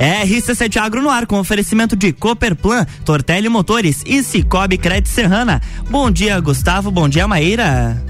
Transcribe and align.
RC7 0.00 0.78
Agro 0.78 1.02
no 1.02 1.10
ar 1.10 1.26
com 1.26 1.38
oferecimento 1.38 1.94
de 1.94 2.10
Cooperplan, 2.10 2.86
Tortelli 3.04 3.50
Motores 3.50 4.02
e 4.06 4.22
Cicobi 4.22 4.78
Crédito 4.78 5.10
Serrana. 5.10 5.60
Bom 5.90 6.10
dia, 6.10 6.40
Gustavo. 6.40 6.90
Bom 6.90 7.06
dia, 7.06 7.28
Maíra. 7.28 8.02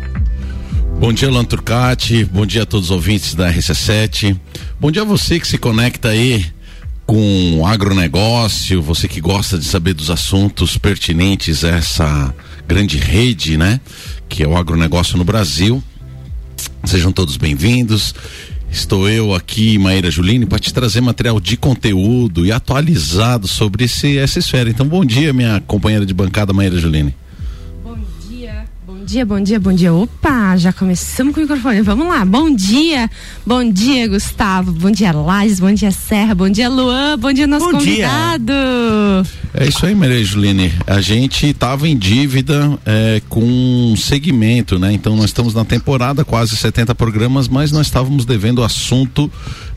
Bom 1.00 1.12
dia, 1.12 1.28
Lan 1.28 1.44
Turcati. 1.44 2.24
Bom 2.24 2.46
dia 2.46 2.62
a 2.62 2.66
todos 2.66 2.86
os 2.86 2.90
ouvintes 2.92 3.34
da 3.34 3.52
RC7. 3.52 4.38
Bom 4.78 4.92
dia 4.92 5.02
a 5.02 5.04
você 5.04 5.40
que 5.40 5.48
se 5.48 5.58
conecta 5.58 6.10
aí 6.10 6.46
com 7.04 7.66
agronegócio, 7.66 8.80
você 8.80 9.08
que 9.08 9.20
gosta 9.20 9.58
de 9.58 9.64
saber 9.64 9.94
dos 9.94 10.10
assuntos 10.10 10.78
pertinentes 10.78 11.64
a 11.64 11.70
essa 11.70 12.32
grande 12.68 12.98
rede, 12.98 13.56
né? 13.56 13.80
Que 14.28 14.44
é 14.44 14.46
o 14.46 14.56
agronegócio 14.56 15.18
no 15.18 15.24
Brasil. 15.24 15.82
Sejam 16.84 17.10
todos 17.10 17.36
bem-vindos. 17.36 18.14
Estou 18.70 19.08
eu 19.08 19.34
aqui, 19.34 19.78
Maíra 19.78 20.10
Juline, 20.10 20.46
para 20.46 20.58
te 20.58 20.72
trazer 20.72 21.00
material 21.00 21.40
de 21.40 21.56
conteúdo 21.56 22.46
e 22.46 22.52
atualizado 22.52 23.48
sobre 23.48 23.84
esse, 23.84 24.16
essa 24.16 24.38
esfera. 24.38 24.70
Então, 24.70 24.86
bom 24.86 25.04
dia, 25.04 25.32
minha 25.32 25.60
companheira 25.66 26.06
de 26.06 26.14
bancada, 26.14 26.52
Maíra 26.52 26.78
Juline. 26.78 27.14
Bom 29.10 29.12
dia, 29.12 29.26
bom 29.26 29.40
dia, 29.40 29.58
bom 29.58 29.72
dia. 29.72 29.92
Opa, 29.92 30.56
já 30.56 30.72
começamos 30.72 31.34
com 31.34 31.40
o 31.40 31.42
microfone. 31.42 31.82
Vamos 31.82 32.06
lá. 32.06 32.24
Bom 32.24 32.48
dia, 32.54 33.10
bom 33.44 33.68
dia, 33.68 34.06
Gustavo. 34.06 34.70
Bom 34.70 34.88
dia, 34.92 35.10
Lages. 35.10 35.58
Bom 35.58 35.74
dia, 35.74 35.90
Serra. 35.90 36.32
Bom 36.32 36.48
dia, 36.48 36.68
Luan. 36.68 37.18
Bom 37.18 37.32
dia, 37.32 37.44
nosso 37.44 37.66
bom 37.66 37.72
convidado. 37.72 38.44
Dia. 38.46 39.40
É 39.52 39.66
isso 39.66 39.84
aí, 39.84 39.96
Maria 39.96 40.24
Juline. 40.24 40.72
A 40.86 41.00
gente 41.00 41.48
estava 41.48 41.88
em 41.88 41.98
dívida 41.98 42.78
é, 42.86 43.20
com 43.28 43.42
um 43.42 43.96
segmento, 43.96 44.78
né? 44.78 44.92
Então 44.92 45.16
nós 45.16 45.26
estamos 45.26 45.54
na 45.54 45.64
temporada, 45.64 46.24
quase 46.24 46.56
70 46.56 46.94
programas, 46.94 47.48
mas 47.48 47.72
nós 47.72 47.88
estávamos 47.88 48.24
devendo 48.24 48.62
assunto 48.62 49.28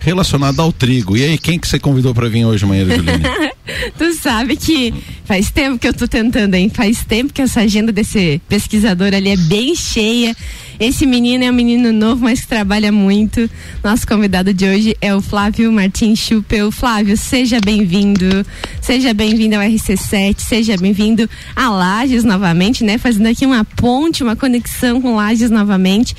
relacionado 0.03 0.59
ao 0.59 0.71
trigo. 0.71 1.15
E 1.15 1.23
aí, 1.23 1.37
quem 1.37 1.57
que 1.57 1.67
você 1.67 1.79
convidou 1.79 2.13
para 2.13 2.27
vir 2.27 2.45
hoje, 2.45 2.65
Maria 2.65 2.85
Juline? 2.85 3.23
tu 3.97 4.13
sabe 4.13 4.57
que 4.57 4.93
faz 5.23 5.49
tempo 5.49 5.79
que 5.79 5.87
eu 5.87 5.93
tô 5.93 6.07
tentando, 6.07 6.55
hein? 6.55 6.69
Faz 6.73 7.05
tempo 7.05 7.31
que 7.31 7.41
essa 7.41 7.61
agenda 7.61 7.91
desse 7.91 8.41
pesquisador 8.49 9.13
ali 9.13 9.29
é 9.29 9.37
bem 9.37 9.73
cheia. 9.75 10.35
Esse 10.79 11.05
menino 11.05 11.45
é 11.45 11.49
um 11.49 11.53
menino 11.53 11.93
novo, 11.93 12.25
mas 12.25 12.41
que 12.41 12.47
trabalha 12.47 12.91
muito. 12.91 13.49
Nosso 13.81 14.05
convidado 14.05 14.53
de 14.53 14.65
hoje 14.65 14.97
é 14.99 15.15
o 15.15 15.21
Flávio 15.21 15.71
Martins 15.71 16.19
Chupel. 16.19 16.69
Flávio, 16.71 17.15
seja 17.15 17.61
bem-vindo. 17.61 18.45
Seja 18.81 19.13
bem-vindo 19.13 19.55
ao 19.55 19.61
RC7, 19.61 20.39
seja 20.39 20.75
bem-vindo 20.75 21.29
a 21.55 21.69
Lages 21.69 22.25
novamente, 22.25 22.83
né? 22.83 22.97
Fazendo 22.97 23.27
aqui 23.27 23.45
uma 23.45 23.63
ponte, 23.63 24.23
uma 24.23 24.35
conexão 24.35 25.01
com 25.01 25.15
Lages 25.15 25.49
novamente. 25.49 26.13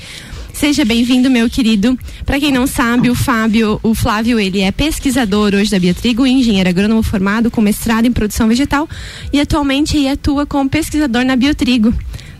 Seja 0.55 0.85
bem-vindo, 0.85 1.29
meu 1.29 1.49
querido. 1.49 1.99
Para 2.25 2.39
quem 2.39 2.49
não 2.49 2.65
sabe, 2.65 3.09
o 3.09 3.13
Fábio, 3.13 3.77
o 3.83 3.93
Flávio, 3.93 4.39
ele 4.39 4.61
é 4.61 4.71
pesquisador 4.71 5.53
hoje 5.53 5.69
da 5.69 5.77
Biotrigo, 5.77 6.25
engenheiro 6.25 6.69
agrônomo 6.69 7.03
formado 7.03 7.51
com 7.51 7.59
mestrado 7.59 8.05
em 8.05 8.11
produção 8.11 8.47
vegetal 8.47 8.87
e 9.33 9.39
atualmente 9.41 10.07
atua 10.07 10.45
como 10.45 10.69
pesquisador 10.69 11.25
na 11.25 11.35
Biotrigo 11.35 11.93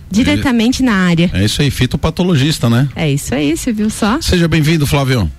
diretamente 0.09 0.81
na 0.81 0.93
área. 0.93 1.29
É 1.33 1.43
isso 1.43 1.61
aí, 1.61 1.69
fitopatologista, 1.69 2.69
né? 2.69 2.87
É 2.95 3.11
isso 3.11 3.35
aí, 3.35 3.55
você 3.55 3.73
viu 3.73 3.89
só? 3.89 4.21
Seja 4.21 4.47
bem-vindo, 4.47 4.87
Flávio. 4.87 5.29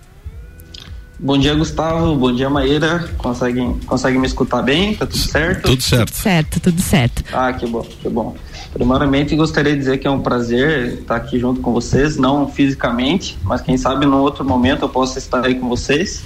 Bom 1.19 1.39
dia, 1.39 1.55
Gustavo. 1.55 2.15
Bom 2.15 2.31
dia, 2.31 2.51
Maíra. 2.51 3.09
Conseguem, 3.17 3.79
conseguem 3.87 4.21
me 4.21 4.27
escutar 4.27 4.61
bem? 4.61 4.95
Tá 4.95 5.07
tudo 5.07 5.19
certo? 5.19 5.63
Tudo 5.63 5.83
certo. 5.83 6.13
Tudo 6.13 6.23
certo, 6.23 6.61
tudo 6.61 6.83
certo. 6.83 7.25
Ah, 7.33 7.53
que 7.55 7.67
bom, 7.67 7.83
que 7.83 8.09
bom. 8.09 8.37
Primeiramente, 8.71 9.35
gostaria 9.35 9.73
de 9.73 9.79
dizer 9.79 9.99
que 9.99 10.07
é 10.07 10.11
um 10.11 10.21
prazer 10.21 10.99
estar 11.01 11.17
aqui 11.17 11.39
junto 11.39 11.63
com 11.63 11.73
vocês, 11.73 12.19
não 12.19 12.47
fisicamente, 12.49 13.39
mas 13.43 13.63
quem 13.63 13.79
sabe 13.79 14.05
num 14.05 14.19
outro 14.19 14.45
momento 14.45 14.83
eu 14.83 14.89
possa 14.91 15.19
estar 15.19 15.43
aí 15.43 15.55
com 15.55 15.67
vocês. 15.69 16.23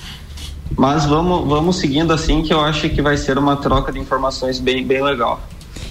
Mas 0.77 1.05
vamos, 1.05 1.48
vamos 1.48 1.77
seguindo 1.77 2.12
assim, 2.12 2.42
que 2.42 2.52
eu 2.52 2.61
acho 2.61 2.88
que 2.88 3.00
vai 3.00 3.16
ser 3.16 3.38
uma 3.38 3.56
troca 3.56 3.92
de 3.92 4.00
informações 4.00 4.58
bem, 4.58 4.84
bem 4.84 5.02
legal. 5.02 5.40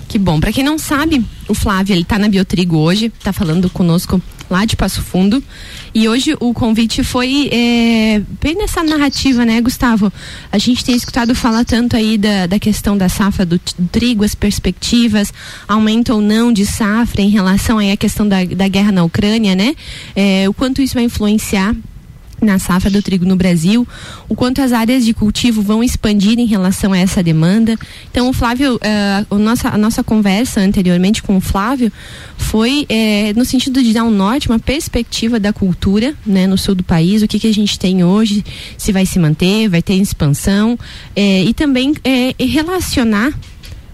Que 0.10 0.20
bom. 0.20 0.42
Para 0.42 0.52
quem 0.52 0.64
não 0.64 0.78
sabe, 0.78 1.26
o 1.48 1.54
Flávio, 1.54 1.96
ele 1.96 2.04
tá 2.04 2.20
na 2.20 2.28
Biotrigo 2.28 2.78
hoje, 2.78 3.10
tá 3.24 3.32
falando 3.32 3.70
conosco 3.70 4.22
lá 4.50 4.66
de 4.66 4.76
Passo 4.76 5.02
Fundo. 5.02 5.44
E 5.94 6.08
hoje 6.08 6.36
o 6.40 6.54
convite 6.54 7.04
foi 7.04 7.50
é, 7.52 8.22
bem 8.42 8.56
nessa 8.56 8.84
narrativa, 8.84 9.46
né, 9.46 9.62
Gustavo? 9.62 10.12
A 10.52 10.58
gente 10.58 10.84
tem 10.84 10.96
escutado 10.96 11.36
falar 11.36 11.66
tanto 11.66 11.96
aí 11.96 12.18
da, 12.18 12.48
da 12.48 12.60
questão 12.60 12.98
da 12.98 13.10
safra 13.10 13.46
do, 13.46 13.60
trigo, 13.92 14.24
as 14.24 14.36
perspectivas, 14.36 15.34
aumento 15.68 16.14
ou 16.14 16.22
não 16.22 16.52
de 16.52 16.66
safra 16.66 17.22
em 17.22 17.30
relação 17.30 17.78
aí 17.78 17.92
à 17.92 17.98
questão 17.98 18.28
da, 18.28 18.44
da 18.44 18.68
guerra 18.68 18.92
na 18.92 19.04
Ucrânia, 19.04 19.56
né? 19.56 19.76
É, 20.16 20.48
o 20.48 20.54
quanto 20.54 20.82
isso 20.82 20.94
vai 20.94 21.04
influenciar 21.04 21.76
na 22.42 22.60
safra 22.60 22.90
do 22.90 23.02
trigo 23.02 23.26
no 23.26 23.36
Brasil, 23.36 23.88
o 24.28 24.36
quanto 24.36 24.62
as 24.62 24.72
áreas 24.72 25.06
de 25.06 25.14
cultivo 25.14 25.62
vão 25.62 25.84
expandir 25.84 26.40
em 26.40 26.46
relação 26.46 26.94
a 26.94 26.98
essa 26.98 27.22
demanda. 27.22 27.78
Então, 28.12 28.30
o 28.30 28.34
Flávio, 28.34 28.76
uh, 28.76 29.36
a, 29.36 29.38
nossa, 29.38 29.70
a 29.70 29.78
nossa 29.78 30.04
conversa 30.04 30.62
anteriormente 30.62 31.22
com 31.22 31.38
o 31.38 31.42
Flávio 31.42 31.92
foi 32.38 32.86
eh, 32.90 33.34
no 33.36 33.46
sentido 33.46 33.84
de 33.84 33.94
dar 33.94 34.04
um 34.04 34.12
norte, 34.12 34.50
uma 34.50 34.60
perspectiva 34.60 35.40
da 35.40 35.52
cultura 35.52 36.16
né, 36.26 36.48
no 36.48 36.58
sul 36.58 36.74
do 36.74 36.84
país, 36.84 37.22
o 37.22 37.28
que, 37.28 37.38
que 37.40 37.48
a 37.48 37.54
gente 37.54 37.78
tem 37.78 38.04
hoje, 38.04 38.44
se 38.78 38.92
vai 38.92 39.06
se 39.06 39.20
manter, 39.20 39.68
vai 39.68 39.82
ter 39.82 39.96
expansão, 39.96 40.78
eh, 41.16 41.44
e 41.44 41.54
também 41.54 41.94
relacionar 42.40 43.34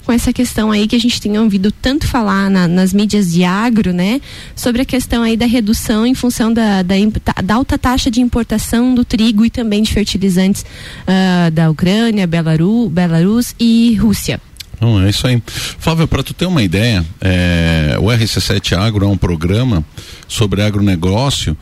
com 0.05 0.11
essa 0.11 0.31
questão 0.31 0.71
aí 0.71 0.87
que 0.87 0.95
a 0.95 0.99
gente 0.99 1.19
tem 1.19 1.37
ouvido 1.37 1.71
tanto 1.71 2.07
falar 2.07 2.49
na, 2.49 2.67
nas 2.67 2.93
mídias 2.93 3.31
de 3.31 3.43
agro, 3.43 3.91
né? 3.91 4.21
Sobre 4.55 4.83
a 4.83 4.85
questão 4.85 5.23
aí 5.23 5.35
da 5.35 5.45
redução 5.45 6.05
em 6.05 6.13
função 6.13 6.53
da, 6.53 6.81
da, 6.81 6.95
da 7.43 7.55
alta 7.55 7.77
taxa 7.77 8.11
de 8.11 8.21
importação 8.21 8.93
do 8.93 9.03
trigo 9.03 9.43
e 9.43 9.49
também 9.49 9.81
de 9.81 9.91
fertilizantes 9.91 10.63
uh, 10.63 11.51
da 11.51 11.69
Ucrânia, 11.69 12.27
Belarus, 12.27 12.89
Belarus 12.91 13.55
e 13.59 13.95
Rússia. 13.95 14.39
Não, 14.79 15.01
é 15.01 15.09
isso 15.09 15.25
aí. 15.25 15.41
Flávio, 15.45 16.07
para 16.07 16.21
tu 16.21 16.33
ter 16.33 16.45
uma 16.45 16.61
ideia, 16.61 17.03
é, 17.21 17.97
o 17.99 18.05
RC7 18.05 18.77
Agro 18.77 19.05
é 19.05 19.07
um 19.07 19.17
programa 19.17 19.83
sobre 20.27 20.61
agronegócio 20.61 21.57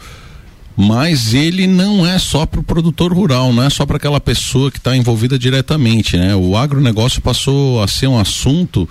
mas 0.75 1.34
ele 1.34 1.67
não 1.67 2.06
é 2.06 2.17
só 2.17 2.45
para 2.45 2.59
o 2.59 2.63
produtor 2.63 3.13
rural, 3.13 3.53
não 3.53 3.63
é 3.63 3.69
só 3.69 3.85
para 3.85 3.97
aquela 3.97 4.19
pessoa 4.19 4.72
que 4.72 4.78
está 4.78 4.95
envolvida 4.95 5.38
diretamente, 5.38 6.17
né? 6.17 6.35
O 6.35 6.57
agronegócio 6.57 7.22
passou 7.22 7.81
a 7.81 7.88
ser 7.88 8.07
um 8.07 8.17
assunto 8.19 8.88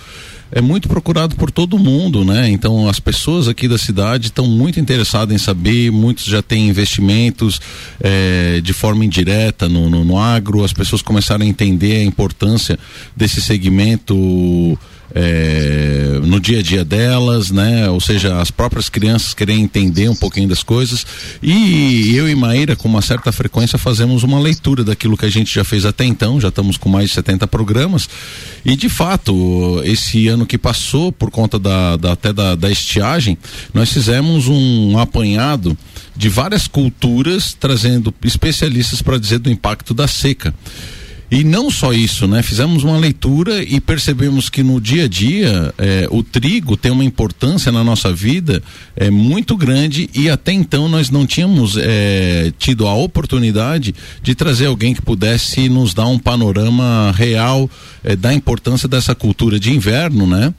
é 0.54 0.60
muito 0.60 0.86
procurado 0.86 1.34
por 1.34 1.50
todo 1.50 1.78
mundo, 1.78 2.24
né? 2.24 2.50
Então 2.50 2.86
as 2.86 3.00
pessoas 3.00 3.48
aqui 3.48 3.66
da 3.66 3.78
cidade 3.78 4.26
estão 4.26 4.46
muito 4.46 4.78
interessadas 4.78 5.34
em 5.34 5.38
saber, 5.38 5.90
muitos 5.90 6.26
já 6.26 6.42
têm 6.42 6.68
investimentos 6.68 7.58
é, 7.98 8.60
de 8.62 8.72
forma 8.74 9.02
indireta 9.02 9.66
no, 9.66 9.88
no, 9.88 10.04
no 10.04 10.18
agro, 10.18 10.62
as 10.62 10.72
pessoas 10.72 11.00
começaram 11.00 11.44
a 11.44 11.48
entender 11.48 11.96
a 11.96 12.04
importância 12.04 12.78
desse 13.16 13.40
segmento 13.40 14.78
é, 15.14 16.20
no 16.22 16.40
dia 16.40 16.60
a 16.60 16.62
dia 16.62 16.84
delas, 16.84 17.50
né? 17.50 17.88
Ou 17.88 18.00
seja, 18.00 18.40
as 18.40 18.50
próprias 18.50 18.88
crianças 18.88 19.34
querem 19.34 19.60
entender 19.60 20.08
um 20.08 20.14
pouquinho 20.14 20.48
das 20.48 20.62
coisas. 20.62 21.06
E 21.42 22.14
eu 22.14 22.28
e 22.28 22.34
Maíra, 22.34 22.74
com 22.74 22.88
uma 22.88 23.02
certa 23.02 23.30
frequência, 23.30 23.78
fazemos 23.78 24.22
uma 24.22 24.40
leitura 24.40 24.82
daquilo 24.82 25.16
que 25.16 25.26
a 25.26 25.30
gente 25.30 25.54
já 25.54 25.64
fez 25.64 25.84
até 25.84 26.04
então, 26.04 26.40
já 26.40 26.48
estamos 26.48 26.76
com 26.76 26.88
mais 26.88 27.08
de 27.08 27.14
70 27.14 27.46
programas. 27.46 28.08
E 28.64 28.76
de 28.76 28.88
fato, 28.88 29.82
esse 29.84 30.28
ano 30.28 30.46
que 30.46 30.56
passou, 30.56 31.12
por 31.12 31.30
conta 31.30 31.58
da, 31.58 31.96
da 31.96 32.12
até 32.12 32.32
da, 32.32 32.54
da 32.54 32.70
estiagem, 32.70 33.36
nós 33.74 33.92
fizemos 33.92 34.48
um 34.48 34.98
apanhado 34.98 35.76
de 36.16 36.28
várias 36.28 36.66
culturas, 36.66 37.56
trazendo 37.58 38.14
especialistas 38.24 39.02
para 39.02 39.18
dizer 39.18 39.38
do 39.38 39.50
impacto 39.50 39.92
da 39.92 40.06
seca. 40.06 40.54
E 41.32 41.42
não 41.42 41.70
só 41.70 41.94
isso, 41.94 42.28
né? 42.28 42.42
Fizemos 42.42 42.84
uma 42.84 42.98
leitura 42.98 43.62
e 43.62 43.80
percebemos 43.80 44.50
que 44.50 44.62
no 44.62 44.78
dia 44.78 45.04
a 45.04 45.08
dia 45.08 45.72
é, 45.78 46.06
o 46.10 46.22
trigo 46.22 46.76
tem 46.76 46.92
uma 46.92 47.02
importância 47.02 47.72
na 47.72 47.82
nossa 47.82 48.12
vida 48.12 48.62
é, 48.94 49.08
muito 49.08 49.56
grande 49.56 50.10
e 50.14 50.28
até 50.28 50.52
então 50.52 50.90
nós 50.90 51.08
não 51.08 51.26
tínhamos 51.26 51.78
é, 51.78 52.52
tido 52.58 52.86
a 52.86 52.92
oportunidade 52.92 53.94
de 54.22 54.34
trazer 54.34 54.66
alguém 54.66 54.92
que 54.92 55.00
pudesse 55.00 55.70
nos 55.70 55.94
dar 55.94 56.06
um 56.06 56.18
panorama 56.18 57.14
real 57.16 57.70
é, 58.04 58.14
da 58.14 58.34
importância 58.34 58.86
dessa 58.86 59.14
cultura 59.14 59.58
de 59.58 59.72
inverno, 59.72 60.26
né? 60.26 60.52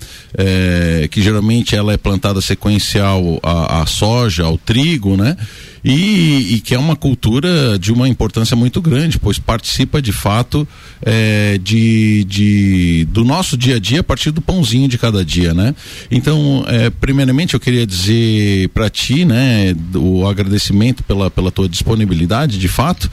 Que 1.11 1.21
geralmente 1.21 1.75
ela 1.75 1.93
é 1.93 1.97
plantada 1.97 2.41
sequencial 2.41 3.39
à, 3.43 3.83
à 3.83 3.85
soja, 3.85 4.43
ao 4.43 4.57
trigo, 4.57 5.15
né? 5.15 5.37
E, 5.83 6.55
e, 6.55 6.59
que 6.61 6.73
é 6.73 6.79
uma 6.79 6.95
cultura 6.95 7.77
de 7.77 7.91
uma 7.91 8.07
importância 8.07 8.55
muito 8.55 8.81
grande, 8.81 9.19
pois 9.19 9.37
participa 9.37 10.01
de 10.01 10.13
fato 10.13 10.65
é, 11.01 11.59
de, 11.61 12.23
de, 12.23 13.05
do 13.11 13.25
nosso 13.25 13.57
dia 13.57 13.75
a 13.75 13.79
dia 13.79 13.99
a 13.99 14.03
partir 14.03 14.31
do 14.31 14.41
pãozinho 14.41 14.87
de 14.87 14.97
cada 14.97 15.25
dia, 15.25 15.53
né? 15.53 15.75
Então, 16.09 16.63
é, 16.67 16.89
primeiramente 16.89 17.53
eu 17.53 17.59
queria 17.59 17.85
dizer 17.85 18.69
para 18.69 18.89
ti, 18.89 19.25
né, 19.25 19.75
o 19.93 20.25
agradecimento 20.25 21.03
pela, 21.03 21.29
pela 21.29 21.51
tua 21.51 21.67
disponibilidade, 21.67 22.57
de 22.57 22.67
fato, 22.69 23.11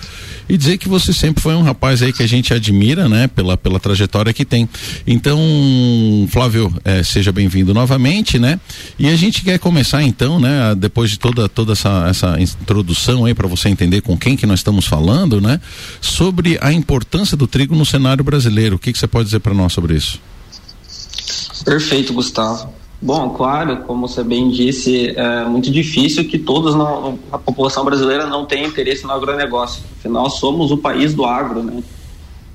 e 0.51 0.57
dizer 0.57 0.79
que 0.79 0.89
você 0.89 1.13
sempre 1.13 1.41
foi 1.41 1.55
um 1.55 1.63
rapaz 1.63 2.03
aí 2.03 2.13
que 2.13 2.25
a 2.25 2.27
gente 2.27 2.53
admira, 2.53 3.09
né, 3.09 3.29
pela, 3.29 3.57
pela 3.57 3.79
trajetória 3.79 4.33
que 4.33 4.45
tem. 4.45 4.69
Então, 5.07 5.39
Flávio, 6.29 6.75
é, 6.85 7.05
seja 7.05 7.31
bem-vindo 7.31 7.73
novamente, 7.73 8.37
né? 8.37 8.59
E 8.99 9.09
a 9.09 9.15
gente 9.15 9.43
quer 9.43 9.61
começar 9.61 10.03
então, 10.03 10.41
né, 10.41 10.75
depois 10.77 11.09
de 11.09 11.21
toda, 11.21 11.49
toda 11.49 11.73
essa, 11.73 12.09
essa 12.09 12.41
introdução 12.41 13.25
aí 13.25 13.33
para 13.33 13.47
você 13.47 13.69
entender 13.69 14.01
com 14.01 14.19
quem 14.19 14.37
que 14.37 14.45
nós 14.45 14.59
estamos 14.59 14.87
falando, 14.87 15.41
né? 15.41 15.61
Sobre 16.01 16.59
a 16.61 16.73
importância 16.73 17.37
do 17.37 17.47
trigo 17.47 17.77
no 17.77 17.87
cenário 17.87 18.25
brasileiro. 18.25 18.75
O 18.75 18.79
que, 18.79 18.93
que 18.93 18.99
você 18.99 19.07
pode 19.07 19.27
dizer 19.27 19.39
para 19.39 19.55
nós 19.55 19.73
sobre 19.73 19.95
isso? 19.95 20.21
Perfeito, 21.65 22.13
Gustavo. 22.13 22.80
Bom, 23.03 23.31
claro, 23.31 23.79
como 23.87 24.07
você 24.07 24.23
bem 24.23 24.51
disse, 24.51 25.15
é 25.17 25.45
muito 25.45 25.71
difícil 25.71 26.29
que 26.29 26.39
todos 26.39 26.75
não, 26.75 27.19
a 27.33 27.39
população 27.39 27.83
brasileira 27.83 28.27
não 28.27 28.45
tenha 28.45 28.67
interesse 28.67 29.05
no 29.05 29.13
agronegócio. 29.13 29.83
Afinal, 29.99 30.29
somos 30.29 30.71
o 30.71 30.77
país 30.77 31.15
do 31.15 31.25
agro, 31.25 31.63
né? 31.63 31.83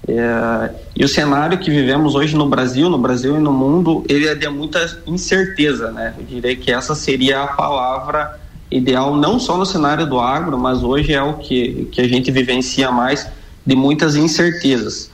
É, 0.07 0.71
e 0.95 1.03
o 1.03 1.07
cenário 1.07 1.57
que 1.57 1.71
vivemos 1.71 2.13
hoje 2.13 2.35
no 2.35 2.47
Brasil, 2.47 2.91
no 2.91 2.97
Brasil 2.97 3.37
e 3.37 3.39
no 3.39 3.51
mundo, 3.51 4.05
ele 4.07 4.27
é 4.27 4.35
de 4.35 4.47
muita 4.47 4.99
incerteza, 5.07 5.91
né? 5.91 6.13
Eu 6.15 6.23
diria 6.23 6.55
que 6.55 6.71
essa 6.71 6.93
seria 6.93 7.41
a 7.41 7.47
palavra 7.47 8.39
ideal, 8.69 9.15
não 9.15 9.39
só 9.39 9.57
no 9.57 9.65
cenário 9.65 10.05
do 10.05 10.19
agro, 10.19 10.59
mas 10.59 10.83
hoje 10.83 11.11
é 11.11 11.23
o 11.23 11.33
que, 11.33 11.89
que 11.91 12.01
a 12.01 12.07
gente 12.07 12.29
vivencia 12.29 12.91
mais 12.91 13.27
de 13.65 13.75
muitas 13.75 14.15
incertezas. 14.15 15.09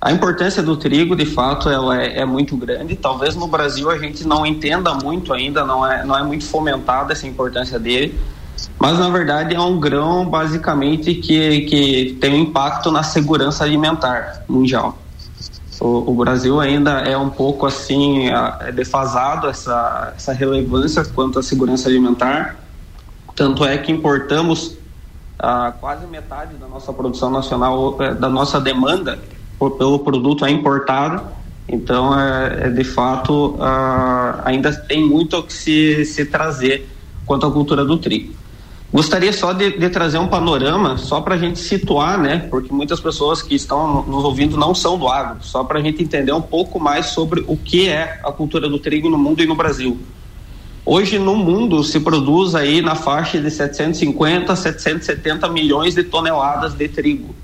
A 0.00 0.12
importância 0.12 0.62
do 0.62 0.76
trigo, 0.76 1.16
de 1.16 1.26
fato, 1.26 1.68
ela 1.68 2.00
é, 2.00 2.20
é, 2.20 2.24
muito 2.24 2.56
grande. 2.56 2.94
Talvez 2.94 3.34
no 3.34 3.48
Brasil 3.48 3.90
a 3.90 3.98
gente 3.98 4.26
não 4.26 4.46
entenda 4.46 4.94
muito 4.94 5.32
ainda, 5.32 5.64
não 5.64 5.84
é, 5.84 6.04
não 6.04 6.16
é 6.16 6.22
muito 6.22 6.44
fomentada 6.44 7.12
essa 7.12 7.26
importância 7.26 7.80
dele, 7.80 8.16
mas 8.78 8.96
na 8.96 9.08
verdade 9.08 9.56
é 9.56 9.60
um 9.60 9.78
grão 9.80 10.24
basicamente 10.24 11.14
que, 11.16 11.62
que 11.62 12.18
tem 12.20 12.32
um 12.32 12.38
impacto 12.38 12.92
na 12.92 13.02
segurança 13.02 13.64
alimentar 13.64 14.44
mundial. 14.48 14.96
O, 15.80 16.12
o 16.12 16.14
Brasil 16.14 16.60
ainda 16.60 17.00
é 17.00 17.16
um 17.16 17.30
pouco 17.30 17.66
assim 17.66 18.28
é 18.28 18.70
defasado 18.70 19.48
essa, 19.48 20.12
essa 20.16 20.32
relevância 20.32 21.04
quanto 21.04 21.40
à 21.40 21.42
segurança 21.42 21.88
alimentar, 21.88 22.56
tanto 23.34 23.64
é 23.64 23.76
que 23.78 23.90
importamos 23.90 24.76
ah, 25.40 25.72
quase 25.80 26.06
metade 26.06 26.54
da 26.54 26.68
nossa 26.68 26.92
produção 26.92 27.30
nacional, 27.30 27.96
eh, 28.00 28.14
da 28.14 28.28
nossa 28.28 28.60
demanda 28.60 29.18
pelo 29.58 29.98
produto 29.98 30.44
é 30.44 30.50
importado. 30.50 31.22
Então, 31.68 32.18
é, 32.18 32.66
é 32.66 32.70
de 32.70 32.84
fato, 32.84 33.56
ainda 34.44 34.72
tem 34.72 35.04
muito 35.04 35.36
o 35.36 35.42
que 35.42 35.52
se, 35.52 36.04
se 36.04 36.24
trazer 36.24 36.88
quanto 37.26 37.46
à 37.46 37.50
cultura 37.50 37.84
do 37.84 37.98
trigo. 37.98 38.32
Gostaria 38.90 39.34
só 39.34 39.52
de, 39.52 39.78
de 39.78 39.90
trazer 39.90 40.16
um 40.16 40.28
panorama, 40.28 40.96
só 40.96 41.20
para 41.20 41.34
a 41.34 41.38
gente 41.38 41.58
situar, 41.58 42.18
né? 42.18 42.46
Porque 42.50 42.72
muitas 42.72 42.98
pessoas 42.98 43.42
que 43.42 43.54
estão 43.54 44.02
nos 44.02 44.24
ouvindo 44.24 44.56
não 44.56 44.74
são 44.74 44.98
do 44.98 45.06
agro, 45.08 45.36
só 45.42 45.62
para 45.62 45.78
a 45.78 45.82
gente 45.82 46.02
entender 46.02 46.32
um 46.32 46.40
pouco 46.40 46.80
mais 46.80 47.06
sobre 47.06 47.44
o 47.46 47.54
que 47.54 47.86
é 47.86 48.18
a 48.24 48.32
cultura 48.32 48.66
do 48.66 48.78
trigo 48.78 49.10
no 49.10 49.18
mundo 49.18 49.42
e 49.42 49.46
no 49.46 49.54
Brasil. 49.54 49.98
Hoje 50.86 51.18
no 51.18 51.36
mundo 51.36 51.84
se 51.84 52.00
produz 52.00 52.54
aí 52.54 52.80
na 52.80 52.94
faixa 52.94 53.38
de 53.38 53.50
750 53.50 54.50
a 54.50 54.56
770 54.56 55.46
milhões 55.50 55.94
de 55.94 56.02
toneladas 56.02 56.72
de 56.72 56.88
trigo 56.88 57.34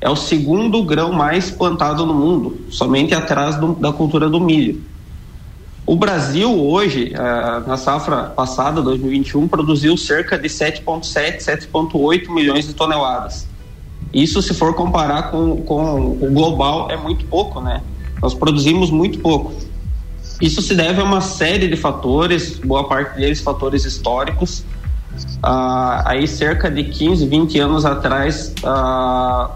é 0.00 0.08
o 0.08 0.16
segundo 0.16 0.82
grão 0.82 1.12
mais 1.12 1.50
plantado 1.50 2.06
no 2.06 2.14
mundo, 2.14 2.58
somente 2.70 3.14
atrás 3.14 3.56
do, 3.56 3.74
da 3.74 3.92
cultura 3.92 4.28
do 4.28 4.40
milho. 4.40 4.82
O 5.86 5.96
Brasil 5.96 6.50
hoje, 6.58 7.12
eh, 7.12 7.62
na 7.66 7.76
safra 7.76 8.24
passada, 8.24 8.80
2021, 8.80 9.48
produziu 9.48 9.96
cerca 9.96 10.38
de 10.38 10.48
7,7, 10.48 11.40
7,8 11.40 12.32
milhões 12.32 12.66
de 12.66 12.74
toneladas. 12.74 13.46
Isso, 14.12 14.40
se 14.40 14.54
for 14.54 14.74
comparar 14.74 15.30
com, 15.30 15.56
com 15.62 16.12
o 16.12 16.30
global, 16.32 16.90
é 16.90 16.96
muito 16.96 17.26
pouco, 17.26 17.60
né? 17.60 17.82
Nós 18.22 18.34
produzimos 18.34 18.90
muito 18.90 19.18
pouco. 19.18 19.52
Isso 20.40 20.62
se 20.62 20.74
deve 20.74 21.00
a 21.00 21.04
uma 21.04 21.20
série 21.20 21.68
de 21.68 21.76
fatores, 21.76 22.58
boa 22.58 22.88
parte 22.88 23.16
deles 23.16 23.40
fatores 23.40 23.84
históricos, 23.84 24.64
ah, 25.42 26.02
aí 26.06 26.26
cerca 26.26 26.70
de 26.70 26.84
15, 26.84 27.26
20 27.26 27.58
anos 27.58 27.84
atrás, 27.84 28.54
ah, 28.64 29.50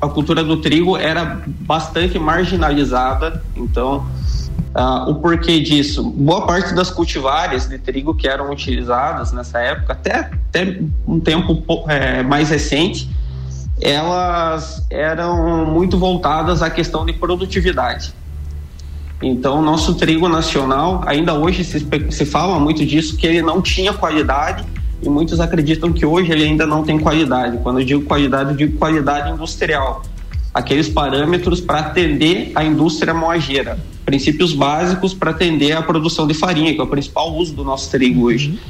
a 0.00 0.08
cultura 0.08 0.44
do 0.44 0.58
trigo 0.58 0.96
era 0.96 1.42
bastante 1.46 2.18
marginalizada, 2.18 3.42
então 3.56 4.06
ah, 4.74 5.06
o 5.08 5.16
porquê 5.16 5.60
disso? 5.60 6.02
Boa 6.02 6.46
parte 6.46 6.74
das 6.74 6.90
cultivares 6.90 7.68
de 7.68 7.78
trigo 7.78 8.14
que 8.14 8.28
eram 8.28 8.50
utilizadas 8.50 9.32
nessa 9.32 9.58
época, 9.58 9.92
até, 9.92 10.30
até 10.48 10.80
um 11.06 11.20
tempo 11.20 11.62
é, 11.88 12.22
mais 12.22 12.50
recente, 12.50 13.08
elas 13.80 14.86
eram 14.90 15.66
muito 15.66 15.98
voltadas 15.98 16.62
à 16.62 16.70
questão 16.70 17.04
de 17.04 17.12
produtividade. 17.12 18.14
Então, 19.22 19.62
nosso 19.62 19.94
trigo 19.94 20.28
nacional, 20.28 21.02
ainda 21.06 21.32
hoje 21.32 21.64
se, 21.64 21.86
se 22.10 22.24
fala 22.26 22.58
muito 22.58 22.84
disso, 22.84 23.16
que 23.16 23.26
ele 23.26 23.40
não 23.40 23.62
tinha 23.62 23.92
qualidade 23.92 24.64
e 25.02 25.08
muitos 25.08 25.40
acreditam 25.40 25.92
que 25.92 26.06
hoje 26.06 26.30
ele 26.30 26.44
ainda 26.44 26.64
não 26.64 26.84
tem 26.84 26.98
qualidade. 26.98 27.58
Quando 27.58 27.80
eu 27.80 27.84
digo 27.84 28.04
qualidade, 28.04 28.50
eu 28.50 28.56
digo 28.56 28.78
qualidade 28.78 29.30
industrial. 29.30 30.02
Aqueles 30.54 30.88
parâmetros 30.88 31.60
para 31.60 31.80
atender 31.80 32.52
a 32.54 32.62
indústria 32.62 33.12
moageira. 33.12 33.78
Princípios 34.04 34.52
básicos 34.52 35.12
para 35.12 35.32
atender 35.32 35.72
a 35.72 35.82
produção 35.82 36.26
de 36.26 36.34
farinha, 36.34 36.72
que 36.72 36.80
é 36.80 36.84
o 36.84 36.86
principal 36.86 37.34
uso 37.34 37.52
do 37.54 37.64
nosso 37.64 37.90
trigo 37.90 38.26
hoje. 38.26 38.60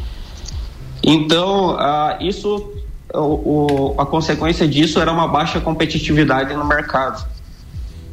Então, 1.03 1.75
uh, 1.75 2.23
isso, 2.23 2.73
o, 3.13 3.19
o, 3.19 3.95
a 3.99 4.07
consequência 4.07 4.67
disso 4.67 5.01
era 5.01 5.13
uma 5.13 5.29
baixa 5.29 5.61
competitividade 5.61 6.55
no 6.55 6.65
mercado. 6.65 7.27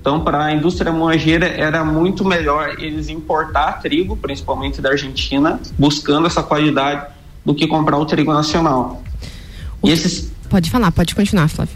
Então, 0.01 0.21
para 0.21 0.45
a 0.45 0.54
indústria 0.54 0.92
moageira, 0.92 1.45
era 1.45 1.86
muito 1.86 2.25
melhor 2.25 2.75
eles 2.80 3.10
importar 3.10 3.74
trigo, 3.81 4.18
principalmente 4.18 4.81
da 4.81 4.89
Argentina, 4.89 5.60
buscando 5.77 6.25
essa 6.25 6.42
qualidade 6.42 7.19
do 7.45 7.53
que 7.53 7.68
comprar 7.68 7.97
o 7.97 8.06
trigo 8.06 8.33
nacional. 8.33 9.01
e 9.83 9.91
esses... 9.91 10.31
Pode 10.50 10.69
falar, 10.69 10.91
pode 10.91 11.13
continuar, 11.15 11.47
Flávio. 11.47 11.75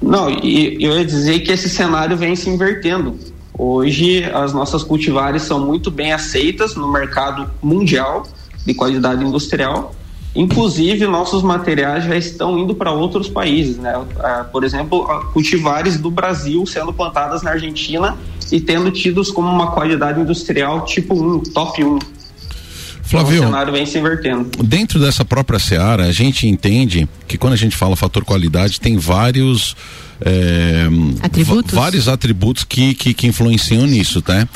Não, 0.00 0.30
e 0.30 0.82
eu 0.82 0.96
ia 0.98 1.04
dizer 1.04 1.40
que 1.40 1.52
esse 1.52 1.68
cenário 1.68 2.16
vem 2.16 2.36
se 2.36 2.48
invertendo. 2.48 3.18
Hoje 3.58 4.24
as 4.24 4.52
nossas 4.52 4.82
cultivares 4.82 5.42
são 5.42 5.58
muito 5.58 5.90
bem 5.90 6.12
aceitas 6.12 6.74
no 6.74 6.90
mercado 6.90 7.50
mundial 7.62 8.26
de 8.64 8.74
qualidade 8.74 9.24
industrial. 9.24 9.94
Inclusive 10.34 11.06
nossos 11.06 11.42
materiais 11.42 12.04
já 12.04 12.14
estão 12.14 12.58
indo 12.58 12.74
para 12.74 12.92
outros 12.92 13.26
países, 13.26 13.78
né? 13.78 13.94
Ah, 14.18 14.44
por 14.52 14.64
exemplo, 14.64 15.06
cultivares 15.32 15.98
do 15.98 16.10
Brasil 16.10 16.66
sendo 16.66 16.92
plantadas 16.92 17.42
na 17.42 17.52
Argentina 17.52 18.14
e 18.52 18.60
tendo 18.60 18.90
tidos 18.90 19.30
como 19.30 19.48
uma 19.48 19.72
qualidade 19.72 20.20
industrial 20.20 20.84
tipo 20.84 21.14
1, 21.14 21.40
top 21.54 21.82
1. 21.82 21.98
Flávio, 23.06 23.40
o 23.40 23.44
cenário 23.44 23.72
vem 23.72 23.86
se 23.86 23.98
invertendo. 23.98 24.50
Dentro 24.64 24.98
dessa 24.98 25.24
própria 25.24 25.58
seara, 25.58 26.04
a 26.04 26.12
gente 26.12 26.46
entende 26.46 27.08
que 27.28 27.38
quando 27.38 27.52
a 27.52 27.56
gente 27.56 27.76
fala 27.76 27.94
fator 27.94 28.24
qualidade, 28.24 28.80
tem 28.80 28.96
vários 28.96 29.76
é, 30.20 30.86
atributos? 31.22 31.72
vários 31.72 32.08
atributos 32.08 32.64
que, 32.64 32.94
que, 32.94 33.14
que, 33.14 33.26
influenciam 33.26 33.86
nisso, 33.86 34.20
tá? 34.20 34.48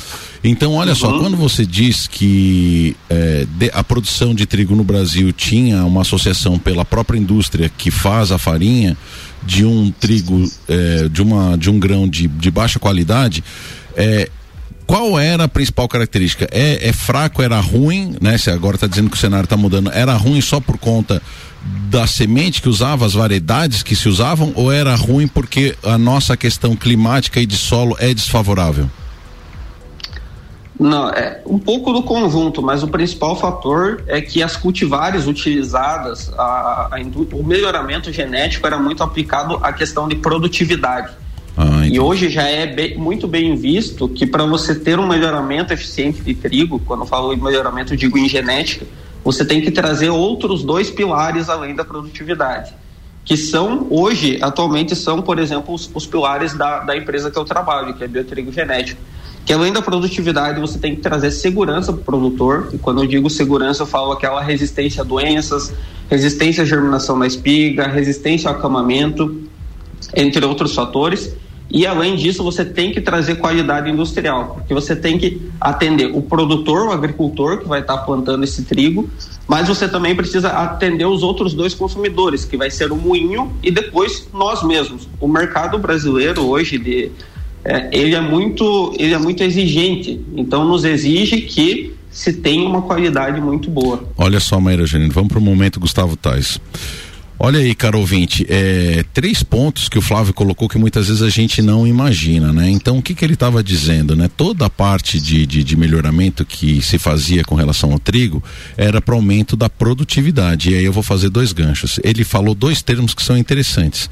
Então, 0.43 0.75
olha 0.75 0.91
uhum. 0.91 0.97
só, 0.97 1.19
quando 1.19 1.37
você 1.37 1.65
diz 1.65 2.07
que 2.07 2.97
é, 3.09 3.47
de, 3.57 3.71
a 3.73 3.85
produção 3.85 4.35
de 4.35 4.47
trigo 4.47 4.75
no 4.75 4.83
Brasil 4.83 5.33
tinha 5.33 5.85
uma 5.85 6.01
associação 6.01 6.59
pela 6.59 6.85
própria 6.85 7.19
indústria 7.19 7.71
que 7.77 7.91
faz 7.91 8.33
a 8.33 8.39
farinha 8.39 8.97
de 9.45 9.65
um 9.65 9.91
trigo, 9.93 10.51
é, 10.69 11.09
de, 11.09 11.23
uma, 11.23 11.57
de 11.57 11.71
um 11.71 11.79
grão 11.79 12.09
de, 12.09 12.27
de 12.27 12.51
baixa 12.51 12.79
qualidade, 12.79 13.45
é, 13.97 14.29
qual 14.91 15.21
era 15.21 15.45
a 15.45 15.49
principal 15.49 15.87
característica? 15.87 16.49
É, 16.51 16.89
é 16.89 16.93
fraco, 16.93 17.41
era 17.41 17.61
ruim, 17.61 18.17
né? 18.21 18.37
Você 18.37 18.51
agora 18.51 18.75
está 18.75 18.89
dizendo 18.89 19.09
que 19.09 19.17
o 19.17 19.21
cenário 19.21 19.45
está 19.45 19.57
mudando. 19.57 19.89
Era 19.93 20.15
ruim 20.15 20.41
só 20.41 20.59
por 20.59 20.79
conta 20.79 21.23
da 21.89 22.09
semente 22.09 22.61
que 22.61 22.69
usava, 22.69 23.07
as 23.07 23.15
variedades 23.15 23.85
que 23.85 23.95
se 23.95 24.09
usavam, 24.09 24.53
ou 24.57 24.73
era 24.73 24.97
ruim 24.97 25.29
porque 25.29 25.77
a 25.85 25.97
nossa 25.97 26.37
questão 26.37 26.75
climática 26.75 27.41
e 27.41 27.47
de 27.47 27.57
solo 27.57 27.97
é 28.01 28.13
desfavorável? 28.13 28.91
Não, 30.77 31.09
é 31.11 31.41
um 31.47 31.59
pouco 31.59 31.93
do 31.93 32.03
conjunto, 32.03 32.61
mas 32.61 32.83
o 32.83 32.89
principal 32.89 33.37
fator 33.37 34.03
é 34.09 34.21
que 34.21 34.43
as 34.43 34.57
cultivares 34.57 35.29
utilizadas, 35.29 36.33
a, 36.37 36.89
a, 36.91 36.99
o 37.33 37.45
melhoramento 37.45 38.11
genético 38.11 38.67
era 38.67 38.79
muito 38.79 39.05
aplicado 39.05 39.57
à 39.63 39.73
questão 39.73 40.09
de 40.09 40.17
produtividade. 40.17 41.20
E 41.91 41.99
hoje 41.99 42.29
já 42.29 42.45
é 42.45 42.69
bem, 42.69 42.97
muito 42.97 43.27
bem 43.27 43.57
visto 43.57 44.09
que 44.09 44.25
para 44.25 44.45
você 44.45 44.77
ter 44.77 44.97
um 45.01 45.09
melhoramento 45.09 45.73
eficiente 45.73 46.23
de 46.23 46.35
trigo, 46.37 46.79
quando 46.87 47.01
eu 47.01 47.07
falo 47.07 47.33
em 47.33 47.37
melhoramento, 47.37 47.95
eu 47.95 47.97
digo 47.97 48.17
em 48.17 48.29
genética, 48.29 48.87
você 49.25 49.45
tem 49.45 49.61
que 49.61 49.73
trazer 49.73 50.09
outros 50.09 50.63
dois 50.63 50.89
pilares 50.89 51.49
além 51.49 51.75
da 51.75 51.85
produtividade, 51.85 52.73
que 53.25 53.37
são 53.37 53.89
hoje, 53.91 54.39
atualmente 54.41 54.95
são, 54.95 55.21
por 55.21 55.41
exemplo, 55.41 55.75
os, 55.75 55.91
os 55.93 56.07
pilares 56.07 56.55
da, 56.55 56.79
da 56.79 56.97
empresa 56.97 57.29
que 57.29 57.37
eu 57.37 57.45
trabalho, 57.45 57.93
que 57.95 58.05
é 58.05 58.07
Biotrigo 58.07 58.53
Genético. 58.53 59.01
Que 59.45 59.53
além 59.53 59.73
da 59.73 59.83
produtividade, 59.83 60.61
você 60.61 60.79
tem 60.79 60.95
que 60.95 61.01
trazer 61.01 61.33
segurança 61.33 61.93
para 61.93 62.03
o 62.03 62.05
produtor, 62.05 62.71
e 62.73 62.79
quando 62.79 63.03
eu 63.03 63.07
digo 63.09 63.29
segurança, 63.29 63.83
eu 63.83 63.87
falo 63.89 64.13
aquela 64.13 64.41
resistência 64.41 65.03
a 65.03 65.05
doenças, 65.05 65.75
resistência 66.09 66.63
à 66.63 66.67
germinação 66.67 67.19
da 67.19 67.27
espiga, 67.27 67.89
resistência 67.89 68.49
ao 68.49 68.55
acamamento, 68.55 69.43
entre 70.15 70.45
outros 70.47 70.73
fatores 70.73 71.35
e 71.71 71.87
além 71.87 72.17
disso, 72.17 72.43
você 72.43 72.65
tem 72.65 72.93
que 72.93 73.01
trazer 73.01 73.37
qualidade 73.37 73.89
industrial, 73.89 74.57
porque 74.57 74.75
você 74.75 74.97
tem 74.97 75.17
que 75.17 75.41
atender 75.61 76.11
o 76.13 76.21
produtor, 76.21 76.89
o 76.89 76.93
agricultor 76.93 77.59
que 77.59 77.69
vai 77.69 77.81
estar 77.81 77.99
plantando 77.99 78.43
esse 78.43 78.65
trigo, 78.65 79.09
mas 79.47 79.69
você 79.69 79.89
também 79.89 80.15
precisa 80.15 80.49
atender 80.49 81.07
os 81.07 81.23
outros 81.23 81.55
dois 81.55 81.73
consumidores, 81.73 82.45
que 82.45 82.57
vai 82.57 82.71
ser 82.71 82.91
o 82.91 82.97
moinho 82.97 83.53
e 83.63 83.71
depois 83.71 84.29
nós 84.33 84.63
mesmos. 84.63 85.09
O 85.21 85.29
mercado 85.29 85.79
brasileiro 85.79 86.47
hoje 86.47 86.77
de 86.79 87.13
é, 87.65 87.91
ele 87.93 88.15
é 88.15 88.21
muito 88.21 88.95
ele 88.99 89.13
é 89.13 89.19
muito 89.19 89.43
exigente, 89.43 90.21
então 90.35 90.65
nos 90.65 90.85
exige 90.85 91.43
que 91.43 91.95
se 92.11 92.33
tenha 92.33 92.67
uma 92.69 92.83
qualidade 92.83 93.41
muito 93.41 93.71
boa. 93.71 94.03
Olha 94.17 94.41
só, 94.41 94.61
Maíra 94.61 94.85
Janine, 94.85 95.11
vamos 95.11 95.29
para 95.29 95.39
o 95.39 95.43
momento 95.43 95.79
Gustavo 95.79 96.17
Tais. 96.17 96.59
Olha 97.43 97.59
aí, 97.59 97.75
caro 97.75 97.99
ouvinte, 97.99 98.45
é, 98.51 99.03
três 99.15 99.43
pontos 99.43 99.89
que 99.89 99.99
o 99.99 100.03
Flávio 100.03 100.35
colocou 100.35 100.69
que 100.69 100.77
muitas 100.77 101.09
vezes 101.09 101.23
a 101.23 101.31
gente 101.31 101.63
não 101.63 101.87
imagina, 101.87 102.53
né? 102.53 102.69
Então, 102.69 102.99
o 102.99 103.03
que, 103.03 103.15
que 103.15 103.25
ele 103.25 103.33
estava 103.33 103.65
dizendo, 103.65 104.15
né? 104.15 104.29
Toda 104.37 104.67
a 104.67 104.69
parte 104.69 105.19
de, 105.19 105.47
de, 105.47 105.65
de, 105.65 105.75
melhoramento 105.75 106.45
que 106.45 106.83
se 106.83 106.99
fazia 106.99 107.43
com 107.43 107.55
relação 107.55 107.93
ao 107.93 107.99
trigo 107.99 108.45
era 108.77 109.01
para 109.01 109.15
aumento 109.15 109.57
da 109.57 109.71
produtividade. 109.71 110.71
E 110.71 110.75
aí 110.75 110.85
eu 110.85 110.93
vou 110.93 111.03
fazer 111.03 111.31
dois 111.31 111.55
ganchos. 111.55 111.99
Ele 112.05 112.25
falou 112.25 112.55
dois 112.55 112.83
termos 112.83 113.15
que 113.15 113.23
são 113.23 113.39
interessantes. 113.39 114.11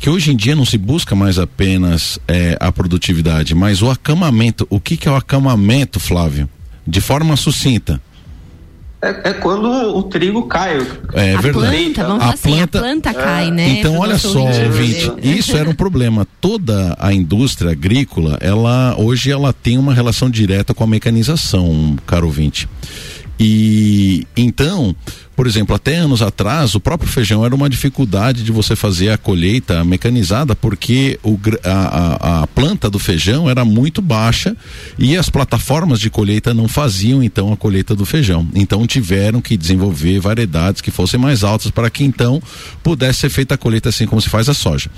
Que 0.00 0.10
hoje 0.10 0.32
em 0.32 0.36
dia 0.36 0.56
não 0.56 0.64
se 0.64 0.76
busca 0.76 1.14
mais 1.14 1.38
apenas 1.38 2.18
é, 2.26 2.56
a 2.58 2.72
produtividade, 2.72 3.54
mas 3.54 3.82
o 3.82 3.88
acamamento. 3.88 4.66
O 4.68 4.80
que, 4.80 4.96
que 4.96 5.06
é 5.06 5.12
o 5.12 5.14
acamamento, 5.14 6.00
Flávio? 6.00 6.50
De 6.84 7.00
forma 7.00 7.36
sucinta 7.36 8.02
é, 9.04 9.20
é, 9.30 9.32
quando 9.34 9.68
o 9.68 10.02
trigo 10.04 10.46
cai. 10.46 10.78
É 11.12 11.34
a 11.34 11.40
verdade. 11.40 11.76
Planta, 11.76 12.04
vamos 12.04 12.24
a 12.24 12.30
assim, 12.30 12.56
planta, 12.56 12.78
a 12.78 12.82
planta 12.82 13.14
cai, 13.14 13.50
né? 13.50 13.68
Então, 13.68 13.98
olha 13.98 14.16
só, 14.16 14.40
ouvinte, 14.40 15.12
isso 15.22 15.54
era 15.56 15.68
um 15.68 15.74
problema. 15.74 16.26
Toda 16.40 16.96
a 16.98 17.12
indústria 17.12 17.72
agrícola, 17.72 18.38
ela 18.40 18.94
hoje 18.98 19.30
ela 19.30 19.52
tem 19.52 19.76
uma 19.76 19.92
relação 19.92 20.30
direta 20.30 20.72
com 20.72 20.84
a 20.84 20.86
mecanização, 20.86 21.96
caro 22.06 22.26
ouvinte. 22.26 22.66
E 23.38 24.26
então, 24.36 24.94
por 25.34 25.46
exemplo, 25.46 25.74
até 25.74 25.96
anos 25.96 26.22
atrás, 26.22 26.74
o 26.74 26.80
próprio 26.80 27.10
feijão 27.10 27.44
era 27.44 27.54
uma 27.54 27.68
dificuldade 27.68 28.44
de 28.44 28.52
você 28.52 28.76
fazer 28.76 29.10
a 29.10 29.18
colheita 29.18 29.84
mecanizada, 29.84 30.54
porque 30.54 31.18
o, 31.22 31.38
a, 31.64 31.70
a, 31.70 32.42
a, 32.42 32.46
planta 32.46 32.88
do 32.88 32.98
feijão 32.98 33.50
era 33.50 33.64
muito 33.64 34.00
baixa 34.00 34.56
e 34.96 35.16
as 35.16 35.28
plataformas 35.28 35.98
de 35.98 36.08
colheita 36.08 36.54
não 36.54 36.68
faziam 36.68 37.22
então 37.22 37.52
a 37.52 37.56
colheita 37.56 37.96
do 37.96 38.06
feijão. 38.06 38.46
Então 38.54 38.86
tiveram 38.86 39.40
que 39.40 39.56
desenvolver 39.56 40.20
variedades 40.20 40.80
que 40.80 40.90
fossem 40.90 41.18
mais 41.18 41.42
altas 41.42 41.70
para 41.70 41.90
que 41.90 42.04
então 42.04 42.40
pudesse 42.82 43.20
ser 43.20 43.30
feita 43.30 43.54
a 43.54 43.58
colheita 43.58 43.88
assim 43.88 44.06
como 44.06 44.20
se 44.20 44.30
faz 44.30 44.48
a 44.48 44.54
soja. 44.54 44.88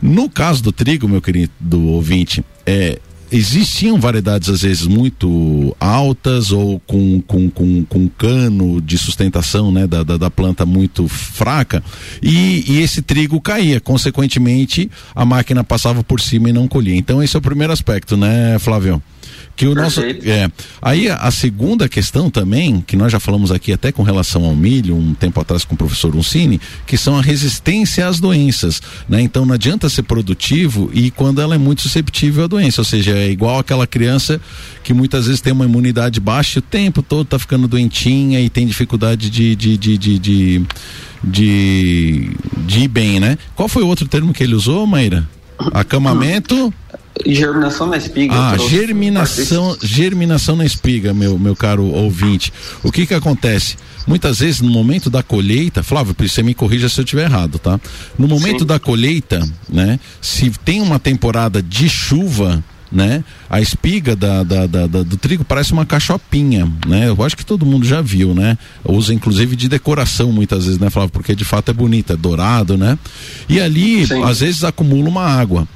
No 0.00 0.30
caso 0.30 0.62
do 0.62 0.72
trigo, 0.72 1.06
meu 1.06 1.20
querido 1.20 1.82
ouvinte, 1.88 2.42
é, 2.64 2.98
existiam 3.32 3.98
variedades 3.98 4.48
às 4.48 4.62
vezes 4.62 4.86
muito 4.86 5.74
altas 5.80 6.52
ou 6.52 6.78
com, 6.80 7.20
com, 7.22 7.50
com, 7.50 7.84
com 7.84 8.08
cano 8.08 8.80
de 8.80 8.98
sustentação 8.98 9.72
né, 9.72 9.86
da, 9.86 10.02
da, 10.02 10.16
da 10.18 10.30
planta 10.30 10.66
muito 10.66 11.08
fraca 11.08 11.82
e, 12.22 12.64
e, 12.70 12.80
esse 12.80 13.00
trigo 13.00 13.40
caía. 13.40 13.80
Consequentemente, 13.80 14.90
a 15.14 15.24
máquina 15.24 15.64
passava 15.64 16.04
por 16.04 16.20
cima 16.20 16.50
e 16.50 16.52
não 16.52 16.68
colhia. 16.68 16.96
Então, 16.96 17.22
esse 17.22 17.34
é 17.34 17.38
o 17.38 17.42
primeiro 17.42 17.72
aspecto, 17.72 18.16
né, 18.16 18.58
Flávio? 18.58 19.02
Que 19.54 19.66
o 19.66 19.74
nosso, 19.74 20.00
é, 20.00 20.50
aí 20.80 21.08
a, 21.08 21.16
a, 21.16 21.30
segunda 21.30 21.88
questão 21.88 22.30
também, 22.30 22.82
que 22.86 22.96
nós 22.96 23.12
já 23.12 23.20
falamos 23.20 23.52
aqui 23.52 23.72
até 23.72 23.92
com 23.92 24.02
relação 24.02 24.44
ao 24.44 24.56
milho, 24.56 24.96
um 24.96 25.12
tempo 25.12 25.40
atrás 25.40 25.64
com 25.64 25.74
o 25.74 25.78
professor 25.78 26.16
Uncini, 26.16 26.60
que 26.86 26.96
são 26.96 27.18
a 27.18 27.22
resistência 27.22 28.06
às 28.06 28.18
doenças, 28.18 28.80
né? 29.08 29.20
Então 29.20 29.44
não 29.44 29.54
adianta 29.54 29.88
ser 29.88 30.04
produtivo 30.04 30.90
e 30.94 31.10
quando 31.10 31.40
ela 31.40 31.54
é 31.54 31.58
muito 31.58 31.82
susceptível 31.82 32.44
à 32.44 32.46
doença, 32.46 32.80
ou 32.80 32.84
seja, 32.84 33.16
é 33.16 33.30
igual 33.30 33.58
aquela 33.58 33.86
criança 33.86 34.40
que 34.82 34.94
muitas 34.94 35.26
vezes 35.26 35.40
tem 35.40 35.52
uma 35.52 35.66
imunidade 35.66 36.18
baixa 36.18 36.58
e 36.58 36.60
o 36.60 36.62
tempo 36.62 37.02
todo 37.02 37.26
tá 37.26 37.38
ficando 37.38 37.68
doentinha 37.68 38.40
e 38.40 38.48
tem 38.48 38.66
dificuldade 38.66 39.28
de, 39.28 39.54
de, 39.54 39.76
de, 39.76 39.98
de, 39.98 40.18
de, 40.18 40.66
de, 41.22 42.30
de 42.66 42.80
ir 42.80 42.88
bem, 42.88 43.20
né? 43.20 43.36
Qual 43.54 43.68
foi 43.68 43.82
o 43.82 43.86
outro 43.86 44.08
termo 44.08 44.32
que 44.32 44.42
ele 44.42 44.54
usou, 44.54 44.86
Maíra? 44.86 45.28
Acamamento? 45.72 46.72
Germinação 47.26 47.86
na 47.86 47.96
espiga. 47.96 48.34
Ah, 48.34 48.56
germinação, 48.56 49.76
germinação 49.82 50.56
na 50.56 50.64
espiga, 50.64 51.12
meu, 51.14 51.38
meu 51.38 51.54
caro 51.54 51.84
ouvinte. 51.84 52.52
O 52.82 52.90
que 52.90 53.06
que 53.06 53.14
acontece? 53.14 53.76
Muitas 54.06 54.40
vezes 54.40 54.60
no 54.60 54.70
momento 54.70 55.08
da 55.08 55.22
colheita, 55.22 55.82
Flávio, 55.82 56.14
você 56.18 56.42
me 56.42 56.54
corrija 56.54 56.88
se 56.88 57.00
eu 57.00 57.04
estiver 57.04 57.24
errado, 57.24 57.58
tá? 57.58 57.80
No 58.18 58.26
momento 58.26 58.60
Sim. 58.60 58.66
da 58.66 58.78
colheita, 58.78 59.40
né? 59.68 59.98
Se 60.20 60.50
tem 60.64 60.80
uma 60.80 60.98
temporada 60.98 61.62
de 61.62 61.88
chuva, 61.88 62.62
né? 62.92 63.24
A 63.48 63.60
espiga 63.60 64.14
da, 64.14 64.42
da, 64.42 64.66
da, 64.66 64.86
da, 64.86 65.02
do 65.02 65.16
trigo 65.16 65.44
parece 65.44 65.72
uma 65.72 65.86
cachopinha, 65.86 66.70
né? 66.86 67.08
Eu 67.08 67.22
acho 67.24 67.36
que 67.36 67.44
todo 67.44 67.64
mundo 67.64 67.86
já 67.86 68.02
viu, 68.02 68.34
né? 68.34 68.58
Usa 68.84 69.14
inclusive 69.14 69.56
de 69.56 69.68
decoração 69.68 70.30
muitas 70.30 70.66
vezes, 70.66 70.78
né, 70.78 70.90
Flávio? 70.90 71.10
Porque 71.10 71.34
de 71.34 71.44
fato 71.44 71.70
é 71.70 71.74
bonita, 71.74 72.12
é 72.12 72.16
dourado, 72.16 72.76
né? 72.76 72.98
E 73.48 73.60
ali, 73.60 74.06
Sim. 74.06 74.22
às 74.24 74.40
vezes 74.40 74.62
acumula 74.62 75.08
uma 75.08 75.24
água. 75.24 75.66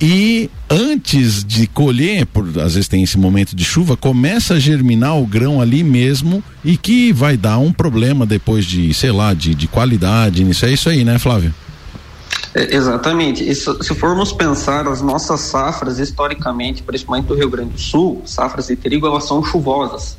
E 0.00 0.50
antes 0.68 1.44
de 1.44 1.66
colher, 1.66 2.26
por, 2.26 2.44
às 2.60 2.74
vezes 2.74 2.88
tem 2.88 3.02
esse 3.02 3.16
momento 3.16 3.54
de 3.54 3.64
chuva, 3.64 3.96
começa 3.96 4.54
a 4.54 4.58
germinar 4.58 5.16
o 5.18 5.26
grão 5.26 5.60
ali 5.60 5.84
mesmo 5.84 6.42
e 6.64 6.76
que 6.76 7.12
vai 7.12 7.36
dar 7.36 7.58
um 7.58 7.72
problema 7.72 8.26
depois 8.26 8.64
de, 8.64 8.92
sei 8.92 9.12
lá, 9.12 9.32
de, 9.32 9.54
de 9.54 9.68
qualidade. 9.68 10.48
Isso 10.48 10.66
é 10.66 10.72
isso 10.72 10.88
aí, 10.88 11.04
né, 11.04 11.18
Flávio? 11.18 11.54
É, 12.54 12.74
exatamente. 12.74 13.54
Se, 13.54 13.82
se 13.82 13.94
formos 13.94 14.32
pensar 14.32 14.86
as 14.88 15.00
nossas 15.00 15.40
safras 15.40 15.98
historicamente, 15.98 16.82
principalmente 16.82 17.26
do 17.26 17.34
Rio 17.34 17.48
Grande 17.48 17.70
do 17.70 17.80
Sul, 17.80 18.22
safras 18.26 18.66
de 18.66 18.76
trigo, 18.76 19.06
elas 19.06 19.24
são 19.24 19.44
chuvosas. 19.44 20.16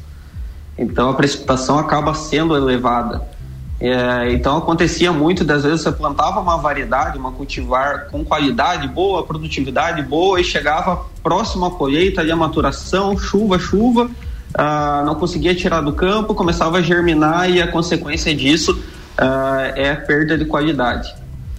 Então 0.78 1.10
a 1.10 1.14
precipitação 1.14 1.80
acaba 1.80 2.14
sendo 2.14 2.56
elevada. 2.56 3.35
É, 3.80 4.32
então 4.32 4.58
acontecia 4.58 5.12
muito 5.12 5.44
das 5.44 5.64
vezes 5.64 5.82
você 5.82 5.92
plantava 5.92 6.40
uma 6.40 6.58
variedade, 6.58 7.18
uma 7.18 7.32
cultivar 7.32 8.08
com 8.10 8.24
qualidade 8.24 8.88
boa, 8.88 9.24
produtividade 9.24 10.02
boa 10.02 10.40
e 10.40 10.44
chegava 10.44 11.06
próximo 11.22 11.66
à 11.66 11.72
colheita 11.72 12.24
e 12.24 12.32
a 12.32 12.36
maturação, 12.36 13.18
chuva, 13.18 13.60
chuva, 13.60 14.10
ah, 14.54 15.04
não 15.06 15.16
conseguia 15.16 15.54
tirar 15.54 15.82
do 15.82 15.92
campo, 15.92 16.34
começava 16.34 16.78
a 16.78 16.82
germinar 16.82 17.50
e 17.50 17.62
a 17.62 17.68
consequência 17.68 18.34
disso 18.34 18.82
ah, 19.18 19.74
é 19.76 19.92
a 19.92 19.96
perda 19.98 20.38
de 20.38 20.46
qualidade. 20.46 21.14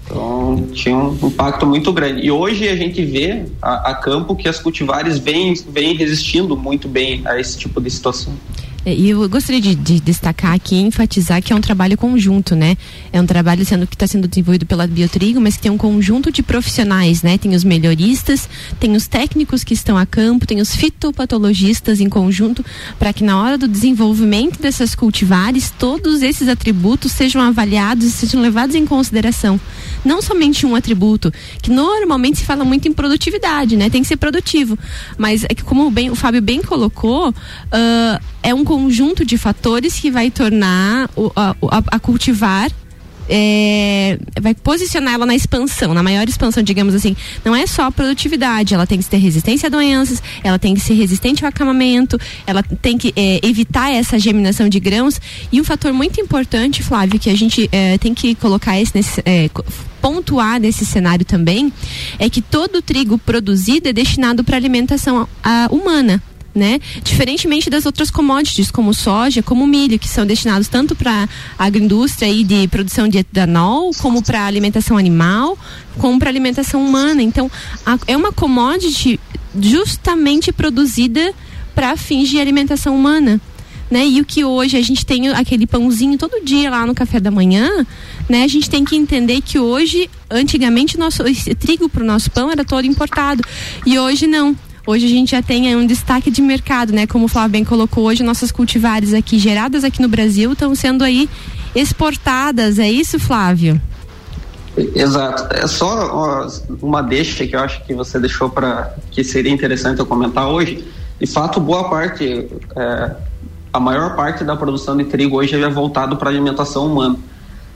Então 0.07 0.69
tinha 0.73 0.97
um 0.97 1.19
impacto 1.23 1.67
muito 1.67 1.93
grande. 1.93 2.25
E 2.25 2.31
hoje 2.31 2.67
a 2.69 2.77
gente 2.77 3.05
vê 3.05 3.45
a, 3.61 3.91
a 3.91 3.95
campo 3.95 4.35
que 4.35 4.49
as 4.49 4.59
cultivares 4.59 5.19
vêm, 5.19 5.53
vêm 5.69 5.95
resistindo 5.95 6.57
muito 6.57 6.89
bem 6.89 7.23
a 7.27 7.39
esse 7.39 7.59
tipo 7.59 7.81
de 7.81 7.91
situação. 7.91 8.33
É, 8.87 8.95
e 8.95 9.11
eu 9.11 9.29
gostaria 9.29 9.61
de, 9.61 9.75
de, 9.75 9.99
destacar 9.99 10.53
aqui, 10.53 10.77
enfatizar 10.77 11.43
que 11.43 11.53
é 11.53 11.57
um 11.57 11.61
trabalho 11.61 11.99
conjunto, 11.99 12.55
né? 12.55 12.77
É 13.13 13.21
um 13.21 13.27
trabalho 13.27 13.67
sendo 13.67 13.85
que 13.85 13.97
está 13.97 14.07
sendo 14.07 14.29
desenvolvido 14.29 14.65
pela 14.65 14.87
Biotrigo, 14.87 15.41
mas 15.41 15.57
que 15.57 15.63
tem 15.63 15.73
um 15.73 15.77
conjunto 15.77 16.31
de 16.31 16.41
profissionais, 16.41 17.21
né? 17.21 17.37
Tem 17.37 17.53
os 17.53 17.65
melhoristas, 17.65 18.49
tem 18.79 18.95
os 18.95 19.09
técnicos 19.09 19.65
que 19.65 19.75
estão 19.75 19.99
a 19.99 20.07
campo, 20.07 20.47
tem 20.47 20.61
os 20.61 20.77
fitopatologistas 20.77 22.01
em 22.01 22.09
conjunto, 22.09 22.65
para 22.97 23.13
que 23.13 23.25
na 23.25 23.43
hora 23.43 23.59
do 23.59 23.67
desenvolvimento 23.67 24.63
dessas 24.63 24.95
cultivares, 24.95 25.75
todos 25.77 26.23
esses 26.23 26.47
atributos 26.47 27.11
sejam 27.11 27.43
avaliados 27.43 28.05
e 28.05 28.11
sejam 28.13 28.41
levados 28.41 28.77
em 28.77 28.87
consideração. 28.87 29.61
Não 30.05 30.23
somente 30.23 30.65
um 30.65 30.77
atributo, 30.77 31.33
que 31.61 31.73
normalmente 31.73 32.39
se 32.39 32.45
fala 32.45 32.65
muito 32.65 32.87
em 32.87 32.93
produtividade, 32.93 33.77
né? 33.77 33.91
Tem 33.91 34.03
que 34.03 34.07
ser 34.07 34.17
produtivo. 34.17 34.79
Mas 35.19 35.43
é 35.43 35.49
que 35.49 35.65
como 35.65 35.91
bem, 35.91 36.09
o 36.09 36.15
Fábio 36.15 36.41
bem 36.41 36.63
colocou, 36.63 37.31
uh, 37.31 38.25
é 38.47 38.55
um 38.55 38.65
conjunto 38.77 39.25
de 39.25 39.39
fatores 39.39 39.99
que 39.99 40.11
vai 40.11 40.31
tornar 40.31 41.09
o, 41.17 41.33
a, 41.35 41.57
a, 41.71 41.83
a 41.93 41.99
cultivar 41.99 42.71
é, 43.29 44.19
vai 44.41 44.55
posicionar 44.55 45.15
ela 45.15 45.27
na 45.27 45.35
expansão, 45.35 45.95
na 45.95 46.03
maior 46.03 46.29
expansão, 46.29 46.63
digamos 46.63 46.95
assim. 46.95 47.17
Não 47.43 47.57
é 47.57 47.67
só 47.67 47.85
a 47.85 47.91
produtividade, 47.91 48.75
ela 48.75 48.87
tem 48.87 48.99
que 48.99 49.07
ter 49.07 49.17
resistência 49.17 49.67
a 49.67 49.71
doenças, 49.71 50.23
ela 50.45 50.59
tem 50.59 50.75
que 50.75 50.81
ser 50.81 50.95
resistente 50.95 51.43
ao 51.43 51.49
acamamento, 51.49 52.21
ela 52.47 52.63
tem 52.63 52.99
que 52.99 53.15
é, 53.17 53.41
evitar 53.43 53.91
essa 53.91 54.19
germinação 54.19 54.69
de 54.69 54.79
grãos. 54.79 55.19
E 55.51 55.61
um 55.61 55.65
fator 55.65 55.93
muito 55.93 56.21
importante, 56.21 56.83
Flávio, 56.83 57.19
que 57.19 57.31
a 57.31 57.37
gente 57.37 57.69
é, 57.73 57.99
tem 57.99 58.15
que 58.15 58.35
colocar 58.35 58.79
esse 58.79 58.93
nesse, 58.95 59.23
é, 59.25 59.51
pontuar 60.01 60.61
nesse 60.61 60.85
cenário 60.85 61.25
também, 61.25 61.73
é 62.19 62.31
que 62.31 62.43
todo 62.43 62.77
o 62.77 62.83
trigo 62.83 63.19
produzido 63.19 63.89
é 63.89 63.93
destinado 63.93 64.45
para 64.45 64.57
alimentação 64.57 65.27
a, 65.43 65.67
humana 65.71 66.23
né? 66.57 66.81
Diferentemente 67.05 67.69
das 67.69 67.85
outras 67.85 68.11
commodities, 68.11 68.71
como 68.71 68.95
soja, 68.95 69.43
como 69.43 69.67
milho, 69.67 69.99
que 69.99 70.09
são 70.09 70.27
destinados 70.27 70.69
tanto 70.69 70.97
para 70.97 71.29
agroindústria 71.59 72.29
e 72.29 72.43
de 72.43 72.67
produção 72.69 73.07
de 73.07 73.19
etanol, 73.19 73.91
como 73.99 74.23
para 74.23 74.47
alimentação 74.47 74.97
animal, 74.97 75.59
como 75.99 76.19
para 76.19 76.31
alimentação 76.31 76.85
humana. 76.85 77.23
Então, 77.23 77.51
a, 77.85 77.99
é 78.07 78.17
uma 78.17 78.33
commodity 78.33 79.21
justamente 79.61 80.51
produzida 80.51 81.35
para 81.75 81.97
fins 81.97 82.29
de 82.31 82.41
alimentação 82.41 82.97
humana. 82.97 83.41
Né? 83.89 84.05
E 84.05 84.21
o 84.21 84.25
que 84.25 84.45
hoje 84.45 84.77
a 84.77 84.83
gente 84.83 85.07
tem 85.07 85.29
aquele 85.29 85.65
pãozinho 85.65 86.19
todo 86.19 86.45
dia 86.45 86.71
lá 86.71 86.85
no 86.85 86.95
café 86.95 87.21
da 87.21 87.31
manhã, 87.31 87.87
né? 88.29 88.43
A 88.43 88.49
gente 88.49 88.69
tem 88.69 88.85
que 88.85 88.97
entender 88.97 89.41
que 89.41 89.61
hoje, 89.61 90.11
antigamente, 90.29 90.99
nosso 90.99 91.23
trigo 91.57 91.89
para 91.89 92.03
o 92.03 92.07
nosso 92.07 92.29
pão 92.33 92.51
era 92.51 92.65
todo 92.65 92.85
importado. 92.85 93.45
E 93.87 93.97
hoje 93.97 94.27
não 94.27 94.57
hoje 94.87 95.07
a 95.07 95.09
gente 95.09 95.33
já 95.33 95.43
tem 95.43 95.75
um 95.77 95.87
destaque 95.87 96.31
de 96.31 96.41
mercado, 96.41 96.93
né? 96.93 97.07
Como 97.07 97.25
o 97.25 97.29
Flávio 97.29 97.51
bem 97.51 97.65
colocou, 97.65 98.05
hoje 98.05 98.23
nossas 98.23 98.53
cultivares 98.53 99.13
aqui 99.13 99.39
geradas 99.39 99.85
aqui 99.85 100.01
no 100.01 100.09
Brasil 100.09 100.53
estão 100.53 100.75
sendo 100.75 101.03
aí 101.03 101.29
exportadas, 101.75 102.79
é 102.79 102.91
isso, 102.91 103.19
Flávio? 103.19 103.81
Exato. 104.95 105.55
É 105.55 105.67
só 105.67 106.47
uma 106.83 107.03
deixa 107.03 107.47
que 107.47 107.57
eu 107.57 107.61
acho 107.61 107.83
que 107.85 107.95
você 107.95 108.21
deixou 108.21 108.51
para 108.51 108.95
que 109.11 109.25
seria 109.25 109.51
interessante 109.51 109.99
eu 109.99 110.07
comentar 110.07 110.49
hoje. 110.49 110.87
De 111.19 111.27
fato, 111.27 111.59
boa 111.61 111.89
parte, 111.89 112.47
é, 112.77 113.11
a 113.73 113.81
maior 113.81 114.15
parte 114.15 114.45
da 114.45 114.55
produção 114.55 114.97
de 114.97 115.05
trigo 115.05 115.37
hoje 115.37 115.55
é 115.55 115.69
voltado 115.69 116.17
para 116.17 116.29
alimentação 116.29 116.87
humana. 116.87 117.17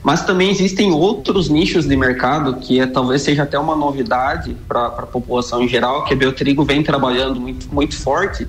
Mas 0.03 0.23
também 0.23 0.49
existem 0.49 0.91
outros 0.91 1.47
nichos 1.47 1.87
de 1.87 1.95
mercado 1.95 2.55
que 2.55 2.79
é, 2.79 2.87
talvez 2.87 3.21
seja 3.21 3.43
até 3.43 3.57
uma 3.59 3.75
novidade 3.75 4.55
para 4.67 4.87
a 4.87 5.05
população 5.05 5.61
em 5.61 5.67
geral, 5.67 6.05
que 6.05 6.13
a 6.13 6.17
Biotrigo 6.17 6.63
vem 6.63 6.81
trabalhando 6.81 7.39
muito, 7.39 7.73
muito 7.73 7.95
forte, 7.95 8.47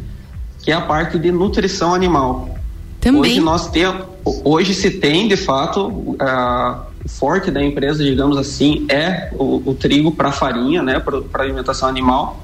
que 0.62 0.70
é 0.70 0.74
a 0.74 0.80
parte 0.80 1.18
de 1.18 1.30
nutrição 1.30 1.94
animal. 1.94 2.56
Também. 3.00 3.20
Hoje 3.20 3.40
nós 3.40 3.68
temos, 3.68 4.06
hoje 4.44 4.72
se 4.72 4.92
tem 4.92 5.28
de 5.28 5.36
fato 5.36 5.88
uh, 5.88 6.80
o 7.04 7.08
forte 7.08 7.50
da 7.50 7.62
empresa, 7.62 8.02
digamos 8.02 8.38
assim, 8.38 8.86
é 8.88 9.30
o, 9.34 9.70
o 9.70 9.74
trigo 9.74 10.12
para 10.12 10.32
farinha, 10.32 10.82
né, 10.82 11.00
para 11.00 11.42
alimentação 11.42 11.88
animal. 11.88 12.40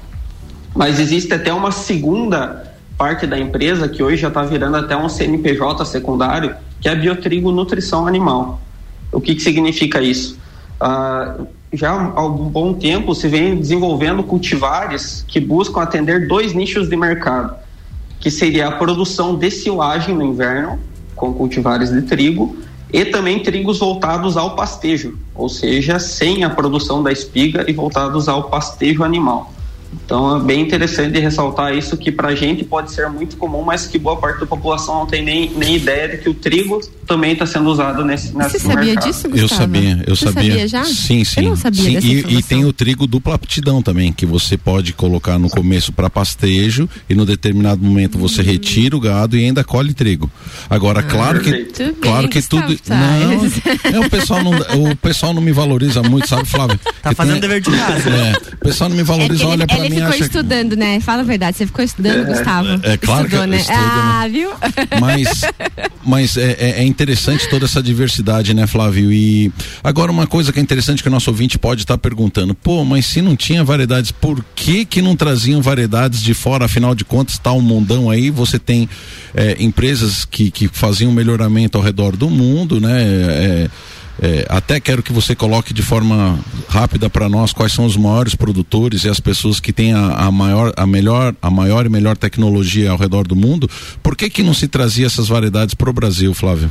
Mas 0.75 0.99
existe 0.99 1.33
até 1.33 1.51
uma 1.51 1.71
segunda 1.71 2.73
parte 2.97 3.25
da 3.25 3.39
empresa 3.39 3.87
que 3.87 4.03
hoje 4.03 4.17
já 4.17 4.27
está 4.27 4.43
virando 4.43 4.77
até 4.77 4.95
um 4.95 5.09
CNPJ 5.09 5.83
secundário, 5.85 6.53
que 6.79 6.87
é 6.87 6.91
a 6.91 6.95
Biotrigo 6.95 7.51
Nutrição 7.51 8.05
Animal. 8.05 8.61
O 9.11 9.19
que, 9.19 9.35
que 9.35 9.41
significa 9.41 10.01
isso? 10.01 10.37
Uh, 10.81 11.47
já 11.71 11.91
há 11.91 12.19
algum 12.19 12.45
bom 12.45 12.73
tempo 12.73 13.13
se 13.13 13.27
vem 13.27 13.55
desenvolvendo 13.55 14.23
cultivares 14.23 15.23
que 15.27 15.39
buscam 15.39 15.81
atender 15.81 16.27
dois 16.27 16.53
nichos 16.53 16.89
de 16.89 16.95
mercado, 16.95 17.55
que 18.19 18.31
seria 18.31 18.67
a 18.67 18.71
produção 18.71 19.35
de 19.35 19.51
silagem 19.51 20.15
no 20.15 20.23
inverno, 20.23 20.79
com 21.15 21.33
cultivares 21.33 21.91
de 21.91 22.01
trigo, 22.01 22.57
e 22.91 23.05
também 23.05 23.43
trigos 23.43 23.77
voltados 23.77 24.35
ao 24.35 24.55
pastejo, 24.55 25.17
ou 25.35 25.47
seja, 25.47 25.99
sem 25.99 26.43
a 26.43 26.49
produção 26.49 27.03
da 27.03 27.11
espiga 27.11 27.69
e 27.69 27.73
voltados 27.73 28.27
ao 28.27 28.49
pastejo 28.49 29.03
animal. 29.03 29.53
Então 29.93 30.37
é 30.37 30.39
bem 30.39 30.61
interessante 30.61 31.19
ressaltar 31.19 31.75
isso 31.75 31.97
que 31.97 32.11
para 32.11 32.29
a 32.29 32.35
gente 32.35 32.63
pode 32.63 32.91
ser 32.91 33.09
muito 33.09 33.37
comum, 33.37 33.61
mas 33.61 33.85
que 33.85 33.97
boa 33.97 34.17
parte 34.17 34.39
da 34.39 34.45
população 34.45 34.99
não 34.99 35.05
tem 35.05 35.23
nem, 35.23 35.49
nem 35.51 35.75
ideia 35.75 36.09
de 36.09 36.17
que 36.17 36.29
o 36.29 36.33
trigo 36.33 36.79
também 37.09 37.33
está 37.33 37.45
sendo 37.45 37.69
usado 37.69 38.05
nesse, 38.05 38.35
nesse 38.37 38.51
Você 38.51 38.59
sabia 38.59 38.85
mercado. 38.93 39.07
disso, 39.07 39.29
Gustavo? 39.29 39.41
Eu 39.41 39.47
sabia, 39.49 40.03
eu 40.07 40.15
Você 40.15 40.25
sabia. 40.31 40.49
sabia 40.51 40.67
já? 40.67 40.83
Sim, 40.85 41.23
sim. 41.25 41.41
Eu 41.41 41.49
não 41.49 41.55
sabia 41.57 41.83
sim. 41.83 41.93
dessa 41.95 42.07
E, 42.29 42.37
e 42.37 42.43
tem 42.43 42.63
o 42.65 42.71
trigo 42.71 43.05
dupla 43.07 43.35
aptidão 43.35 43.81
também, 43.81 44.13
que 44.13 44.25
você 44.25 44.55
pode 44.57 44.93
colocar 44.93 45.37
no 45.39 45.49
começo 45.49 45.91
para 45.91 46.09
pastejo 46.09 46.87
e 47.09 47.15
no 47.15 47.25
determinado 47.25 47.83
momento 47.83 48.17
você 48.17 48.41
retira 48.41 48.95
o 48.95 48.99
gado 48.99 49.35
e 49.35 49.43
ainda 49.43 49.63
colhe 49.63 49.93
trigo. 49.93 50.31
Agora, 50.69 51.03
claro 51.03 51.41
que. 51.41 51.49
Muito 51.51 51.93
claro 52.01 52.21
bem, 52.21 52.29
que 52.29 52.39
Gustavo 52.39 52.67
tudo 52.75 52.79
não, 52.89 54.01
é, 54.01 54.05
o 54.05 54.09
pessoal 54.09 54.43
não 54.43 54.51
o 54.91 54.95
pessoal 54.95 55.33
não 55.33 55.41
me 55.41 55.51
valoriza 55.51 56.01
muito, 56.03 56.27
sabe, 56.29 56.45
Flávio? 56.47 56.79
Tá 57.01 57.09
Que 57.09 57.15
fazendo 57.15 57.33
tem- 57.33 57.41
dever 57.41 57.61
de 57.61 57.71
casa. 57.71 58.09
É, 58.09 58.33
o 58.53 58.57
pessoal 58.57 58.89
não 58.89 58.95
me 58.95 59.01
É 59.01 59.05
valoriza, 59.05 59.43
ele, 59.43 59.51
olha 59.51 59.67
para 59.67 59.77
ele 59.79 59.89
mim 59.89 59.95
ficou 59.95 60.07
acha 60.09 60.17
que- 60.17 60.23
estudando, 60.25 60.75
né? 60.75 60.99
Fala 60.99 61.21
a 61.21 61.25
verdade, 61.25 61.57
você 61.57 61.65
ficou 61.65 61.83
estudando, 61.83 62.25
Gustavo. 62.27 62.67
é 62.83 62.97
claro 62.97 63.27
que 63.27 63.35
Estudou, 63.35 63.41
eu 63.43 63.47
né? 63.47 63.57
estudo, 63.57 63.77
né? 63.77 63.83
ah, 63.83 64.27
viu? 64.29 64.49
mas 64.99 65.41
mas 66.05 66.37
é, 66.37 66.51
é- 66.59 66.69
é 66.81 66.83
interessante 66.99 67.47
toda 67.47 67.63
essa 67.63 67.81
diversidade, 67.81 68.53
né, 68.53 68.67
Flávio? 68.67 69.09
E 69.09 69.49
agora 69.81 70.11
uma 70.11 70.27
coisa 70.27 70.51
que 70.51 70.59
é 70.59 70.61
interessante 70.61 71.01
que 71.01 71.07
o 71.07 71.11
nosso 71.11 71.29
ouvinte 71.29 71.57
pode 71.57 71.83
estar 71.83 71.97
perguntando, 71.97 72.53
pô, 72.53 72.83
mas 72.83 73.05
se 73.05 73.21
não 73.21 73.37
tinha 73.37 73.63
variedades, 73.63 74.11
por 74.11 74.43
que 74.53 74.83
que 74.83 75.01
não 75.01 75.15
traziam 75.15 75.61
variedades 75.61 76.21
de 76.21 76.33
fora? 76.33 76.65
Afinal 76.65 76.93
de 76.93 77.05
contas, 77.05 77.35
está 77.35 77.53
um 77.53 77.61
mundão 77.61 78.09
aí, 78.09 78.29
você 78.29 78.59
tem 78.59 78.89
é, 79.33 79.55
empresas 79.63 80.25
que, 80.25 80.51
que 80.51 80.67
faziam 80.67 81.09
melhoramento 81.13 81.77
ao 81.77 81.83
redor 81.83 82.17
do 82.17 82.29
mundo, 82.29 82.81
né? 82.81 83.01
É, 83.01 83.69
é, 84.21 84.45
até 84.49 84.81
quero 84.81 85.01
que 85.01 85.13
você 85.13 85.33
coloque 85.33 85.73
de 85.73 85.81
forma 85.81 86.37
rápida 86.67 87.09
para 87.09 87.29
nós 87.29 87.53
quais 87.53 87.71
são 87.71 87.85
os 87.85 87.95
maiores 87.95 88.35
produtores 88.35 89.05
e 89.05 89.09
as 89.09 89.21
pessoas 89.21 89.61
que 89.61 89.71
têm 89.71 89.93
a, 89.93 90.09
a 90.09 90.31
maior, 90.31 90.73
a 90.75 90.85
melhor, 90.85 91.33
a 91.41 91.49
maior 91.49 91.85
e 91.85 91.89
melhor 91.89 92.17
tecnologia 92.17 92.91
ao 92.91 92.97
redor 92.97 93.25
do 93.25 93.35
mundo. 93.37 93.69
Por 94.03 94.17
que 94.17 94.29
que 94.29 94.43
não 94.43 94.53
se 94.53 94.67
trazia 94.67 95.05
essas 95.05 95.29
variedades 95.29 95.73
para 95.73 95.89
o 95.89 95.93
Brasil, 95.93 96.33
Flávio? 96.33 96.69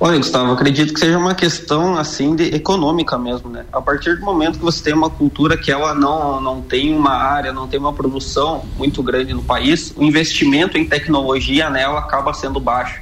Olha, 0.00 0.16
Gustavo, 0.16 0.52
acredito 0.52 0.94
que 0.94 1.00
seja 1.00 1.18
uma 1.18 1.34
questão 1.34 1.96
assim 1.96 2.36
de 2.36 2.54
econômica 2.54 3.18
mesmo, 3.18 3.50
né? 3.50 3.64
A 3.72 3.80
partir 3.80 4.14
do 4.14 4.24
momento 4.24 4.58
que 4.58 4.64
você 4.64 4.80
tem 4.84 4.94
uma 4.94 5.10
cultura 5.10 5.56
que 5.56 5.72
ela 5.72 5.92
não, 5.92 6.40
não 6.40 6.62
tem 6.62 6.94
uma 6.94 7.10
área, 7.14 7.52
não 7.52 7.66
tem 7.66 7.80
uma 7.80 7.92
produção 7.92 8.62
muito 8.76 9.02
grande 9.02 9.34
no 9.34 9.42
país, 9.42 9.92
o 9.96 10.04
investimento 10.04 10.78
em 10.78 10.84
tecnologia 10.84 11.68
nela 11.68 11.98
acaba 11.98 12.32
sendo 12.32 12.60
baixo. 12.60 13.00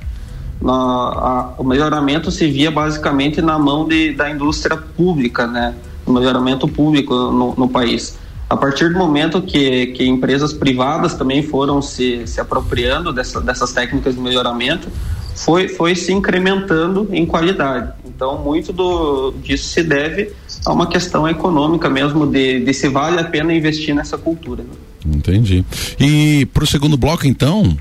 Na, 0.59 0.73
a- 0.73 1.55
o 1.59 1.65
melhoramento 1.65 2.31
se 2.31 2.47
via 2.51 2.71
basicamente 2.71 3.43
na 3.43 3.59
mão 3.59 3.87
de, 3.87 4.15
da 4.15 4.31
indústria 4.31 4.79
pública, 4.79 5.47
né? 5.47 5.75
O 6.07 6.13
melhoramento 6.13 6.67
público 6.67 7.13
no, 7.15 7.55
no 7.57 7.69
país. 7.69 8.17
A 8.49 8.57
partir 8.57 8.93
do 8.93 8.99
momento 8.99 9.43
que, 9.43 9.89
que 9.89 10.05
empresas 10.07 10.53
privadas 10.53 11.15
também 11.15 11.43
foram 11.43 11.83
se, 11.83 12.27
se 12.27 12.41
apropriando 12.41 13.13
dessa, 13.13 13.41
dessas 13.41 13.73
técnicas 13.73 14.15
de 14.15 14.21
melhoramento, 14.21 14.89
foi, 15.35 15.69
foi 15.69 15.95
se 15.95 16.13
incrementando 16.13 17.09
em 17.13 17.27
qualidade. 17.27 17.93
Então, 18.05 18.43
muito 18.43 18.73
do, 18.73 19.35
disso 19.43 19.69
se 19.69 19.83
deve 19.83 20.33
a 20.65 20.73
uma 20.73 20.87
questão 20.87 21.29
econômica 21.29 21.91
mesmo, 21.91 22.27
de, 22.27 22.65
de 22.65 22.73
se 22.73 22.89
vale 22.89 23.21
a 23.21 23.25
pena 23.25 23.53
investir 23.53 23.95
nessa 23.95 24.17
cultura. 24.17 24.63
né? 24.63 24.71
Entendi. 25.15 25.65
E 26.01 26.47
para 26.47 26.65
o 26.65 26.67
segundo 26.67 26.97
bloco, 26.97 27.27
então, 27.27 27.77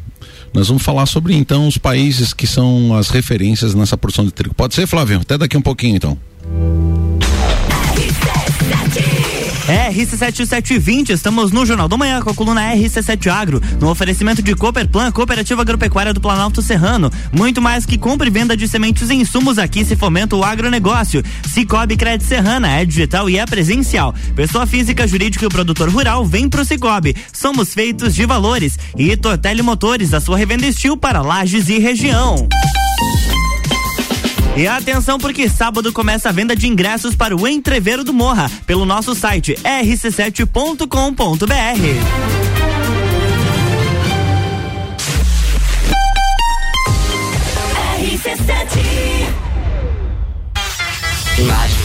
nós 0.54 0.68
vamos 0.68 0.84
falar 0.84 1.06
sobre 1.06 1.36
então 1.36 1.68
os 1.68 1.78
países 1.78 2.34
que 2.34 2.46
são 2.46 2.96
as 2.96 3.10
referências 3.10 3.74
nessa 3.74 3.98
produção 3.98 4.26
de 4.26 4.32
trigo. 4.32 4.54
Pode 4.54 4.74
ser, 4.74 4.88
Flávio? 4.88 5.20
Até 5.22 5.38
daqui 5.38 5.58
um 5.58 5.62
pouquinho, 5.62 5.96
então. 5.96 6.18
É, 9.68 9.92
RC7720, 9.92 11.10
estamos 11.10 11.52
no 11.52 11.66
Jornal 11.66 11.88
da 11.88 11.98
Manhã 11.98 12.22
com 12.22 12.30
a 12.30 12.36
coluna 12.36 12.62
RC7 12.76 13.32
Agro, 13.32 13.60
no 13.80 13.90
oferecimento 13.90 14.44
de 14.44 14.54
Cooperplan, 14.54 15.12
Cooperativa 15.12 15.64
Agropecuária 15.64 16.14
do 16.14 16.22
Planalto 16.22 16.62
Serrano. 16.62 17.12
Muito 17.32 17.60
mais 17.64 17.84
que 17.84 17.98
compra 17.98 18.28
e 18.28 18.30
venda 18.30 18.56
de 18.56 18.68
sementes 18.68 19.10
e 19.10 19.16
insumos 19.16 19.58
aqui 19.58 19.84
se 19.84 19.96
fomenta 19.96 20.36
o 20.36 20.44
agronegócio. 20.44 21.24
Cicobi 21.52 21.98
Crédito 21.98 22.28
Serrana 22.28 22.80
é 22.80 22.86
digital 22.86 23.28
e 23.28 23.40
é 23.40 23.46
presencial. 23.46 24.14
Pessoa 24.36 24.68
física, 24.68 25.08
jurídica 25.08 25.46
e 25.46 25.50
produtor 25.50 25.90
rural 25.90 26.24
vem 26.24 26.48
pro 26.48 26.64
Cicobi. 26.64 27.16
Somos 27.34 27.74
feitos 27.74 28.14
de 28.14 28.24
valores. 28.24 28.78
E 28.96 29.18
Tortelli 29.18 29.64
Motores, 29.64 30.14
a 30.14 30.22
sua 30.22 30.38
revenda 30.38 30.68
estil 30.68 30.96
para 30.96 31.24
lajes 31.24 31.70
e 31.70 31.80
região. 31.80 32.48
E 34.56 34.68
atenção 34.68 35.18
porque 35.18 35.50
sábado 35.50 35.92
começa 35.92 36.30
a 36.30 36.32
venda 36.32 36.56
de 36.56 36.68
ingressos 36.68 37.14
para 37.14 37.36
o 37.36 37.46
Entreveiro 37.46 38.06
do 38.06 38.14
Morra 38.14 38.50
pelo 38.66 38.86
nosso 38.86 39.14
site 39.14 39.56
rc7.com.br. 39.56 42.46
Lages, 51.38 51.85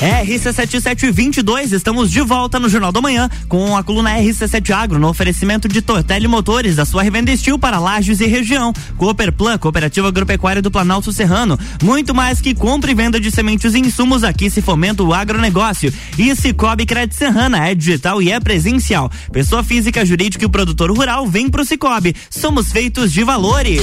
RC7722, 0.00 1.72
estamos 1.72 2.10
de 2.10 2.20
volta 2.20 2.60
no 2.60 2.68
Jornal 2.68 2.92
da 2.92 3.00
Manhã 3.00 3.30
com 3.48 3.76
a 3.76 3.82
coluna 3.82 4.18
RC7 4.18 4.70
Agro 4.70 4.98
no 4.98 5.08
oferecimento 5.08 5.68
de 5.68 5.80
Tortelli 5.80 6.28
Motores, 6.28 6.76
da 6.76 6.84
sua 6.84 7.02
revenda 7.02 7.32
Estil 7.32 7.58
para 7.58 7.78
Lages 7.78 8.20
e 8.20 8.26
região. 8.26 8.74
Cooperplan, 8.98 9.56
Cooperativa 9.56 10.08
Agropecuária 10.08 10.60
do 10.60 10.70
Planalto 10.70 11.12
Serrano. 11.12 11.58
Muito 11.82 12.14
mais 12.14 12.40
que 12.40 12.54
compra 12.54 12.90
e 12.90 12.94
venda 12.94 13.18
de 13.18 13.30
sementes 13.30 13.74
e 13.74 13.78
insumos, 13.78 14.22
aqui 14.22 14.50
se 14.50 14.60
fomenta 14.60 15.02
o 15.02 15.14
agronegócio. 15.14 15.92
E 16.18 16.34
Cicobi 16.36 16.84
Crédito 16.84 17.16
Serrana 17.16 17.66
é 17.66 17.74
digital 17.74 18.20
e 18.20 18.30
é 18.30 18.38
presencial. 18.38 19.10
Pessoa 19.32 19.64
física, 19.64 20.04
jurídica 20.04 20.44
e 20.44 20.48
produtor 20.48 20.90
rural 20.90 21.26
vem 21.26 21.48
pro 21.48 21.64
Cicobi. 21.64 22.14
Somos 22.28 22.70
feitos 22.70 23.10
de 23.10 23.24
valores. 23.24 23.82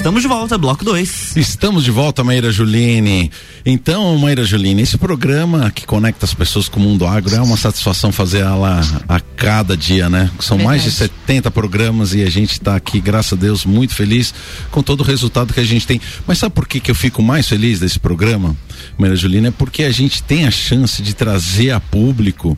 Estamos 0.00 0.22
de 0.22 0.28
volta, 0.28 0.56
bloco 0.56 0.82
2. 0.82 1.36
Estamos 1.36 1.84
de 1.84 1.90
volta, 1.90 2.24
Maíra 2.24 2.50
Juline. 2.50 3.30
Então, 3.66 4.16
Maíra 4.16 4.42
Juline, 4.44 4.80
esse 4.80 4.96
programa 4.96 5.70
que 5.70 5.84
conecta 5.86 6.24
as 6.24 6.32
pessoas 6.32 6.70
com 6.70 6.80
o 6.80 6.82
mundo 6.82 7.06
agro 7.06 7.34
é 7.34 7.40
uma 7.42 7.58
satisfação 7.58 8.10
fazer 8.10 8.38
ela 8.38 8.80
a 9.06 9.20
cada 9.20 9.76
dia, 9.76 10.08
né? 10.08 10.30
São 10.40 10.56
Verdade. 10.56 10.78
mais 10.78 10.82
de 10.84 10.90
70 10.90 11.50
programas 11.50 12.14
e 12.14 12.22
a 12.22 12.30
gente 12.30 12.52
está 12.52 12.76
aqui, 12.76 12.98
graças 12.98 13.34
a 13.34 13.36
Deus, 13.36 13.66
muito 13.66 13.94
feliz 13.94 14.32
com 14.70 14.82
todo 14.82 15.02
o 15.02 15.04
resultado 15.04 15.52
que 15.52 15.60
a 15.60 15.64
gente 15.64 15.86
tem. 15.86 16.00
Mas 16.26 16.38
sabe 16.38 16.54
por 16.54 16.66
que, 16.66 16.80
que 16.80 16.90
eu 16.90 16.94
fico 16.94 17.22
mais 17.22 17.46
feliz 17.46 17.78
desse 17.78 17.98
programa, 18.00 18.56
Maíra 18.96 19.14
Juline? 19.14 19.48
É 19.48 19.50
porque 19.50 19.82
a 19.82 19.92
gente 19.92 20.22
tem 20.22 20.46
a 20.46 20.50
chance 20.50 21.02
de 21.02 21.12
trazer 21.12 21.72
a 21.72 21.78
público 21.78 22.56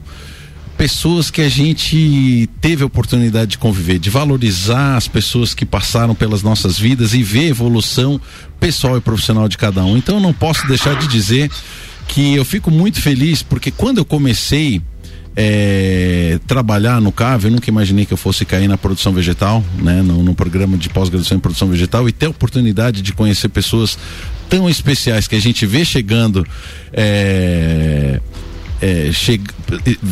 pessoas 0.82 1.30
que 1.30 1.40
a 1.40 1.48
gente 1.48 2.50
teve 2.60 2.82
a 2.82 2.86
oportunidade 2.86 3.52
de 3.52 3.58
conviver, 3.58 4.00
de 4.00 4.10
valorizar 4.10 4.96
as 4.96 5.06
pessoas 5.06 5.54
que 5.54 5.64
passaram 5.64 6.12
pelas 6.12 6.42
nossas 6.42 6.76
vidas 6.76 7.14
e 7.14 7.22
ver 7.22 7.44
a 7.44 7.50
evolução 7.50 8.20
pessoal 8.58 8.96
e 8.96 9.00
profissional 9.00 9.48
de 9.48 9.56
cada 9.56 9.84
um. 9.84 9.96
Então 9.96 10.16
eu 10.16 10.20
não 10.20 10.32
posso 10.32 10.66
deixar 10.66 10.98
de 10.98 11.06
dizer 11.06 11.48
que 12.08 12.34
eu 12.34 12.44
fico 12.44 12.68
muito 12.68 13.00
feliz 13.00 13.44
porque 13.44 13.70
quando 13.70 13.98
eu 13.98 14.04
comecei 14.04 14.82
é, 15.36 16.40
trabalhar 16.48 17.00
no 17.00 17.12
CAV, 17.12 17.44
eu 17.44 17.52
nunca 17.52 17.70
imaginei 17.70 18.04
que 18.04 18.12
eu 18.12 18.18
fosse 18.18 18.44
cair 18.44 18.66
na 18.66 18.76
produção 18.76 19.12
vegetal, 19.12 19.62
né, 19.78 20.02
no, 20.02 20.20
no 20.24 20.34
programa 20.34 20.76
de 20.76 20.88
pós-graduação 20.88 21.36
em 21.36 21.40
produção 21.40 21.68
vegetal 21.68 22.08
e 22.08 22.12
ter 22.12 22.26
a 22.26 22.30
oportunidade 22.30 23.02
de 23.02 23.12
conhecer 23.12 23.50
pessoas 23.50 23.96
tão 24.48 24.68
especiais 24.68 25.28
que 25.28 25.36
a 25.36 25.40
gente 25.40 25.64
vê 25.64 25.84
chegando 25.84 26.44
é, 26.92 28.20
é, 28.82 29.10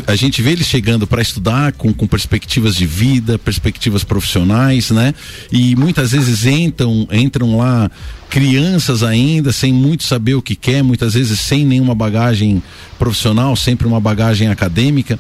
a 0.06 0.14
gente 0.14 0.40
vê 0.40 0.52
eles 0.52 0.68
chegando 0.68 1.04
para 1.04 1.20
estudar 1.20 1.72
com, 1.72 1.92
com 1.92 2.06
perspectivas 2.06 2.76
de 2.76 2.86
vida, 2.86 3.36
perspectivas 3.36 4.04
profissionais, 4.04 4.92
né? 4.92 5.12
E 5.50 5.74
muitas 5.74 6.12
vezes 6.12 6.46
entram, 6.46 7.08
entram 7.10 7.58
lá 7.58 7.90
crianças 8.28 9.02
ainda, 9.02 9.50
sem 9.50 9.72
muito 9.72 10.04
saber 10.04 10.34
o 10.34 10.42
que 10.42 10.54
quer, 10.54 10.84
muitas 10.84 11.14
vezes 11.14 11.40
sem 11.40 11.66
nenhuma 11.66 11.96
bagagem 11.96 12.62
profissional, 12.96 13.56
sempre 13.56 13.88
uma 13.88 14.00
bagagem 14.00 14.46
acadêmica. 14.46 15.18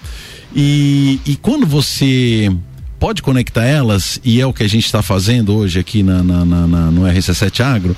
E, 0.54 1.18
e 1.26 1.34
quando 1.34 1.66
você 1.66 2.52
pode 3.00 3.20
conectar 3.20 3.64
elas, 3.64 4.20
e 4.24 4.40
é 4.40 4.46
o 4.46 4.52
que 4.52 4.62
a 4.62 4.68
gente 4.68 4.84
está 4.84 5.02
fazendo 5.02 5.56
hoje 5.56 5.80
aqui 5.80 6.04
na, 6.04 6.22
na, 6.22 6.44
na, 6.44 6.66
na 6.68 6.90
no 6.92 7.02
RC7 7.02 7.64
Agro, 7.64 7.96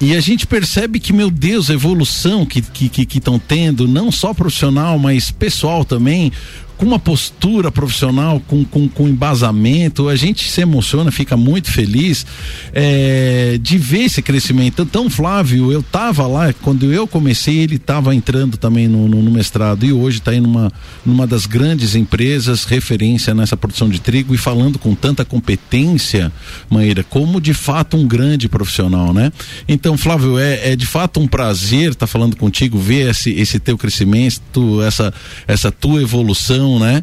e 0.00 0.14
a 0.14 0.20
gente 0.20 0.46
percebe 0.46 1.00
que, 1.00 1.12
meu 1.12 1.30
Deus, 1.30 1.70
a 1.70 1.74
evolução 1.74 2.44
que 2.44 2.58
estão 2.58 2.72
que, 2.72 2.88
que, 2.88 3.06
que 3.06 3.20
tendo, 3.46 3.88
não 3.88 4.12
só 4.12 4.34
profissional, 4.34 4.98
mas 4.98 5.30
pessoal 5.30 5.84
também, 5.84 6.30
com 6.76 6.84
uma 6.84 6.98
postura 6.98 7.70
profissional, 7.70 8.40
com, 8.46 8.64
com, 8.64 8.88
com 8.88 9.08
embasamento, 9.08 10.08
a 10.08 10.16
gente 10.16 10.50
se 10.50 10.60
emociona, 10.60 11.10
fica 11.10 11.36
muito 11.36 11.70
feliz 11.70 12.26
é, 12.72 13.58
de 13.60 13.78
ver 13.78 14.04
esse 14.04 14.20
crescimento. 14.20 14.82
Então, 14.82 15.08
Flávio, 15.08 15.72
eu 15.72 15.80
estava 15.80 16.26
lá, 16.26 16.52
quando 16.52 16.92
eu 16.92 17.06
comecei, 17.06 17.58
ele 17.58 17.76
estava 17.76 18.14
entrando 18.14 18.56
também 18.56 18.88
no, 18.88 19.08
no, 19.08 19.22
no, 19.22 19.30
mestrado 19.30 19.86
e 19.86 19.92
hoje 19.92 20.18
está 20.18 20.34
em 20.34 20.40
numa, 20.40 20.70
numa 21.04 21.26
das 21.26 21.46
grandes 21.46 21.94
empresas, 21.94 22.64
referência 22.64 23.34
nessa 23.34 23.56
produção 23.56 23.88
de 23.88 24.00
trigo 24.00 24.34
e 24.34 24.38
falando 24.38 24.78
com 24.78 24.94
tanta 24.94 25.24
competência, 25.24 26.30
Maíra, 26.68 27.02
como 27.04 27.40
de 27.40 27.54
fato 27.54 27.96
um 27.96 28.06
grande 28.06 28.48
profissional, 28.48 29.14
né? 29.14 29.32
Então, 29.68 29.96
Flávio, 29.96 30.38
é, 30.38 30.72
é 30.72 30.76
de 30.76 30.86
fato 30.86 31.20
um 31.20 31.26
prazer 31.26 31.90
estar 31.90 32.00
tá 32.00 32.06
falando 32.06 32.36
contigo, 32.36 32.78
ver 32.78 33.10
esse, 33.10 33.30
esse 33.30 33.58
teu 33.58 33.78
crescimento, 33.78 34.82
essa, 34.82 35.12
essa 35.46 35.72
tua 35.72 36.02
evolução 36.02 36.65
né? 36.78 37.02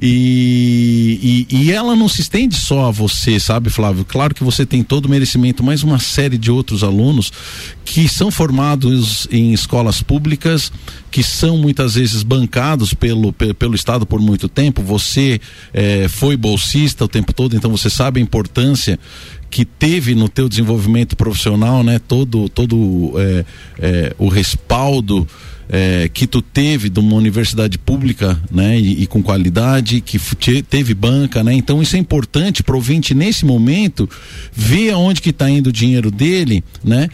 E, 0.00 1.46
e, 1.50 1.56
e, 1.56 1.72
ela 1.72 1.94
não 1.94 2.08
se 2.08 2.20
estende 2.20 2.56
só 2.56 2.86
a 2.86 2.90
você, 2.90 3.38
sabe, 3.38 3.70
Flávio? 3.70 4.04
Claro 4.04 4.34
que 4.34 4.42
você 4.42 4.66
tem 4.66 4.82
todo 4.82 5.06
o 5.06 5.08
merecimento, 5.08 5.62
mas 5.62 5.82
uma 5.82 5.98
série 5.98 6.36
de 6.36 6.50
outros 6.50 6.82
alunos 6.82 7.32
que 7.84 8.08
são 8.08 8.30
formados 8.30 9.28
em 9.30 9.52
escolas 9.52 10.02
públicas, 10.02 10.72
que 11.10 11.22
são 11.22 11.56
muitas 11.56 11.94
vezes 11.94 12.22
bancados 12.22 12.92
pelo, 12.92 13.32
pelo 13.32 13.74
Estado 13.74 14.04
por 14.04 14.20
muito 14.20 14.48
tempo. 14.48 14.82
Você 14.82 15.40
eh, 15.72 16.08
foi 16.08 16.36
bolsista 16.36 17.04
o 17.04 17.08
tempo 17.08 17.32
todo, 17.32 17.54
então 17.54 17.70
você 17.70 17.88
sabe 17.88 18.18
a 18.18 18.22
importância 18.22 18.98
que 19.48 19.64
teve 19.64 20.16
no 20.16 20.28
teu 20.28 20.48
desenvolvimento 20.48 21.16
profissional, 21.16 21.84
né? 21.84 22.00
Todo, 22.00 22.48
todo 22.48 23.12
eh, 23.16 23.44
eh, 23.78 24.14
o 24.18 24.28
respaldo 24.28 25.26
é, 25.68 26.08
que 26.12 26.26
tu 26.26 26.40
teve 26.42 26.88
de 26.88 27.00
uma 27.00 27.16
universidade 27.16 27.78
pública, 27.78 28.40
né, 28.50 28.78
e, 28.78 29.02
e 29.02 29.06
com 29.06 29.22
qualidade, 29.22 30.00
que 30.00 30.18
te, 30.36 30.62
teve 30.62 30.94
banca, 30.94 31.42
né? 31.42 31.54
Então 31.54 31.82
isso 31.82 31.96
é 31.96 31.98
importante 31.98 32.62
para 32.62 32.76
o 32.76 32.84
nesse 33.14 33.44
momento 33.44 34.08
ver 34.52 34.90
aonde 34.90 35.20
que 35.20 35.30
está 35.30 35.48
indo 35.48 35.68
o 35.68 35.72
dinheiro 35.72 36.10
dele, 36.10 36.62
né? 36.82 37.08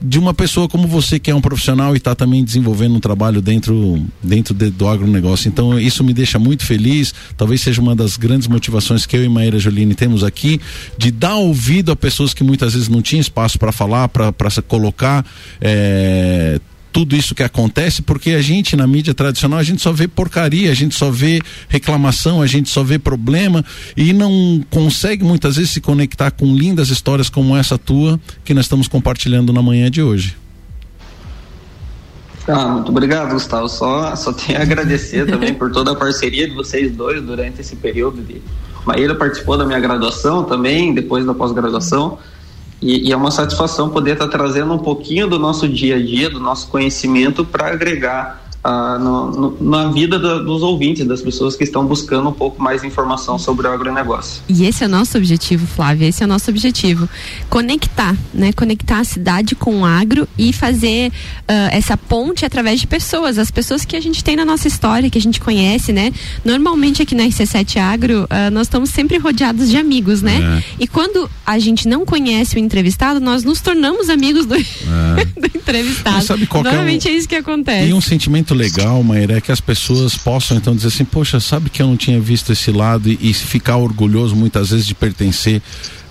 de 0.00 0.18
uma 0.18 0.34
pessoa 0.34 0.68
como 0.68 0.86
você 0.86 1.18
que 1.18 1.30
é 1.30 1.34
um 1.34 1.40
profissional 1.40 1.94
e 1.94 1.98
está 1.98 2.14
também 2.14 2.44
desenvolvendo 2.44 2.96
um 2.96 3.00
trabalho 3.00 3.40
dentro 3.40 4.02
dentro 4.22 4.54
de, 4.54 4.70
do 4.70 4.86
agronegócio. 4.86 5.48
Então 5.48 5.78
isso 5.80 6.04
me 6.04 6.12
deixa 6.12 6.38
muito 6.38 6.64
feliz. 6.64 7.14
Talvez 7.36 7.60
seja 7.60 7.80
uma 7.80 7.96
das 7.96 8.16
grandes 8.16 8.46
motivações 8.46 9.06
que 9.06 9.16
eu 9.16 9.24
e 9.24 9.28
Maíra 9.28 9.58
Jolini 9.58 9.94
temos 9.94 10.22
aqui 10.22 10.60
de 10.98 11.10
dar 11.10 11.36
ouvido 11.36 11.90
a 11.92 11.96
pessoas 11.96 12.34
que 12.34 12.44
muitas 12.44 12.74
vezes 12.74 12.88
não 12.88 13.00
tinham 13.00 13.20
espaço 13.20 13.58
para 13.58 13.72
falar, 13.72 14.08
para 14.08 14.32
colocar. 14.68 15.24
É, 15.60 16.60
tudo 16.96 17.14
isso 17.14 17.34
que 17.34 17.42
acontece, 17.42 18.00
porque 18.00 18.30
a 18.30 18.40
gente 18.40 18.74
na 18.74 18.86
mídia 18.86 19.12
tradicional 19.12 19.58
a 19.58 19.62
gente 19.62 19.82
só 19.82 19.92
vê 19.92 20.08
porcaria, 20.08 20.70
a 20.70 20.74
gente 20.74 20.94
só 20.94 21.10
vê 21.10 21.42
reclamação, 21.68 22.40
a 22.40 22.46
gente 22.46 22.70
só 22.70 22.82
vê 22.82 22.98
problema 22.98 23.62
e 23.94 24.14
não 24.14 24.64
consegue 24.70 25.22
muitas 25.22 25.56
vezes 25.56 25.72
se 25.72 25.80
conectar 25.82 26.30
com 26.30 26.46
lindas 26.56 26.88
histórias 26.88 27.28
como 27.28 27.54
essa 27.54 27.76
tua 27.76 28.18
que 28.42 28.54
nós 28.54 28.64
estamos 28.64 28.88
compartilhando 28.88 29.52
na 29.52 29.60
manhã 29.60 29.90
de 29.90 30.02
hoje. 30.02 30.38
Ah, 32.48 32.68
muito 32.68 32.88
obrigado, 32.88 33.34
Gustavo. 33.34 33.68
Só, 33.68 34.16
só 34.16 34.32
tenho 34.32 34.58
a 34.58 34.62
agradecer 34.62 35.26
também 35.28 35.52
por 35.52 35.70
toda 35.70 35.92
a 35.92 35.94
parceria 35.94 36.48
de 36.48 36.54
vocês 36.54 36.96
dois 36.96 37.20
durante 37.20 37.60
esse 37.60 37.76
período 37.76 38.22
de. 38.22 38.40
Maíra 38.86 39.14
participou 39.14 39.58
da 39.58 39.66
minha 39.66 39.80
graduação 39.80 40.44
também, 40.44 40.94
depois 40.94 41.26
da 41.26 41.34
pós-graduação. 41.34 42.18
E, 42.80 43.08
e 43.08 43.12
é 43.12 43.16
uma 43.16 43.30
satisfação 43.30 43.90
poder 43.90 44.12
estar 44.12 44.28
trazendo 44.28 44.72
um 44.72 44.78
pouquinho 44.78 45.26
do 45.26 45.38
nosso 45.38 45.68
dia 45.68 45.96
a 45.96 46.02
dia, 46.02 46.28
do 46.28 46.40
nosso 46.40 46.68
conhecimento 46.68 47.44
para 47.44 47.68
agregar 47.68 48.45
ah, 48.68 48.98
no, 48.98 49.30
no, 49.30 49.70
na 49.70 49.92
vida 49.92 50.18
da, 50.18 50.38
dos 50.38 50.60
ouvintes, 50.60 51.06
das 51.06 51.22
pessoas 51.22 51.54
que 51.54 51.62
estão 51.62 51.86
buscando 51.86 52.28
um 52.28 52.32
pouco 52.32 52.60
mais 52.60 52.82
informação 52.82 53.38
sobre 53.38 53.68
o 53.68 53.70
agronegócio. 53.70 54.42
E 54.48 54.64
esse 54.64 54.82
é 54.82 54.88
o 54.88 54.90
nosso 54.90 55.16
objetivo, 55.16 55.64
Flávia, 55.68 56.08
esse 56.08 56.24
é 56.24 56.26
o 56.26 56.28
nosso 56.28 56.50
objetivo. 56.50 57.08
Conectar, 57.48 58.16
né? 58.34 58.52
Conectar 58.52 58.98
a 58.98 59.04
cidade 59.04 59.54
com 59.54 59.82
o 59.82 59.84
agro 59.84 60.26
e 60.36 60.52
fazer 60.52 61.10
uh, 61.10 61.70
essa 61.70 61.96
ponte 61.96 62.44
através 62.44 62.80
de 62.80 62.88
pessoas, 62.88 63.38
as 63.38 63.52
pessoas 63.52 63.84
que 63.84 63.94
a 63.94 64.00
gente 64.00 64.24
tem 64.24 64.34
na 64.34 64.44
nossa 64.44 64.66
história, 64.66 65.08
que 65.08 65.18
a 65.18 65.20
gente 65.20 65.40
conhece, 65.40 65.92
né? 65.92 66.12
Normalmente 66.44 67.00
aqui 67.00 67.14
na 67.14 67.22
RC7 67.22 67.76
Agro, 67.76 68.24
uh, 68.24 68.50
nós 68.50 68.66
estamos 68.66 68.90
sempre 68.90 69.16
rodeados 69.16 69.70
de 69.70 69.76
amigos, 69.76 70.22
né? 70.22 70.40
É. 70.58 70.82
E 70.82 70.88
quando 70.88 71.30
a 71.46 71.56
gente 71.60 71.86
não 71.86 72.04
conhece 72.04 72.56
o 72.56 72.58
entrevistado, 72.58 73.20
nós 73.20 73.44
nos 73.44 73.60
tornamos 73.60 74.08
amigos 74.08 74.44
do, 74.44 74.56
é. 74.56 74.58
do 75.38 75.46
entrevistado. 75.54 76.24
sabe 76.24 76.46
qual 76.46 76.64
Normalmente 76.64 77.06
é, 77.06 77.12
um... 77.12 77.14
é 77.14 77.16
isso 77.16 77.28
que 77.28 77.36
acontece. 77.36 77.90
E 77.90 77.92
um 77.92 78.00
sentimento 78.00 78.55
legal, 78.56 79.02
Maíra, 79.02 79.36
é 79.36 79.40
que 79.40 79.52
as 79.52 79.60
pessoas 79.60 80.16
possam 80.16 80.56
então 80.56 80.74
dizer 80.74 80.88
assim, 80.88 81.04
poxa, 81.04 81.38
sabe 81.38 81.70
que 81.70 81.82
eu 81.82 81.86
não 81.86 81.96
tinha 81.96 82.20
visto 82.20 82.52
esse 82.52 82.70
lado 82.72 83.08
e, 83.08 83.18
e 83.20 83.32
ficar 83.32 83.76
orgulhoso 83.76 84.34
muitas 84.34 84.70
vezes 84.70 84.86
de 84.86 84.94
pertencer 84.94 85.62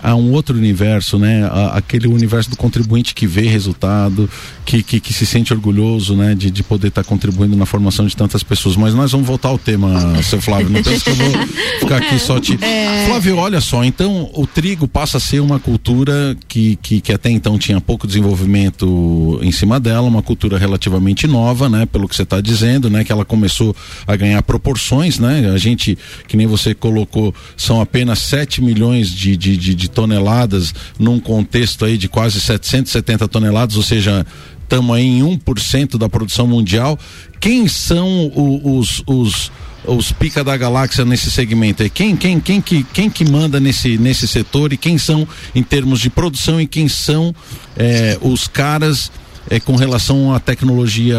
a 0.05 0.13
um 0.13 0.31
outro 0.33 0.55
universo, 0.55 1.17
né? 1.17 1.43
A, 1.45 1.77
aquele 1.77 2.07
universo 2.07 2.51
do 2.51 2.55
contribuinte 2.55 3.15
que 3.15 3.25
vê 3.25 3.41
resultado, 3.47 4.29
que, 4.63 4.83
que, 4.83 4.99
que 4.99 5.11
se 5.11 5.25
sente 5.25 5.51
orgulhoso, 5.51 6.15
né? 6.15 6.35
De, 6.35 6.51
de 6.51 6.61
poder 6.61 6.89
estar 6.89 7.03
tá 7.03 7.09
contribuindo 7.09 7.55
na 7.57 7.65
formação 7.65 8.05
de 8.05 8.15
tantas 8.15 8.43
pessoas. 8.43 8.75
Mas 8.75 8.93
nós 8.93 9.11
vamos 9.11 9.25
voltar 9.25 9.49
ao 9.49 9.57
tema, 9.57 10.21
seu 10.21 10.39
Flávio. 10.39 10.69
Não 10.69 10.83
pensa 10.83 11.03
que 11.03 11.09
eu 11.09 11.15
vou 11.15 11.47
ficar 11.79 11.97
aqui 11.97 12.19
só 12.19 12.39
te. 12.39 12.53
É... 12.63 13.07
Flávio, 13.07 13.37
olha 13.37 13.59
só, 13.59 13.83
então 13.83 14.29
o 14.35 14.45
trigo 14.45 14.87
passa 14.87 15.17
a 15.17 15.19
ser 15.19 15.39
uma 15.39 15.59
cultura 15.59 16.37
que, 16.47 16.75
que, 16.83 17.01
que 17.01 17.11
até 17.11 17.31
então 17.31 17.57
tinha 17.57 17.81
pouco 17.81 18.05
desenvolvimento 18.05 19.39
em 19.41 19.51
cima 19.51 19.79
dela, 19.79 20.07
uma 20.07 20.21
cultura 20.21 20.59
relativamente 20.59 21.25
nova, 21.25 21.67
né? 21.67 21.87
Pelo 21.87 22.07
que 22.07 22.15
você 22.15 22.21
está 22.21 22.39
dizendo, 22.39 22.91
né? 22.91 23.03
Que 23.03 23.11
ela 23.11 23.25
começou 23.25 23.75
a 24.05 24.15
ganhar 24.15 24.43
proporções, 24.43 25.17
né? 25.17 25.51
A 25.51 25.57
gente, 25.57 25.97
que 26.27 26.37
nem 26.37 26.45
você 26.45 26.75
colocou, 26.75 27.33
são 27.57 27.81
apenas 27.81 28.19
7 28.19 28.61
milhões 28.61 29.09
de, 29.09 29.35
de, 29.35 29.57
de, 29.57 29.73
de 29.73 29.94
toneladas 29.95 30.75
num 30.99 31.19
contexto 31.19 31.85
aí 31.85 31.97
de 31.97 32.09
quase 32.09 32.39
770 32.41 33.27
toneladas, 33.27 33.77
ou 33.77 33.83
seja, 33.83 34.25
estamos 34.61 34.99
em 34.99 35.21
1% 35.21 35.97
da 35.97 36.09
produção 36.09 36.45
mundial. 36.45 36.99
Quem 37.39 37.67
são 37.67 38.31
os, 38.63 39.01
os, 39.07 39.51
os 39.85 40.11
pica 40.11 40.43
da 40.43 40.57
galáxia 40.57 41.05
nesse 41.05 41.31
segmento? 41.31 41.89
Quem, 41.89 42.15
quem, 42.15 42.39
quem, 42.39 42.61
que, 42.61 42.83
quem 42.83 43.09
que 43.09 43.23
manda 43.23 43.59
nesse, 43.59 43.97
nesse 43.97 44.27
setor 44.27 44.73
e 44.73 44.77
quem 44.77 44.97
são 44.97 45.27
em 45.53 45.63
termos 45.63 46.01
de 46.01 46.09
produção 46.09 46.59
e 46.59 46.67
quem 46.67 46.89
são 46.89 47.33
é, 47.77 48.17
os 48.21 48.47
caras 48.47 49.11
é, 49.49 49.59
com 49.59 49.75
relação 49.75 50.33
à 50.33 50.39
tecnologia 50.39 51.17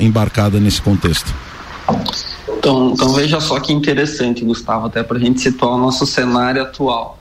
embarcada 0.00 0.60
nesse 0.60 0.82
contexto? 0.82 1.32
Então, 2.58 2.92
então 2.92 3.08
veja 3.12 3.40
só 3.40 3.60
que 3.60 3.72
interessante, 3.72 4.44
Gustavo, 4.44 4.86
até 4.86 5.02
para 5.02 5.16
a 5.16 5.20
gente 5.20 5.40
situar 5.40 5.72
o 5.72 5.78
nosso 5.78 6.06
cenário 6.06 6.62
atual. 6.62 7.18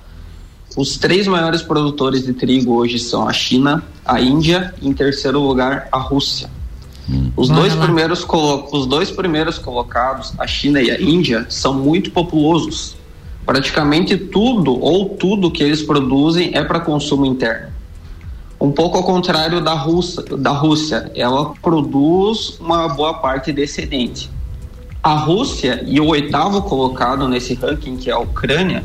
Os 0.75 0.97
três 0.97 1.27
maiores 1.27 1.61
produtores 1.61 2.25
de 2.25 2.33
trigo 2.33 2.73
hoje 2.73 2.97
são 2.97 3.27
a 3.27 3.33
China, 3.33 3.83
a 4.03 4.19
Índia 4.19 4.73
e, 4.81 4.87
em 4.87 4.93
terceiro 4.93 5.39
lugar, 5.39 5.87
a 5.91 5.99
Rússia. 5.99 6.49
Hum. 7.07 7.31
Os, 7.35 7.49
dois 7.49 7.75
primeiros 7.75 8.25
os 8.71 8.85
dois 8.87 9.11
primeiros 9.11 9.57
colocados, 9.59 10.33
a 10.37 10.47
China 10.47 10.81
e 10.81 10.89
a 10.89 10.99
Índia, 10.99 11.45
são 11.49 11.73
muito 11.73 12.09
populosos. 12.09 12.95
Praticamente 13.45 14.17
tudo 14.17 14.79
ou 14.81 15.09
tudo 15.09 15.51
que 15.51 15.61
eles 15.61 15.83
produzem 15.83 16.51
é 16.53 16.63
para 16.63 16.79
consumo 16.79 17.25
interno. 17.25 17.67
Um 18.59 18.71
pouco 18.71 18.97
ao 18.97 19.03
contrário 19.03 19.61
da 19.61 19.73
Rússia, 19.73 20.23
da 20.37 20.51
Rússia, 20.51 21.11
ela 21.13 21.53
produz 21.61 22.57
uma 22.59 22.87
boa 22.87 23.13
parte 23.15 23.51
de 23.51 23.61
excedente. 23.61 24.31
A 25.03 25.15
Rússia 25.15 25.83
e 25.85 25.99
o 25.99 26.07
oitavo 26.07 26.61
colocado 26.61 27.27
nesse 27.27 27.53
ranking, 27.53 27.97
que 27.97 28.09
é 28.09 28.13
a 28.13 28.19
Ucrânia, 28.19 28.81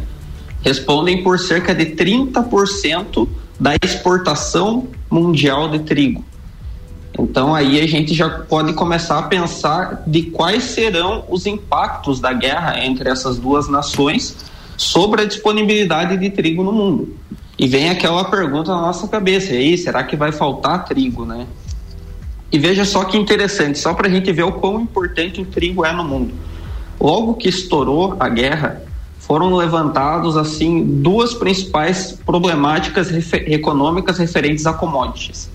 respondem 0.62 1.22
por 1.22 1.38
cerca 1.38 1.74
de 1.74 1.86
30% 1.86 3.28
da 3.58 3.74
exportação 3.82 4.88
mundial 5.10 5.68
de 5.68 5.80
trigo. 5.80 6.24
Então 7.18 7.54
aí 7.54 7.80
a 7.80 7.86
gente 7.86 8.14
já 8.14 8.28
pode 8.28 8.72
começar 8.74 9.18
a 9.18 9.22
pensar 9.22 10.02
de 10.06 10.22
quais 10.22 10.64
serão 10.64 11.24
os 11.28 11.46
impactos 11.46 12.20
da 12.20 12.32
guerra 12.32 12.84
entre 12.84 13.08
essas 13.08 13.38
duas 13.38 13.68
nações 13.68 14.36
sobre 14.76 15.22
a 15.22 15.24
disponibilidade 15.24 16.16
de 16.16 16.30
trigo 16.30 16.62
no 16.62 16.72
mundo. 16.72 17.16
E 17.58 17.66
vem 17.66 17.90
aquela 17.90 18.24
pergunta 18.24 18.70
na 18.70 18.82
nossa 18.82 19.08
cabeça, 19.08 19.52
e 19.52 19.56
aí, 19.56 19.78
será 19.78 20.04
que 20.04 20.14
vai 20.14 20.30
faltar 20.30 20.84
trigo, 20.84 21.26
né? 21.26 21.44
E 22.52 22.58
veja 22.58 22.84
só 22.84 23.04
que 23.04 23.18
interessante, 23.18 23.78
só 23.78 23.92
para 23.92 24.06
a 24.06 24.10
gente 24.10 24.30
ver 24.30 24.44
o 24.44 24.52
quão 24.52 24.80
importante 24.80 25.40
o 25.40 25.44
trigo 25.44 25.84
é 25.84 25.92
no 25.92 26.04
mundo. 26.04 26.32
Logo 27.00 27.34
que 27.34 27.48
estourou 27.48 28.16
a 28.20 28.28
guerra, 28.28 28.82
foram 29.28 29.54
levantados 29.54 30.38
assim 30.38 30.82
duas 31.02 31.34
principais 31.34 32.18
problemáticas 32.24 33.10
refer 33.10 33.52
econômicas 33.52 34.16
referentes 34.16 34.66
a 34.66 34.72
commodities. 34.72 35.50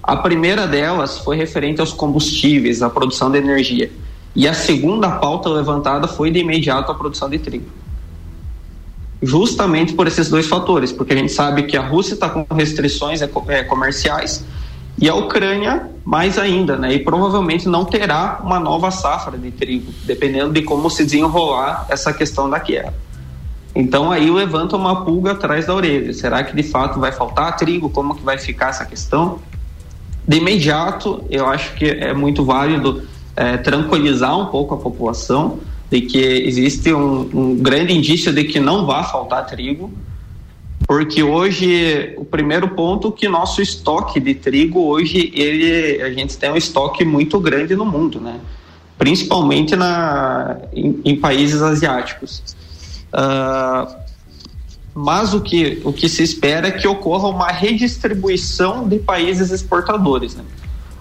A 0.00 0.16
primeira 0.16 0.68
delas 0.68 1.18
foi 1.18 1.36
referente 1.36 1.80
aos 1.80 1.92
combustíveis, 1.92 2.82
à 2.82 2.88
produção 2.88 3.28
de 3.28 3.38
energia. 3.38 3.90
E 4.36 4.46
a 4.46 4.54
segunda 4.54 5.10
pauta 5.10 5.48
levantada 5.48 6.06
foi 6.06 6.30
de 6.30 6.38
imediato 6.38 6.92
a 6.92 6.94
produção 6.94 7.28
de 7.28 7.40
trigo. 7.40 7.66
Justamente 9.20 9.92
por 9.94 10.06
esses 10.06 10.28
dois 10.28 10.46
fatores, 10.46 10.92
porque 10.92 11.12
a 11.12 11.16
gente 11.16 11.32
sabe 11.32 11.64
que 11.64 11.76
a 11.76 11.84
Rússia 11.84 12.14
está 12.14 12.28
com 12.28 12.46
restrições 12.54 13.20
é, 13.22 13.64
comerciais 13.64 14.44
e 14.96 15.08
a 15.08 15.16
Ucrânia 15.16 15.90
mais 16.04 16.38
ainda, 16.38 16.76
né? 16.76 16.94
E 16.94 17.00
provavelmente 17.00 17.68
não 17.68 17.84
terá 17.84 18.40
uma 18.44 18.60
nova 18.60 18.92
safra 18.92 19.36
de 19.36 19.50
trigo, 19.50 19.92
dependendo 20.04 20.52
de 20.52 20.62
como 20.62 20.88
se 20.88 21.04
desenrolar 21.04 21.86
essa 21.88 22.12
questão 22.12 22.48
da 22.48 22.60
guerra. 22.60 22.94
Então 23.76 24.10
aí 24.10 24.30
levanta 24.30 24.74
uma 24.74 25.04
pulga 25.04 25.32
atrás 25.32 25.66
da 25.66 25.74
orelha. 25.74 26.10
Será 26.14 26.42
que 26.42 26.56
de 26.56 26.62
fato 26.62 26.98
vai 26.98 27.12
faltar 27.12 27.54
trigo? 27.56 27.90
Como 27.90 28.14
que 28.14 28.22
vai 28.22 28.38
ficar 28.38 28.70
essa 28.70 28.86
questão? 28.86 29.38
De 30.26 30.38
imediato, 30.38 31.22
eu 31.28 31.46
acho 31.46 31.74
que 31.74 31.84
é 31.84 32.14
muito 32.14 32.42
válido 32.42 33.06
é, 33.36 33.58
tranquilizar 33.58 34.36
um 34.38 34.46
pouco 34.46 34.74
a 34.74 34.78
população 34.78 35.58
de 35.90 36.00
que 36.00 36.18
existe 36.18 36.90
um, 36.92 37.28
um 37.34 37.56
grande 37.56 37.92
indício 37.92 38.32
de 38.32 38.44
que 38.44 38.58
não 38.58 38.86
vai 38.86 39.04
faltar 39.04 39.46
trigo, 39.46 39.92
porque 40.88 41.22
hoje 41.22 42.14
o 42.16 42.24
primeiro 42.24 42.68
ponto 42.68 43.12
que 43.12 43.28
nosso 43.28 43.60
estoque 43.60 44.18
de 44.18 44.34
trigo 44.34 44.80
hoje 44.80 45.30
ele 45.34 46.00
a 46.02 46.10
gente 46.10 46.36
tem 46.38 46.50
um 46.50 46.56
estoque 46.56 47.04
muito 47.04 47.38
grande 47.38 47.76
no 47.76 47.84
mundo, 47.84 48.20
né? 48.20 48.40
Principalmente 48.96 49.76
na 49.76 50.56
em, 50.72 50.98
em 51.04 51.16
países 51.16 51.60
asiáticos. 51.60 52.42
Uh, 53.12 54.06
mas 54.94 55.34
o 55.34 55.42
que, 55.42 55.80
o 55.84 55.92
que 55.92 56.08
se 56.08 56.22
espera 56.22 56.68
é 56.68 56.70
que 56.70 56.88
ocorra 56.88 57.28
uma 57.28 57.48
redistribuição 57.48 58.88
de 58.88 58.98
países 58.98 59.50
exportadores. 59.50 60.34
Né? 60.34 60.42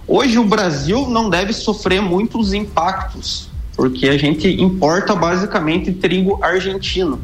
Hoje 0.05 0.37
o 0.37 0.43
Brasil 0.43 1.07
não 1.07 1.29
deve 1.29 1.53
sofrer 1.53 2.01
muitos 2.01 2.53
impactos, 2.53 3.49
porque 3.75 4.09
a 4.09 4.17
gente 4.17 4.49
importa 4.61 5.15
basicamente 5.15 5.93
trigo 5.93 6.43
argentino. 6.43 7.21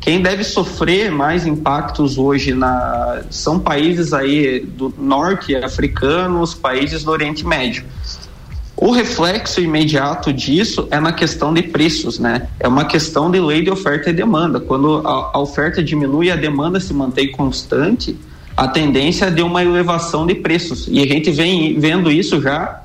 Quem 0.00 0.22
deve 0.22 0.42
sofrer 0.42 1.10
mais 1.10 1.46
impactos 1.46 2.16
hoje 2.16 2.54
na, 2.54 3.22
são 3.28 3.58
países 3.58 4.12
aí 4.12 4.60
do 4.60 4.94
norte 4.96 5.54
africano, 5.54 6.40
os 6.40 6.54
países 6.54 7.04
do 7.04 7.10
Oriente 7.10 7.46
Médio. 7.46 7.84
O 8.76 8.90
reflexo 8.90 9.60
imediato 9.60 10.32
disso 10.32 10.86
é 10.90 11.00
na 11.00 11.12
questão 11.12 11.52
de 11.54 11.62
preços, 11.62 12.18
né? 12.18 12.48
É 12.60 12.68
uma 12.68 12.84
questão 12.84 13.30
de 13.30 13.40
lei 13.40 13.62
de 13.62 13.70
oferta 13.70 14.10
e 14.10 14.12
demanda. 14.12 14.60
Quando 14.60 15.06
a, 15.06 15.30
a 15.32 15.38
oferta 15.38 15.82
diminui 15.82 16.26
e 16.26 16.30
a 16.30 16.36
demanda 16.36 16.78
se 16.78 16.92
mantém 16.92 17.32
constante, 17.32 18.14
a 18.54 18.68
tendência 18.68 19.26
é 19.26 19.30
de 19.30 19.40
uma 19.40 19.62
elevação 19.62 20.26
de 20.26 20.34
preços. 20.34 20.86
E 20.90 21.00
a 21.00 21.06
gente 21.06 21.30
vem 21.30 21.78
vendo 21.80 22.10
isso 22.10 22.40
já 22.40 22.82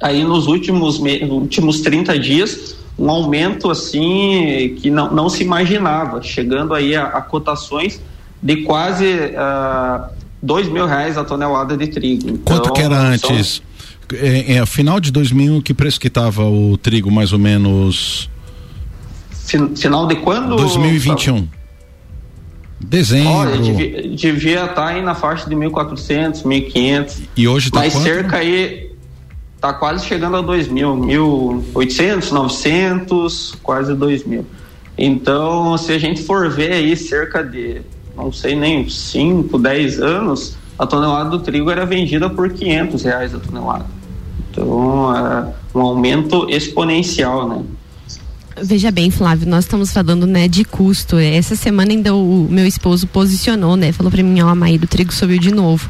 aí 0.00 0.24
nos 0.24 0.46
últimos, 0.46 0.98
últimos 0.98 1.80
30 1.80 2.18
dias, 2.18 2.76
um 2.98 3.08
aumento 3.10 3.70
assim 3.70 4.76
que 4.80 4.90
não, 4.90 5.12
não 5.12 5.28
se 5.28 5.42
imaginava, 5.42 6.22
chegando 6.22 6.74
aí 6.74 6.96
a, 6.96 7.04
a 7.04 7.20
cotações 7.20 8.00
de 8.42 8.56
quase 8.62 9.06
uh, 9.06 10.10
dois 10.42 10.68
mil 10.68 10.86
reais 10.86 11.16
a 11.16 11.24
tonelada 11.24 11.76
de 11.76 11.86
trigo. 11.86 12.30
Então, 12.30 12.56
Quanto 12.56 12.72
que 12.72 12.80
era 12.80 12.98
antes? 12.98 13.20
São 13.56 13.71
é, 14.14 14.54
é, 14.56 14.66
final 14.66 15.00
de 15.00 15.10
2000, 15.10 15.62
que 15.62 15.74
preço 15.74 16.00
que 16.00 16.08
estava 16.08 16.44
o 16.44 16.76
trigo 16.76 17.10
mais 17.10 17.32
ou 17.32 17.38
menos? 17.38 18.28
Final 19.76 20.06
de 20.06 20.16
quando? 20.16 20.56
2021. 20.56 21.48
Dezembro. 22.80 23.30
Olha, 23.30 23.58
devia, 23.58 24.62
estar 24.62 24.68
tá 24.68 24.86
aí 24.88 25.02
na 25.02 25.14
faixa 25.14 25.48
de 25.48 25.54
1.400, 25.54 26.42
1.500. 26.42 27.20
E 27.36 27.46
hoje 27.46 27.68
está 27.68 27.80
Mas 27.80 27.92
quanto? 27.92 28.04
cerca 28.04 28.38
aí 28.38 28.90
tá 29.60 29.72
quase 29.72 30.06
chegando 30.06 30.36
a 30.36 30.42
2.000, 30.42 31.72
1.800, 31.74 32.30
900, 32.32 33.54
quase 33.62 33.92
2.000. 33.92 34.44
Então, 34.98 35.78
se 35.78 35.92
a 35.92 35.98
gente 35.98 36.22
for 36.22 36.50
ver 36.50 36.72
aí 36.72 36.96
cerca 36.96 37.42
de 37.42 37.82
não 38.16 38.32
sei 38.32 38.54
nem 38.54 38.88
5, 38.88 39.58
10 39.58 40.00
anos, 40.00 40.56
a 40.78 40.86
tonelada 40.86 41.30
do 41.30 41.38
trigo 41.38 41.70
era 41.70 41.86
vendida 41.86 42.28
por 42.28 42.50
500 42.50 43.02
reais 43.02 43.34
a 43.34 43.38
tonelada. 43.38 43.86
Então, 44.52 45.16
é 45.16 45.52
um 45.74 45.80
aumento 45.80 46.46
exponencial, 46.50 47.48
né? 47.48 47.64
Veja 48.60 48.90
bem, 48.90 49.10
Flávio, 49.10 49.48
nós 49.48 49.64
estamos 49.64 49.90
falando, 49.92 50.26
né, 50.26 50.46
de 50.46 50.62
custo. 50.62 51.16
Essa 51.16 51.56
semana 51.56 51.90
ainda 51.90 52.14
o 52.14 52.46
meu 52.50 52.66
esposo 52.66 53.06
posicionou, 53.06 53.76
né, 53.76 53.92
falou 53.92 54.12
para 54.12 54.22
mim, 54.22 54.40
ó, 54.42 54.54
Maíra, 54.54 54.84
o 54.84 54.86
trigo 54.86 55.12
subiu 55.12 55.38
de 55.38 55.50
novo. 55.50 55.88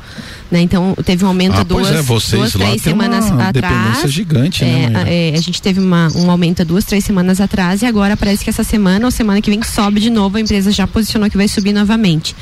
Né? 0.53 0.61
Então 0.61 0.95
teve 1.03 1.25
um 1.25 1.29
aumento 1.29 1.55
Ah, 1.57 1.62
duas, 1.62 1.88
é, 1.91 2.03
vocês 2.03 2.38
duas 2.38 2.53
três 2.53 2.83
semanas 2.83 3.25
atrás. 3.31 4.12
gigante, 4.12 4.62
né, 4.62 4.85
É, 4.85 4.91
Maíra? 4.91 5.09
a, 5.09 5.11
é, 5.11 5.33
a 5.35 5.41
gente 5.41 5.62
teve 5.62 5.81
uma, 5.81 6.09
um 6.15 6.31
aumento 6.31 6.62
duas, 6.62 6.85
três 6.85 7.03
semanas 7.03 7.41
atrás 7.41 7.81
e 7.81 7.87
agora 7.87 8.19
parece 8.19 8.45
que 8.45 8.51
essa 8.51 8.62
semana 8.62 9.07
ou 9.07 9.11
semana 9.11 9.41
que 9.41 9.49
vem 9.49 9.62
sobe 9.62 9.99
de 9.99 10.11
novo. 10.11 10.37
A 10.37 10.41
empresa 10.43 10.71
já 10.71 10.87
posicionou 10.87 11.31
que 11.31 11.38
vai 11.38 11.49
subir 11.49 11.73
novamente. 11.73 12.37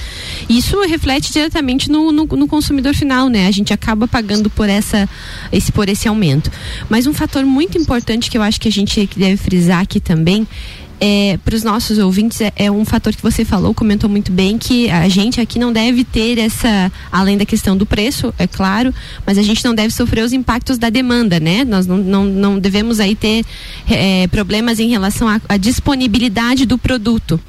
Isso 0.49 0.77
reflete 0.89 1.33
diretamente 1.33 1.89
no, 1.89 2.11
no, 2.11 2.25
no 2.27 2.49
consumidor 2.49 2.97
final, 2.97 3.29
né? 3.29 3.47
A 3.47 3.53
gente 3.53 3.73
acaba 3.73 4.09
pagando 4.09 4.51
por 4.51 4.69
essa 4.69 5.09
esse 5.53 5.71
por 5.71 5.89
esse 5.89 6.09
aumento. 6.09 6.51
Mas 6.89 7.07
um 7.07 7.15
fator 7.15 7.45
muito 7.47 7.79
importante 7.79 8.29
que 8.29 8.37
eu 8.37 8.43
acho 8.43 8.61
que 8.61 8.67
a 8.67 8.73
gente 8.73 9.09
deve 9.17 9.37
frisar 9.37 9.83
aqui 9.83 10.01
também 10.01 10.49
é, 11.01 11.39
para 11.43 11.55
os 11.55 11.63
nossos 11.63 11.99
ouvintes 11.99 12.41
é, 12.43 12.53
é 12.55 12.71
um 12.71 12.85
fator 12.85 13.15
que 13.15 13.23
você 13.23 13.45
falou, 13.45 13.73
comentou 13.73 14.09
muito 14.09 14.31
bem, 14.31 14.59
que 14.59 14.91
a 14.91 15.09
gente 15.09 15.41
aqui 15.41 15.59
não 15.59 15.73
deve 15.73 16.05
ter 16.05 16.39
essa, 16.39 16.93
além 17.11 17.39
da 17.39 17.47
questão 17.47 17.77
do 17.77 17.87
preço, 17.87 18.35
é 18.39 18.47
claro, 18.47 18.95
mas 19.27 19.39
a 19.39 19.43
gente 19.43 19.65
não 19.65 19.75
deve 19.75 19.95
sofrer 19.95 20.23
os 20.23 20.33
impactos 20.33 20.77
da 20.77 20.91
demanda, 20.91 21.41
né? 21.41 21.65
Nós 21.65 21.87
não, 21.87 21.97
não, 21.97 22.25
não 22.25 22.59
devemos 22.59 23.01
aí 23.01 23.15
ter 23.15 23.45
é, 23.89 24.27
problemas 24.29 24.79
em 24.79 24.91
relação 24.91 25.27
à, 25.27 25.41
à 25.49 25.57
disponibilidade 25.57 26.67
do 26.67 26.77
produto. 26.77 27.41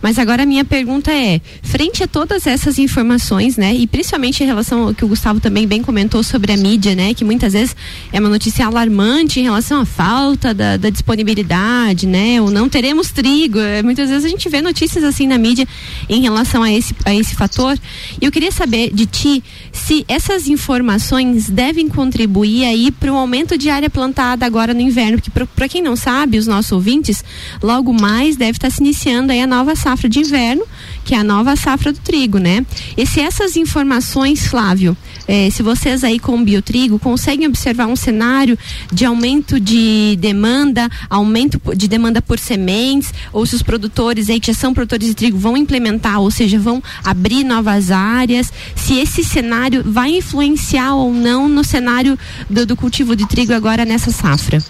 Mas 0.00 0.18
agora 0.18 0.44
a 0.44 0.46
minha 0.46 0.64
pergunta 0.64 1.12
é, 1.12 1.40
frente 1.62 2.02
a 2.02 2.06
todas 2.06 2.46
essas 2.46 2.78
informações, 2.78 3.56
né, 3.56 3.74
e 3.74 3.86
principalmente 3.86 4.42
em 4.42 4.46
relação 4.46 4.88
ao 4.88 4.94
que 4.94 5.04
o 5.04 5.08
Gustavo 5.08 5.40
também 5.40 5.66
bem 5.66 5.82
comentou 5.82 6.22
sobre 6.22 6.52
a 6.52 6.56
mídia, 6.56 6.94
né, 6.94 7.12
que 7.14 7.24
muitas 7.24 7.52
vezes 7.52 7.76
é 8.12 8.20
uma 8.20 8.28
notícia 8.28 8.66
alarmante 8.66 9.40
em 9.40 9.42
relação 9.42 9.80
à 9.80 9.84
falta 9.84 10.54
da, 10.54 10.76
da 10.76 10.90
disponibilidade, 10.90 12.06
né, 12.06 12.40
ou 12.40 12.50
não 12.50 12.68
teremos 12.68 12.93
trigo. 13.02 13.58
É, 13.58 13.82
muitas 13.82 14.08
vezes 14.08 14.24
a 14.24 14.28
gente 14.28 14.48
vê 14.48 14.60
notícias 14.60 15.04
assim 15.04 15.26
na 15.26 15.38
mídia 15.38 15.66
em 16.08 16.22
relação 16.22 16.62
a 16.62 16.72
esse, 16.72 16.94
a 17.04 17.14
esse 17.14 17.34
fator. 17.34 17.78
E 18.20 18.24
eu 18.24 18.32
queria 18.32 18.52
saber 18.52 18.92
de 18.92 19.06
ti 19.06 19.42
se 19.72 20.04
essas 20.08 20.48
informações 20.48 21.48
devem 21.48 21.88
contribuir 21.88 22.64
aí 22.64 22.90
para 22.90 23.12
o 23.12 23.16
aumento 23.16 23.58
de 23.58 23.68
área 23.70 23.90
plantada 23.90 24.46
agora 24.46 24.72
no 24.72 24.80
inverno, 24.80 25.18
porque 25.18 25.46
para 25.54 25.68
quem 25.68 25.82
não 25.82 25.96
sabe, 25.96 26.38
os 26.38 26.46
nossos 26.46 26.72
ouvintes, 26.72 27.24
logo 27.62 27.92
mais 27.92 28.36
deve 28.36 28.52
estar 28.52 28.70
se 28.70 28.80
iniciando 28.80 29.32
aí 29.32 29.40
a 29.40 29.46
nova 29.46 29.74
safra 29.74 30.08
de 30.08 30.20
inverno, 30.20 30.64
que 31.04 31.14
é 31.14 31.18
a 31.18 31.24
nova 31.24 31.54
safra 31.54 31.92
do 31.92 31.98
trigo, 32.00 32.38
né? 32.38 32.64
E 32.96 33.06
se 33.06 33.20
essas 33.20 33.56
informações, 33.56 34.46
Flávio, 34.46 34.96
eh, 35.28 35.50
se 35.50 35.62
vocês 35.62 36.02
aí 36.02 36.18
com 36.18 36.36
o 36.36 36.44
biotrigo 36.44 36.98
conseguem 36.98 37.46
observar 37.46 37.86
um 37.86 37.96
cenário 37.96 38.58
de 38.92 39.04
aumento 39.04 39.60
de 39.60 40.16
demanda, 40.18 40.88
aumento 41.08 41.60
de 41.76 41.86
demanda 41.86 42.22
por 42.22 42.38
sementes, 42.38 43.12
ou 43.32 43.44
se 43.44 43.54
os 43.54 43.62
produtores 43.62 44.30
aí 44.30 44.40
que 44.40 44.46
já 44.48 44.54
são 44.54 44.72
produtores 44.72 45.08
de 45.08 45.14
trigo 45.14 45.38
vão 45.38 45.56
implementar, 45.56 46.20
ou 46.20 46.30
seja, 46.30 46.58
vão 46.58 46.82
abrir 47.04 47.44
novas 47.44 47.90
áreas, 47.90 48.52
se 48.74 48.98
esse 48.98 49.22
cenário 49.22 49.82
vai 49.84 50.16
influenciar 50.16 50.94
ou 50.94 51.12
não 51.12 51.48
no 51.48 51.62
cenário 51.62 52.18
do, 52.48 52.64
do 52.64 52.76
cultivo 52.76 53.14
de 53.14 53.26
trigo 53.28 53.52
agora 53.52 53.84
nessa 53.84 54.10
safra. 54.10 54.62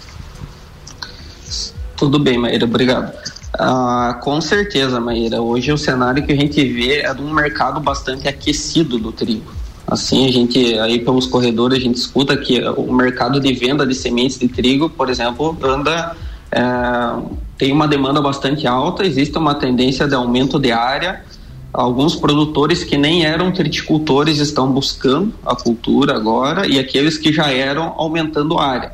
Tudo 1.95 2.19
bem, 2.19 2.37
Maíra, 2.37 2.65
obrigado. 2.65 3.13
Ah, 3.57 4.19
com 4.21 4.41
certeza, 4.41 4.99
Maíra. 4.99 5.41
Hoje 5.41 5.71
o 5.71 5.77
cenário 5.77 6.25
que 6.25 6.31
a 6.31 6.35
gente 6.35 6.63
vê 6.65 7.01
é 7.01 7.13
de 7.13 7.21
um 7.21 7.33
mercado 7.33 7.79
bastante 7.79 8.27
aquecido 8.27 8.97
do 8.97 9.11
trigo. 9.11 9.51
Assim, 9.87 10.27
a 10.27 10.31
gente, 10.31 10.77
aí 10.79 10.99
pelos 10.99 11.25
corredores, 11.27 11.77
a 11.77 11.81
gente 11.81 11.95
escuta 11.95 12.35
que 12.35 12.59
o 12.61 12.91
mercado 12.91 13.39
de 13.39 13.53
venda 13.53 13.85
de 13.85 13.93
sementes 13.93 14.39
de 14.39 14.47
trigo, 14.47 14.89
por 14.89 15.09
exemplo, 15.09 15.57
anda. 15.63 16.15
é, 16.51 17.45
tem 17.57 17.71
uma 17.71 17.87
demanda 17.87 18.21
bastante 18.21 18.67
alta, 18.67 19.05
existe 19.05 19.37
uma 19.37 19.55
tendência 19.55 20.07
de 20.07 20.13
aumento 20.13 20.59
de 20.59 20.73
área. 20.73 21.23
Alguns 21.71 22.15
produtores 22.15 22.83
que 22.83 22.97
nem 22.97 23.25
eram 23.25 23.51
triticultores 23.51 24.39
estão 24.39 24.69
buscando 24.69 25.33
a 25.45 25.55
cultura 25.55 26.15
agora, 26.15 26.67
e 26.67 26.77
aqueles 26.77 27.17
que 27.17 27.31
já 27.31 27.49
eram 27.51 27.93
aumentando 27.97 28.57
a 28.57 28.65
área. 28.65 28.91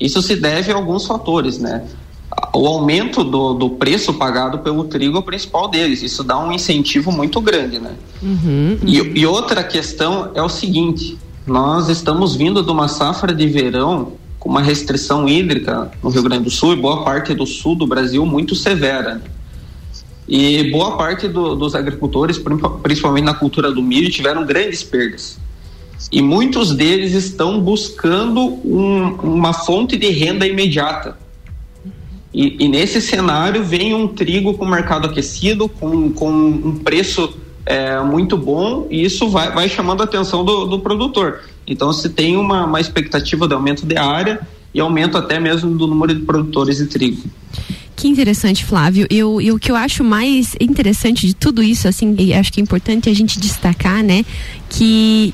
Isso 0.00 0.22
se 0.22 0.36
deve 0.36 0.72
a 0.72 0.74
alguns 0.74 1.06
fatores, 1.06 1.58
né? 1.58 1.84
O 2.52 2.66
aumento 2.66 3.22
do, 3.22 3.54
do 3.54 3.70
preço 3.70 4.14
pagado 4.14 4.58
pelo 4.60 4.84
trigo 4.84 5.16
é 5.16 5.20
o 5.20 5.22
principal 5.22 5.68
deles. 5.68 6.02
Isso 6.02 6.22
dá 6.24 6.38
um 6.38 6.52
incentivo 6.52 7.12
muito 7.12 7.40
grande, 7.40 7.78
né? 7.78 7.92
E, 8.86 9.20
e 9.20 9.26
outra 9.26 9.62
questão 9.62 10.30
é 10.34 10.42
o 10.42 10.48
seguinte: 10.48 11.18
nós 11.46 11.88
estamos 11.88 12.34
vindo 12.34 12.62
de 12.62 12.70
uma 12.70 12.88
safra 12.88 13.32
de 13.34 13.46
verão 13.46 14.12
com 14.38 14.48
uma 14.48 14.62
restrição 14.62 15.28
hídrica 15.28 15.90
no 16.02 16.10
Rio 16.10 16.22
Grande 16.22 16.44
do 16.44 16.50
Sul 16.50 16.72
e 16.72 16.76
boa 16.76 17.04
parte 17.04 17.34
do 17.34 17.46
sul 17.46 17.74
do 17.76 17.86
Brasil 17.86 18.24
muito 18.26 18.54
severa. 18.54 19.16
né? 19.16 19.20
E 20.26 20.70
boa 20.70 20.96
parte 20.96 21.28
do- 21.28 21.54
dos 21.54 21.74
agricultores, 21.74 22.38
prin- 22.38 22.56
principalmente 22.82 23.24
na 23.24 23.34
cultura 23.34 23.70
do 23.70 23.82
milho, 23.82 24.10
tiveram 24.10 24.44
grandes 24.46 24.82
perdas. 24.82 25.38
E 26.10 26.22
muitos 26.22 26.74
deles 26.74 27.12
estão 27.12 27.60
buscando 27.60 28.40
um- 28.40 29.14
uma 29.22 29.52
fonte 29.52 29.96
de 29.98 30.08
renda 30.08 30.46
imediata. 30.46 31.18
E, 32.34 32.56
e 32.64 32.68
nesse 32.68 33.00
cenário 33.00 33.62
vem 33.62 33.94
um 33.94 34.08
trigo 34.08 34.54
com 34.54 34.66
mercado 34.66 35.06
aquecido, 35.06 35.68
com, 35.68 36.10
com 36.10 36.30
um 36.30 36.76
preço 36.76 37.32
é, 37.64 38.00
muito 38.00 38.36
bom, 38.36 38.88
e 38.90 39.04
isso 39.04 39.28
vai, 39.28 39.52
vai 39.52 39.68
chamando 39.68 40.00
a 40.00 40.04
atenção 40.04 40.44
do, 40.44 40.66
do 40.66 40.80
produtor. 40.80 41.40
Então 41.66 41.92
se 41.92 42.10
tem 42.10 42.36
uma, 42.36 42.66
uma 42.66 42.80
expectativa 42.80 43.46
de 43.46 43.54
aumento 43.54 43.86
de 43.86 43.96
área 43.96 44.40
e 44.74 44.80
aumento 44.80 45.16
até 45.16 45.38
mesmo 45.38 45.78
do 45.78 45.86
número 45.86 46.12
de 46.12 46.22
produtores 46.22 46.78
de 46.78 46.86
trigo. 46.86 47.22
Que 47.96 48.08
interessante, 48.08 48.64
Flávio. 48.64 49.06
Eu, 49.08 49.40
e 49.40 49.52
o 49.52 49.58
que 49.58 49.70
eu 49.70 49.76
acho 49.76 50.02
mais 50.02 50.56
interessante 50.60 51.28
de 51.28 51.34
tudo 51.34 51.62
isso, 51.62 51.86
assim, 51.86 52.14
e 52.18 52.34
acho 52.34 52.52
que 52.52 52.60
é 52.60 52.62
importante 52.62 53.08
a 53.08 53.14
gente 53.14 53.38
destacar, 53.38 54.02
né, 54.02 54.24
que 54.68 55.32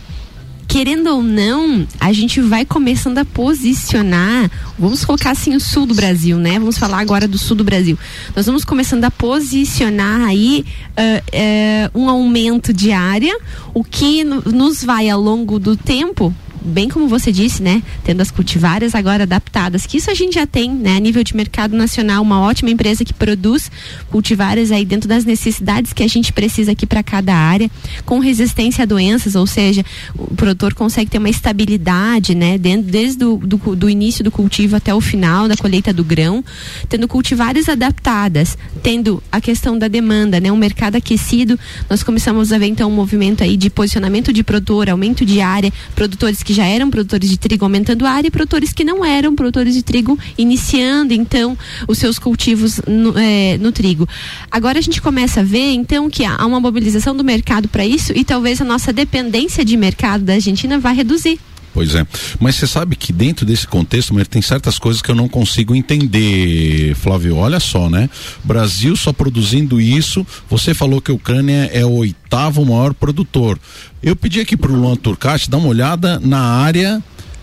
querendo 0.71 1.09
ou 1.09 1.21
não, 1.21 1.85
a 1.99 2.13
gente 2.13 2.41
vai 2.41 2.65
começando 2.65 3.19
a 3.19 3.25
posicionar, 3.25 4.49
vamos 4.79 5.05
colocar 5.05 5.33
assim 5.33 5.57
o 5.57 5.61
sul 5.61 5.85
do 5.85 5.97
Brasil, 5.97 6.39
né? 6.39 6.61
Vamos 6.61 6.79
falar 6.79 7.01
agora 7.01 7.27
do 7.27 7.37
sul 7.37 7.57
do 7.57 7.65
Brasil. 7.65 7.99
Nós 8.37 8.47
vamos 8.47 8.65
começando 8.65 9.03
a 9.03 9.11
posicionar 9.11 10.21
aí 10.29 10.65
ah, 10.97 11.23
eh, 11.33 11.91
um 11.93 12.09
aumento 12.09 12.73
de 12.73 12.93
área, 12.93 13.37
o 13.75 13.83
que 13.83 14.23
no- 14.23 14.43
nos 14.43 14.85
vai 14.85 15.11
ao 15.11 15.21
longo 15.21 15.59
do 15.59 15.77
tempo 15.77 16.33
bem 16.61 16.89
como 16.89 17.09
você 17.09 17.33
disse, 17.33 17.63
né? 17.63 17.83
Tendo 18.05 18.21
as 18.21 18.31
cultivares 18.31 18.95
agora 18.95 19.23
adaptadas, 19.23 19.87
que 19.87 19.97
isso 19.97 20.11
a 20.11 20.15
gente 20.15 20.35
já 20.35 20.47
tem, 20.47 20.71
né? 20.71 20.97
A 20.97 21.01
nível 21.01 21.25
de 21.25 21.35
mercado 21.35 21.77
nacional, 21.77 22.23
uma 22.23 22.41
ótima 22.41 22.71
empresa 22.71 23.05
que 23.05 23.13
produz 23.13 23.71
cultivares 24.11 24.71
aí 24.71 24.85
dentro 24.85 25.09
das 25.09 25.25
necessidades 25.25 25.93
que 25.93 26.03
a 26.03 26.09
gente 26.09 26.33
precisa 26.33 26.73
aqui 26.73 26.87
para 26.87 27.03
cada 27.03 27.35
área, 27.35 27.71
com 28.05 28.19
resistência 28.19 28.83
a 28.83 28.87
doenças, 28.87 29.35
ou 29.35 29.47
seja, 29.47 29.85
o 30.17 30.35
produtor 30.35 30.75
consegue 30.75 31.11
ter 31.11 31.19
uma 31.19 31.31
estabilidade, 31.31 32.35
né? 32.35 32.59
Dentro, 32.59 32.91
desde 32.91 33.19
do, 33.19 33.37
do, 33.37 33.77
do 33.77 33.91
início 33.91 34.23
do 34.23 34.31
cultivo 34.31 34.77
até 34.77 34.95
o 34.95 35.01
final 35.01 35.49
da 35.49 35.57
colheita 35.57 35.93
do 35.93 36.05
grão, 36.05 36.45
tendo 36.89 37.09
cultivares 37.09 37.69
adaptadas, 37.69 38.57
tendo 38.83 39.23
a 39.31 39.41
questão 39.41 39.79
da 39.79 39.89
demanda, 39.89 40.41
né? 40.41 40.53
Um 40.53 40.57
mercado 40.57 40.97
aquecido, 40.97 41.59
nós 41.89 42.03
começamos 42.03 42.53
a 42.53 42.59
ver 42.59 42.67
então 42.67 42.91
um 42.91 42.95
movimento 42.95 43.43
aí 43.43 43.57
de 43.57 43.71
posicionamento 43.71 44.33
de 44.33 44.43
produtor, 44.43 44.89
aumento 44.89 45.25
de 45.25 45.41
área, 45.41 45.73
produtores 45.95 46.43
que 46.43 46.50
já 46.53 46.65
eram 46.65 46.91
produtores 46.91 47.29
de 47.29 47.39
trigo 47.39 47.65
aumentando 47.65 48.07
a 48.07 48.11
área 48.11 48.29
e 48.29 48.31
produtores 48.31 48.73
que 48.73 48.85
não 48.85 49.05
eram 49.05 49.35
produtores 49.35 49.75
de 49.75 49.83
trigo 49.83 50.19
iniciando 50.37 51.13
então 51.13 51.57
os 51.87 51.99
seus 51.99 52.19
cultivos 52.19 52.81
no, 52.87 53.19
eh, 53.19 53.59
no 53.59 53.73
trigo. 53.73 54.09
Agora 54.51 54.79
a 54.79 54.83
gente 54.83 55.01
começa 55.01 55.41
a 55.41 55.45
ver 55.45 55.73
então 55.73 56.09
que 56.09 56.25
há 56.25 56.45
uma 56.47 56.61
mobilização 56.61 57.17
do 57.17 57.25
mercado 57.25 57.69
para 57.69 57.85
isso 57.85 58.13
e 58.15 58.25
talvez 58.25 58.61
a 58.61 58.65
nossa 58.65 58.93
dependência 58.93 59.65
de 59.65 59.77
mercado 59.77 60.25
da 60.25 60.35
Argentina 60.35 60.79
vai 60.79 60.95
reduzir. 60.95 61.39
Pois 61.73 61.95
é. 61.95 62.07
Mas 62.41 62.57
você 62.57 62.67
sabe 62.67 62.97
que 62.97 63.13
dentro 63.13 63.47
desse 63.47 63.67
contexto, 63.67 64.13
mas 64.13 64.27
tem 64.27 64.43
certas 64.43 64.79
coisas 64.79 65.01
que 65.01 65.11
eu 65.11 65.15
não 65.15 65.29
consigo 65.29 65.75
entender, 65.75 66.95
Flávio. 66.97 67.37
Olha 67.37 67.61
só, 67.61 67.89
né? 67.89 68.11
Brasil 68.43 68.97
só 68.97 69.13
produzindo 69.13 69.81
isso. 69.81 70.27
Você 70.49 70.75
falou 70.75 71.01
que 71.01 71.11
a 71.11 71.15
Ucrânia 71.15 71.71
é 71.73 71.85
o 71.85 71.91
oitavo 71.93 72.65
maior 72.65 72.93
produtor. 72.95 73.59
Eu 74.03 74.17
pedi 74.17 74.41
aqui 74.41 74.57
pro 74.57 74.75
Luan 74.75 74.97
Turcati 74.97 75.49
dar 75.49 75.59
uma 75.59 75.69
olhada 75.69 76.19
na 76.19 76.41
área 76.41 77.03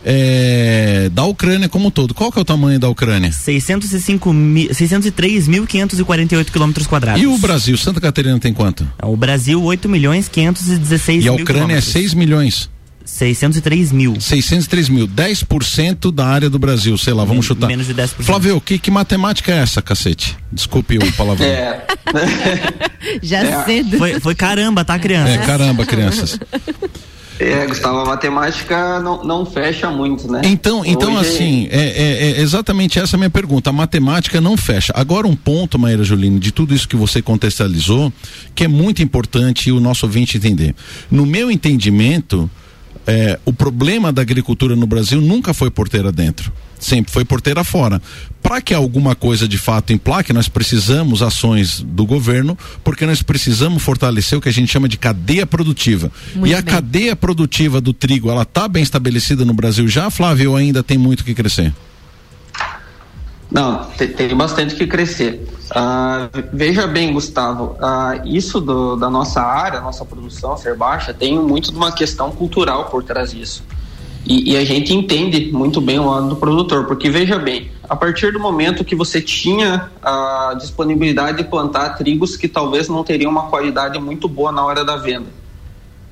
é, 0.09 1.09
da 1.13 1.23
Ucrânia 1.25 1.67
como 1.69 1.87
um 1.87 1.91
todo. 1.91 2.13
Qual 2.13 2.31
que 2.31 2.37
é 2.39 2.41
o 2.41 2.45
tamanho 2.45 2.79
da 2.79 2.89
Ucrânia? 2.89 3.31
605 3.31 4.33
mi- 4.33 4.69
603.548 4.69 6.45
quilômetros 6.51 6.87
quadrados. 6.87 7.21
E 7.21 7.27
o 7.27 7.37
Brasil? 7.37 7.77
Santa 7.77 7.99
Catarina 8.01 8.39
tem 8.39 8.53
quanto? 8.53 8.87
O 9.03 9.15
Brasil, 9.17 9.61
8 9.61 9.87
milhões 9.89 10.27
516 10.27 11.25
E 11.25 11.27
a 11.27 11.33
Ucrânia 11.33 11.51
é 11.51 11.53
quilômetros. 11.81 11.91
6 11.93 12.13
milhões. 12.13 12.69
603 13.07 13.91
mil. 13.93 14.19
603 14.19 14.89
mil, 14.89 15.07
10% 15.07 16.11
da 16.11 16.27
área 16.27 16.49
do 16.49 16.59
Brasil, 16.59 16.97
sei 16.97 17.13
lá, 17.13 17.23
vamos 17.23 17.45
Men- 17.45 17.55
chutar. 17.55 17.67
menos 17.67 17.87
de 17.87 17.93
10%. 17.93 18.21
Flávio, 18.23 18.59
que, 18.59 18.77
que 18.77 18.91
matemática 18.91 19.51
é 19.53 19.59
essa, 19.59 19.81
cacete? 19.81 20.35
Desculpe 20.51 20.97
o 20.97 21.11
palavrão. 21.13 21.47
É, 21.47 21.85
Já 23.23 23.39
É. 23.39 23.63
cedo. 23.65 23.97
Foi, 23.97 24.19
foi 24.19 24.35
caramba, 24.35 24.83
tá, 24.83 24.99
criança? 24.99 25.31
É, 25.31 25.37
caramba, 25.37 25.85
crianças. 25.85 26.37
é, 27.39 27.65
Gustavo, 27.65 27.99
a 27.99 28.05
matemática 28.05 28.99
não, 28.99 29.23
não 29.23 29.45
fecha 29.45 29.89
muito, 29.89 30.29
né? 30.29 30.41
Então, 30.43 30.83
então 30.85 31.15
Hoje- 31.15 31.29
assim, 31.29 31.67
é, 31.71 31.79
é- 31.79 32.31
é 32.31 32.41
exatamente 32.41 32.99
essa 32.99 33.15
a 33.15 33.17
minha 33.19 33.29
pergunta. 33.29 33.69
A 33.69 33.73
matemática 33.73 34.41
não 34.41 34.57
fecha. 34.57 34.91
Agora, 34.95 35.25
um 35.27 35.35
ponto, 35.35 35.79
Maíra 35.79 36.03
Juline, 36.03 36.39
de 36.39 36.51
tudo 36.51 36.75
isso 36.75 36.87
que 36.89 36.95
você 36.97 37.21
contextualizou, 37.21 38.11
que 38.53 38.65
é 38.65 38.67
muito 38.67 39.01
importante 39.01 39.71
o 39.71 39.79
nosso 39.79 40.05
ouvinte 40.05 40.35
entender. 40.35 40.75
No 41.09 41.25
meu 41.25 41.49
entendimento, 41.49 42.49
é, 43.07 43.39
o 43.45 43.53
problema 43.53 44.11
da 44.11 44.21
agricultura 44.21 44.75
no 44.75 44.85
Brasil 44.85 45.21
nunca 45.21 45.53
foi 45.53 45.71
porteira 45.71 46.11
dentro. 46.11 46.51
Sempre 46.77 47.11
foi 47.11 47.25
porteira 47.25 47.63
fora. 47.63 48.01
Para 48.43 48.61
que 48.61 48.73
alguma 48.73 49.15
coisa 49.15 49.47
de 49.47 49.57
fato 49.57 49.93
emplaque, 49.93 50.31
nós 50.33 50.47
precisamos 50.47 51.21
ações 51.21 51.81
do 51.81 52.05
governo, 52.05 52.57
porque 52.83 53.05
nós 53.05 53.23
precisamos 53.23 53.81
fortalecer 53.81 54.37
o 54.37 54.41
que 54.41 54.49
a 54.49 54.53
gente 54.53 54.71
chama 54.71 54.87
de 54.87 54.97
cadeia 54.97 55.45
produtiva. 55.45 56.11
Muito 56.35 56.51
e 56.51 56.53
a 56.53 56.61
bem. 56.61 56.73
cadeia 56.73 57.15
produtiva 57.15 57.81
do 57.81 57.93
trigo, 57.93 58.29
ela 58.29 58.43
está 58.43 58.67
bem 58.67 58.83
estabelecida 58.83 59.43
no 59.43 59.53
Brasil 59.53 59.87
já, 59.87 60.11
Flávio, 60.11 60.55
ainda 60.55 60.83
tem 60.83 60.97
muito 60.97 61.23
que 61.23 61.33
crescer? 61.33 61.73
Não, 63.49 63.85
tem, 63.97 64.09
tem 64.09 64.35
bastante 64.35 64.75
que 64.75 64.85
crescer. 64.85 65.47
Ah, 65.73 66.27
veja 66.51 66.85
bem, 66.85 67.13
Gustavo, 67.13 67.77
ah, 67.81 68.19
isso 68.25 68.59
do- 68.59 68.95
da 68.97 69.09
nossa 69.09 69.41
área, 69.41 69.79
nossa 69.79 70.03
produção 70.03 70.57
ser 70.57 70.75
baixa, 70.75 71.13
tem 71.13 71.39
muito 71.39 71.71
de 71.71 71.77
uma 71.77 71.91
questão 71.91 72.31
cultural 72.31 72.85
por 72.85 73.03
trás 73.03 73.31
disso. 73.31 73.63
E, 74.25 74.51
e 74.51 74.57
a 74.57 74.65
gente 74.65 74.93
entende 74.93 75.49
muito 75.53 75.79
bem 75.79 75.97
o 75.99 76.09
lado 76.09 76.27
do 76.27 76.35
produtor, 76.35 76.85
porque 76.85 77.09
veja 77.09 77.39
bem, 77.39 77.71
a 77.87 77.95
partir 77.95 78.33
do 78.33 78.39
momento 78.39 78.83
que 78.83 78.93
você 78.95 79.21
tinha 79.21 79.89
a 80.03 80.53
disponibilidade 80.59 81.37
de 81.37 81.43
plantar 81.45 81.91
trigos 81.97 82.35
que 82.35 82.49
talvez 82.49 82.89
não 82.89 83.01
teriam 83.05 83.31
uma 83.31 83.43
qualidade 83.43 83.97
muito 83.99 84.27
boa 84.27 84.51
na 84.51 84.65
hora 84.65 84.83
da 84.83 84.97
venda, 84.97 85.27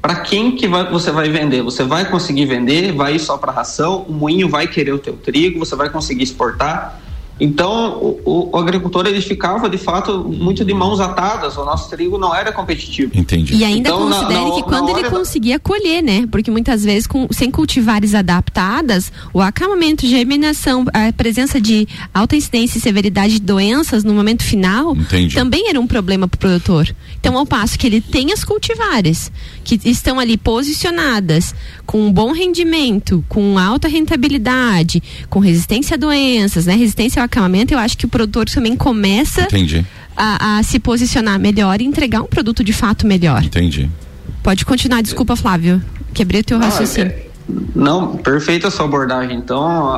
para 0.02 0.16
quem 0.22 0.56
que 0.56 0.66
vai- 0.70 0.90
você 0.90 1.12
vai 1.12 1.30
vender? 1.30 1.62
Você 1.64 1.84
vai 1.84 2.10
conseguir 2.10 2.46
vender? 2.46 2.94
Vai 2.94 3.16
ir 3.16 3.20
só 3.20 3.38
para 3.38 3.52
ração? 3.52 4.06
O 4.08 4.14
moinho 4.14 4.48
vai 4.48 4.68
querer 4.68 4.94
o 4.94 5.00
teu 5.00 5.18
trigo? 5.18 5.60
Você 5.60 5.76
vai 5.76 5.90
conseguir 5.90 6.24
exportar? 6.24 7.02
Então, 7.40 7.98
o, 8.24 8.50
o- 8.54 8.58
agricultor 8.58 9.06
ele 9.06 9.20
ficava 9.20 9.70
de 9.70 9.78
fato 9.78 10.24
muito 10.24 10.64
de 10.64 10.74
mãos 10.74 11.00
atadas. 11.02 11.58
O 11.58 11.66
nosso 11.66 11.90
trigo 11.90 12.18
não 12.18 12.34
era 12.34 12.52
competitivo. 12.54 13.12
Entendi. 13.14 13.56
E 13.56 13.64
ainda 13.66 13.90
Então, 13.90 14.08
considere 14.08 14.40
na- 14.46 14.52
que 14.52 14.62
na 14.62 14.68
quando 14.68 14.90
ele 14.90 15.04
da- 15.04 15.10
conseguia 15.10 15.60
colher, 15.60 16.02
né? 16.02 16.26
Porque 16.32 16.50
muitas 16.50 16.86
vezes, 16.86 17.06
com, 17.06 17.28
sem 17.32 17.52
cultivares 17.52 18.16
adaptadas, 18.16 19.12
o 19.34 19.42
acamamento, 19.42 20.08
germinação, 20.08 20.86
a 20.94 21.12
presença 21.12 21.60
de 21.60 21.86
alta 22.14 22.38
incidência 22.38 22.78
e 22.78 22.82
severidade 22.82 23.34
de 23.34 23.42
doenças 23.42 24.04
no 24.06 24.14
momento 24.14 24.44
final, 24.44 24.96
Entendi. 24.96 25.36
também 25.36 25.70
era 25.70 25.80
um 25.80 25.88
problema 25.88 26.28
para 26.30 26.38
o 26.38 26.40
produtor. 26.40 26.96
Então, 27.20 27.38
ao 27.38 27.46
passo 27.46 27.78
que 27.78 27.86
ele 27.86 28.00
tem 28.00 28.32
as 28.32 28.44
cultivares, 28.46 29.30
que 29.64 29.78
estão 29.84 30.20
ali 30.20 30.38
posicionadas, 30.38 31.54
com 31.86 32.00
um 32.08 32.12
bom 32.14 32.32
rendimento, 32.32 33.24
com 33.28 33.58
alta 33.58 33.88
rentabilidade, 33.88 35.02
com 35.30 35.40
resistência 35.40 35.96
a 35.96 35.98
doenças, 35.98 36.66
né? 36.66 36.76
Resistência 36.76 37.22
ao 37.22 37.25
acamamento, 37.26 37.74
eu 37.74 37.80
acho 37.80 37.98
que 37.98 38.06
o 38.06 38.10
produtor 38.10 38.46
também 38.50 38.76
começa 38.76 39.48
a, 40.16 40.58
a 40.60 40.64
se 40.64 40.80
posicionar 40.80 41.40
melhor 41.40 41.82
e 41.82 41.86
entregar 41.86 42.22
um 42.22 42.28
produto 42.28 42.64
de 42.64 42.72
fato 42.74 43.06
melhor. 43.06 43.44
entendi. 43.44 43.90
Pode 44.42 44.64
continuar, 44.66 45.02
desculpa, 45.02 45.36
Flávio. 45.36 45.82
Quebrei 46.14 46.42
o 46.42 46.44
teu 46.44 46.58
Ah, 46.58 46.62
raciocínio. 46.66 47.12
é- 47.12 47.26
Não, 47.76 48.16
perfeita 48.18 48.70
a 48.70 48.72
sua 48.72 48.86
abordagem. 48.86 49.38
Então, 49.38 49.62
a- 49.68 49.98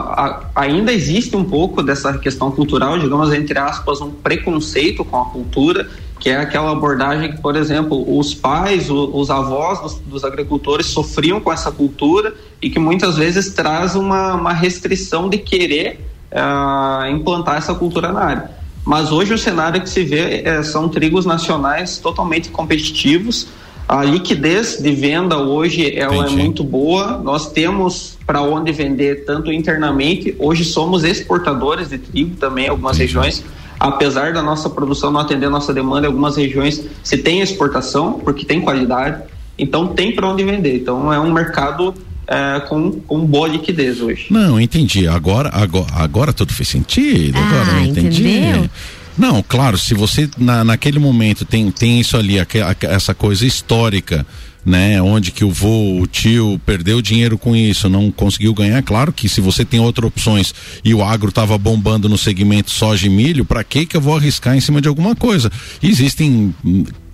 a- 0.56 0.62
ainda 0.64 0.92
existe 0.92 1.36
um 1.36 1.44
pouco 1.46 1.82
dessa 1.84 2.18
questão 2.18 2.52
cultural, 2.52 2.98
digamos, 3.00 3.32
entre 3.34 3.58
aspas, 3.58 4.02
um 4.02 4.10
preconceito 4.12 5.06
com 5.06 5.22
a 5.22 5.26
cultura, 5.26 5.88
que 6.20 6.30
é 6.30 6.38
aquela 6.38 6.72
abordagem 6.72 7.32
que, 7.34 7.42
por 7.42 7.56
exemplo, 7.56 8.18
os 8.20 8.34
pais, 8.34 8.90
o- 8.90 9.12
os 9.14 9.30
avós 9.30 9.80
dos, 9.82 9.94
dos 10.00 10.24
agricultores 10.26 10.88
sofriam 10.88 11.40
com 11.40 11.52
essa 11.54 11.72
cultura 11.72 12.34
e 12.62 12.70
que 12.70 12.80
muitas 12.80 13.16
vezes 13.16 13.54
traz 13.54 13.96
uma, 13.96 14.34
uma 14.34 14.52
restrição 14.54 15.30
de 15.30 15.38
querer 15.38 16.06
ah, 16.32 17.08
implantar 17.10 17.58
essa 17.58 17.74
cultura 17.74 18.12
na 18.12 18.22
área. 18.22 18.58
Mas 18.88 19.12
hoje 19.12 19.34
o 19.34 19.38
cenário 19.38 19.82
que 19.82 19.90
se 19.90 20.02
vê 20.04 20.44
eh, 20.46 20.64
são 20.64 20.88
trigos 20.88 21.26
nacionais 21.26 21.98
totalmente 21.98 22.48
competitivos. 22.50 23.50
A 23.86 24.02
liquidez 24.02 24.82
de 24.82 24.92
venda 24.92 25.38
hoje 25.38 25.94
ela 25.94 26.16
é 26.16 26.18
Entendi. 26.20 26.38
muito 26.38 26.64
boa. 26.64 27.18
Nós 27.18 27.52
temos 27.52 28.18
para 28.26 28.42
onde 28.42 28.72
vender 28.72 29.26
tanto 29.26 29.52
internamente. 29.52 30.34
Hoje 30.40 30.64
somos 30.64 31.04
exportadores 31.04 31.90
de 31.90 31.98
trigo 31.98 32.38
também 32.38 32.68
em 32.68 32.70
algumas 32.70 32.98
regiões. 32.98 33.44
Apesar 33.78 34.32
da 34.32 34.42
nossa 34.42 34.70
produção 34.70 35.12
não 35.12 35.20
atender 35.20 35.48
a 35.48 35.50
nossa 35.50 35.74
demanda, 35.74 36.08
em 36.08 36.10
algumas 36.10 36.38
regiões 36.38 36.82
se 37.04 37.18
tem 37.18 37.42
exportação 37.42 38.14
porque 38.14 38.46
tem 38.46 38.62
qualidade. 38.62 39.22
Então 39.60 39.88
tem 39.88 40.16
para 40.16 40.30
onde 40.30 40.46
vender. 40.46 40.78
Então 40.78 41.12
é 41.12 41.20
um 41.20 41.32
mercado 41.32 41.94
eh, 42.28 42.60
com, 42.68 42.92
com 42.92 43.26
boa 43.26 43.48
liquidez 43.48 44.02
hoje. 44.02 44.28
Não, 44.30 44.60
entendi. 44.60 45.08
Agora, 45.08 45.50
agora, 45.54 45.88
agora 45.94 46.34
tudo 46.34 46.54
fez 46.54 46.68
sentido. 46.70 47.38
agora 47.38 47.72
Ah, 47.72 47.80
eu 47.80 47.86
entendi. 47.86 48.28
entendeu? 48.28 48.70
Não, 49.18 49.42
claro, 49.42 49.78
se 49.80 49.94
você 49.96 50.30
na, 50.38 50.64
naquele 50.64 51.00
momento 51.00 51.44
tem, 51.44 51.72
tem 51.72 52.00
isso 52.00 52.16
ali, 52.16 52.36
essa 52.84 53.16
coisa 53.16 53.48
histórica, 53.48 54.24
né? 54.64 55.02
Onde 55.02 55.32
que 55.32 55.44
o 55.44 55.50
vô, 55.50 56.00
o 56.00 56.06
tio 56.06 56.62
perdeu 56.64 57.02
dinheiro 57.02 57.36
com 57.36 57.56
isso, 57.56 57.90
não 57.90 58.12
conseguiu 58.12 58.54
ganhar. 58.54 58.84
Claro 58.84 59.12
que 59.12 59.28
se 59.28 59.42
você 59.42 59.66
tem 59.66 59.80
outras 59.80 60.08
opções 60.08 60.54
e 60.86 60.94
o 60.94 61.02
agro 61.04 61.30
estava 61.30 61.58
bombando 61.58 62.08
no 62.08 62.18
segmento 62.18 62.70
soja 62.70 63.08
e 63.08 63.10
milho, 63.10 63.44
para 63.44 63.64
que 63.64 63.88
que 63.88 63.98
eu 63.98 64.02
vou 64.02 64.16
arriscar 64.16 64.56
em 64.56 64.62
cima 64.62 64.80
de 64.82 64.88
alguma 64.88 65.16
coisa? 65.16 65.52
Existem 65.82 66.54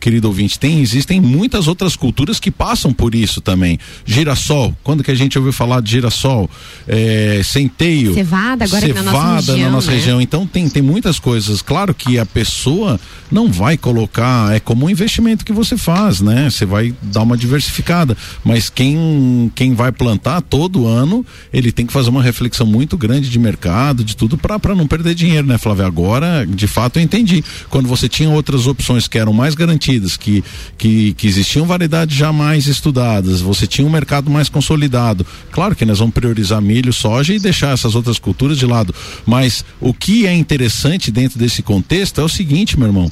querido 0.03 0.27
ouvinte, 0.27 0.59
tem, 0.59 0.81
existem 0.81 1.21
muitas 1.21 1.65
outras 1.65 1.95
culturas 1.95 2.37
que 2.37 2.51
passam 2.51 2.91
por 2.91 3.15
isso 3.15 3.39
também. 3.39 3.79
Girassol, 4.05 4.75
quando 4.83 5.01
que 5.01 5.09
a 5.09 5.15
gente 5.15 5.37
ouviu 5.37 5.53
falar 5.53 5.81
de 5.81 5.91
girassol? 5.91 6.49
É, 6.85 7.39
centeio. 7.41 8.13
Cevada, 8.13 8.65
agora 8.65 8.83
aqui 8.85 8.93
na 8.93 9.01
nossa 9.01 9.17
cevada 9.17 9.51
região, 9.53 9.69
na 9.69 9.71
nossa 9.71 9.91
né? 9.91 9.97
região. 9.97 10.21
Então 10.21 10.45
tem, 10.45 10.67
tem 10.67 10.83
muitas 10.83 11.19
coisas. 11.19 11.61
Claro 11.61 11.93
que 11.93 12.19
a 12.19 12.25
pessoa 12.25 12.99
não 13.31 13.49
vai 13.49 13.77
colocar, 13.77 14.53
é 14.53 14.59
como 14.59 14.87
um 14.87 14.89
investimento 14.89 15.45
que 15.45 15.53
você 15.53 15.77
faz, 15.77 16.19
né? 16.19 16.49
Você 16.49 16.65
vai 16.65 16.93
dar 17.01 17.21
uma 17.21 17.37
diversificada. 17.37 18.17
Mas 18.43 18.69
quem, 18.69 19.49
quem 19.55 19.73
vai 19.73 19.93
plantar 19.93 20.41
todo 20.41 20.85
ano, 20.85 21.25
ele 21.53 21.71
tem 21.71 21.85
que 21.85 21.93
fazer 21.93 22.09
uma 22.09 22.21
reflexão 22.21 22.67
muito 22.67 22.97
grande 22.97 23.29
de 23.29 23.39
mercado, 23.39 24.03
de 24.03 24.17
tudo, 24.17 24.37
para 24.37 24.75
não 24.75 24.85
perder 24.85 25.15
dinheiro, 25.15 25.47
né, 25.47 25.57
Flávio? 25.57 25.85
Agora, 25.85 26.45
de 26.45 26.67
fato, 26.67 26.99
eu 26.99 27.03
entendi. 27.03 27.41
Quando 27.69 27.87
você 27.87 28.09
tinha 28.09 28.29
outras 28.29 28.67
opções 28.67 29.07
que 29.07 29.17
eram 29.17 29.31
mais 29.31 29.55
garantidas, 29.55 29.92
que, 30.17 30.43
que, 30.77 31.13
que 31.13 31.27
existiam 31.27 31.65
variedades 31.65 32.15
já 32.15 32.31
mais 32.31 32.67
estudadas, 32.67 33.41
você 33.41 33.65
tinha 33.67 33.85
um 33.87 33.89
mercado 33.89 34.29
mais 34.29 34.49
consolidado. 34.49 35.25
Claro 35.51 35.75
que 35.75 35.85
nós 35.85 35.99
vamos 35.99 36.13
priorizar 36.13 36.61
milho, 36.61 36.93
soja 36.93 37.33
e 37.33 37.39
deixar 37.39 37.73
essas 37.73 37.95
outras 37.95 38.19
culturas 38.19 38.57
de 38.57 38.65
lado. 38.65 38.93
Mas 39.25 39.63
o 39.79 39.93
que 39.93 40.25
é 40.27 40.33
interessante 40.33 41.11
dentro 41.11 41.37
desse 41.39 41.61
contexto 41.61 42.21
é 42.21 42.23
o 42.23 42.29
seguinte, 42.29 42.77
meu 42.77 42.87
irmão. 42.87 43.11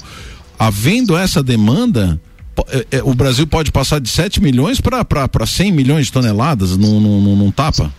Havendo 0.58 1.18
essa 1.18 1.42
demanda, 1.42 2.20
é, 2.68 2.98
é, 2.98 3.04
o 3.04 3.14
Brasil 3.14 3.48
pode 3.48 3.72
passar 3.72 4.00
de 4.00 4.10
7 4.10 4.42
milhões 4.42 4.80
para 4.80 5.06
100 5.46 5.72
milhões 5.72 6.08
de 6.08 6.12
toneladas 6.12 6.78
num, 6.78 7.00
num, 7.00 7.22
num- 7.22 7.36
num 7.36 7.52
tapa? 7.52 7.92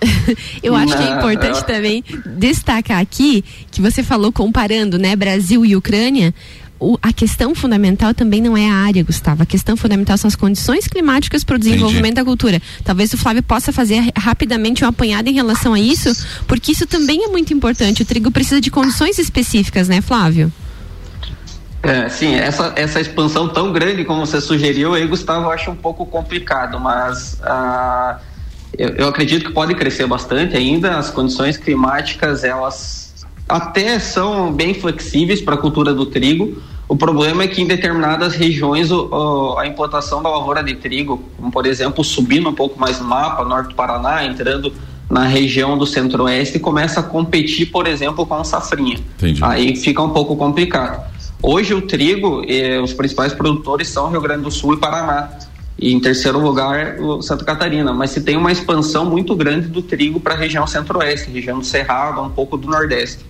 Eu 0.62 0.74
acho 0.76 0.96
que 0.96 1.02
é 1.02 1.16
importante 1.16 1.64
também 1.66 2.04
destacar 2.38 3.00
aqui 3.00 3.44
que 3.70 3.80
você 3.80 4.02
falou 4.02 4.30
comparando, 4.32 4.98
né, 4.98 5.16
Brasil 5.16 5.64
e 5.66 5.74
Ucrânia. 5.74 6.32
O- 6.80 6.98
a 7.02 7.12
questão 7.12 7.54
fundamental 7.54 8.14
também 8.14 8.40
não 8.40 8.56
é 8.56 8.68
a 8.70 8.74
área, 8.74 9.02
Gustavo. 9.02 9.42
A 9.42 9.46
questão 9.46 9.76
fundamental 9.76 10.16
são 10.16 10.28
as 10.28 10.36
condições 10.36 10.86
climáticas 10.86 11.42
para 11.44 11.56
o 11.56 11.58
desenvolvimento 11.58 12.14
da 12.16 12.24
cultura. 12.24 12.60
Talvez 12.84 13.12
o 13.12 13.16
Flávio 13.18 13.42
possa 13.42 13.72
fazer 13.72 14.00
ra- 14.00 14.12
rapidamente 14.16 14.84
um 14.84 14.88
apanhado 14.88 15.28
em 15.28 15.32
relação 15.34 15.74
a 15.74 15.80
isso, 15.80 16.14
porque 16.46 16.72
isso 16.72 16.86
também 16.86 17.24
é 17.24 17.28
muito 17.28 17.52
importante. 17.52 18.02
O 18.02 18.06
trigo 18.06 18.30
precisa 18.30 18.60
de 18.60 18.70
condições 18.70 19.18
específicas, 19.18 19.88
né, 19.88 20.00
Flávio? 20.00 20.52
É, 21.82 22.08
sim, 22.08 22.34
essa, 22.34 22.72
essa 22.74 23.00
expansão 23.00 23.48
tão 23.48 23.72
grande 23.72 24.04
como 24.04 24.26
você 24.26 24.40
sugeriu 24.40 24.94
aí, 24.94 25.06
Gustavo, 25.06 25.46
eu 25.46 25.50
acho 25.50 25.70
um 25.70 25.76
pouco 25.76 26.04
complicado, 26.04 26.78
mas 26.80 27.38
ah, 27.42 28.18
eu, 28.76 28.88
eu 28.90 29.08
acredito 29.08 29.46
que 29.46 29.52
pode 29.52 29.74
crescer 29.76 30.06
bastante 30.06 30.56
ainda. 30.56 30.98
As 30.98 31.08
condições 31.10 31.56
climáticas, 31.56 32.42
elas 32.42 33.07
até 33.48 33.98
são 33.98 34.52
bem 34.52 34.74
flexíveis 34.74 35.40
para 35.40 35.54
a 35.54 35.58
cultura 35.58 35.94
do 35.94 36.06
trigo. 36.06 36.60
O 36.88 36.96
problema 36.96 37.42
é 37.44 37.48
que 37.48 37.60
em 37.62 37.66
determinadas 37.66 38.34
regiões 38.34 38.90
o- 38.90 39.08
o- 39.10 39.58
a 39.58 39.66
implantação 39.66 40.22
da 40.22 40.28
lavoura 40.30 40.62
de 40.62 40.74
trigo, 40.74 41.22
como 41.36 41.50
por 41.50 41.66
exemplo 41.66 42.02
subindo 42.04 42.48
um 42.48 42.54
pouco 42.54 42.78
mais 42.78 42.98
no 43.00 43.06
mapa, 43.06 43.44
norte 43.44 43.68
do 43.70 43.74
Paraná, 43.74 44.24
entrando 44.24 44.72
na 45.10 45.24
região 45.26 45.76
do 45.78 45.86
centro-oeste, 45.86 46.58
começa 46.58 47.00
a 47.00 47.02
competir, 47.02 47.66
por 47.66 47.86
exemplo, 47.86 48.26
com 48.26 48.34
a 48.34 48.44
safrinha. 48.44 48.98
Entendi. 49.16 49.42
Aí 49.42 49.74
fica 49.76 50.02
um 50.02 50.10
pouco 50.10 50.36
complicado. 50.36 51.02
Hoje 51.42 51.72
o 51.72 51.80
trigo, 51.82 52.42
eh, 52.46 52.78
os 52.80 52.92
principais 52.92 53.32
produtores 53.32 53.88
são 53.88 54.10
Rio 54.10 54.20
Grande 54.20 54.42
do 54.42 54.50
Sul 54.50 54.74
e 54.74 54.76
Paraná. 54.76 55.30
E 55.78 55.92
em 55.92 56.00
terceiro 56.00 56.40
lugar, 56.40 56.96
o 56.98 57.22
Santa 57.22 57.44
Catarina. 57.44 57.92
Mas 57.92 58.10
se 58.10 58.20
tem 58.20 58.36
uma 58.36 58.50
expansão 58.50 59.04
muito 59.04 59.36
grande 59.36 59.68
do 59.68 59.80
trigo 59.80 60.18
para 60.18 60.34
a 60.34 60.36
região 60.36 60.66
centro-oeste, 60.66 61.30
região 61.30 61.58
do 61.60 61.64
Cerrado, 61.64 62.20
um 62.20 62.28
pouco 62.30 62.56
do 62.58 62.66
Nordeste. 62.68 63.24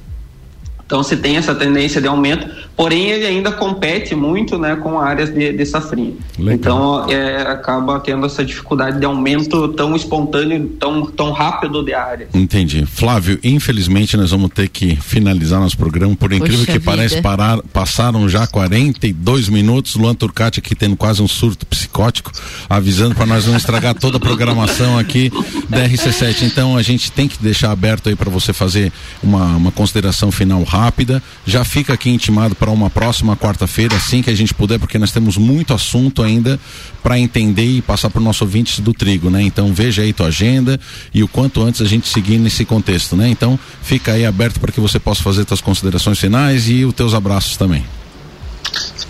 Então 0.89 1.03
se 1.03 1.19
tem 1.19 1.37
essa 1.37 1.55
tendência 1.55 2.01
de 2.01 2.09
aumento, 2.09 2.49
porém 2.75 3.11
ele 3.11 3.27
ainda 3.27 3.53
compete 3.53 4.15
muito 4.15 4.57
né, 4.57 4.75
com 4.75 4.99
áreas 4.99 5.29
de, 5.29 5.53
de 5.53 5.67
safrinha. 5.67 6.15
Legal. 6.39 6.55
Então 6.55 7.11
é, 7.11 7.43
acaba 7.43 8.01
tendo 8.01 8.25
essa 8.25 8.43
dificuldade 8.43 8.99
de 8.99 9.05
aumento 9.05 9.69
tão 9.75 9.95
espontâneo, 9.95 10.67
tão, 10.81 11.05
tão 11.05 11.31
rápido 11.31 11.83
de 11.83 11.93
áreas. 11.93 12.31
Entendi. 12.33 12.87
Flávio, 12.87 13.39
infelizmente 13.45 14.17
nós 14.17 14.31
vamos 14.31 14.49
ter 14.49 14.67
que 14.71 14.97
finalizar 14.97 15.61
nosso 15.61 15.77
programa. 15.77 16.17
Por 16.17 16.33
incrível 16.33 16.61
Poxa 16.61 16.73
que 16.73 16.79
vida. 16.79 16.91
pareça, 16.91 17.21
parar, 17.21 17.61
passaram 17.71 18.27
já 18.27 18.47
42 18.47 19.51
minutos. 19.51 19.95
Luan 19.95 20.15
Turcati 20.15 20.59
aqui 20.59 20.75
tendo 20.75 20.97
quase 20.97 21.21
um 21.21 21.29
surto 21.29 21.67
psicótico, 21.67 22.33
avisando 22.67 23.15
para 23.15 23.27
nós 23.27 23.47
não 23.47 23.59
estragar 23.59 23.95
toda 23.95 24.17
a 24.17 24.21
programação 24.21 24.99
aqui 24.99 25.31
da 25.69 25.87
RC7. 25.87 26.45
Então 26.45 26.79
a 26.79 26.83
gente 26.83 27.13
tem 27.13 27.29
que 27.29 27.37
deixar 27.43 27.73
aberto 27.73 28.09
aí 28.09 28.17
para 28.17 28.31
você 28.31 28.55
fazer 28.55 28.91
uma, 29.23 29.55
uma 29.55 29.71
consideração 29.71 30.33
final 30.33 30.63
rápida. 30.63 30.78
Já 31.47 31.65
fica 31.65 31.93
aqui 31.95 32.11
intimado 32.11 32.55
para 32.55 32.71
uma 32.71 32.91
próxima 32.91 33.37
quarta-feira, 33.37 33.97
assim 33.97 34.23
que 34.23 34.31
a 34.31 34.35
gente 34.35 34.55
puder, 34.55 34.79
porque 34.79 34.99
nós 34.99 35.13
temos 35.13 35.37
muito 35.37 35.75
assunto 35.75 36.23
ainda 36.23 36.59
para 37.03 37.19
entender 37.19 37.65
e 37.65 37.83
passar 37.83 38.11
para 38.11 38.21
o 38.21 38.25
nosso 38.25 38.45
ouvinte 38.45 38.81
do 38.83 38.93
trigo, 38.93 39.31
né? 39.31 39.43
Então 39.43 39.73
veja 39.73 40.03
aí 40.03 40.13
tua 40.13 40.27
agenda 40.27 40.79
e 41.13 41.23
o 41.23 41.29
quanto 41.29 41.63
antes 41.63 41.81
a 41.81 41.85
gente 41.85 42.09
seguir 42.09 42.39
nesse 42.39 42.65
contexto, 42.65 43.17
né? 43.17 43.29
Então 43.29 43.59
fica 43.83 44.13
aí 44.13 44.27
aberto 44.27 44.61
para 44.61 44.73
que 44.73 44.81
você 44.81 44.99
possa 44.99 45.23
fazer 45.23 45.47
suas 45.47 45.61
considerações 45.61 46.19
finais 46.19 46.69
e 46.69 46.85
os 46.85 46.95
teus 46.95 47.15
abraços 47.15 47.57
também. 47.57 47.85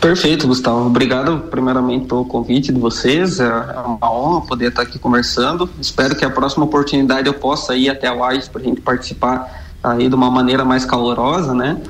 Perfeito, 0.00 0.46
Gustavo. 0.46 0.86
Obrigado, 0.86 1.40
primeiramente, 1.50 2.06
pelo 2.06 2.24
convite 2.24 2.72
de 2.72 2.78
vocês. 2.78 3.40
É 3.40 3.44
é 3.44 3.80
uma 3.80 4.12
honra 4.12 4.42
poder 4.42 4.68
estar 4.68 4.82
aqui 4.82 4.98
conversando. 4.98 5.68
Espero 5.80 6.14
que 6.14 6.24
a 6.24 6.30
próxima 6.30 6.64
oportunidade 6.64 7.26
eu 7.26 7.34
possa 7.34 7.74
ir 7.74 7.88
até 7.88 8.06
a 8.06 8.14
Lages 8.14 8.48
para 8.48 8.60
a 8.60 8.64
gente 8.64 8.80
participar 8.80 9.67
aí 9.82 10.08
de 10.08 10.14
uma 10.14 10.30
maneira 10.30 10.64
mais 10.64 10.84
calorosa, 10.84 11.54
né? 11.54 11.80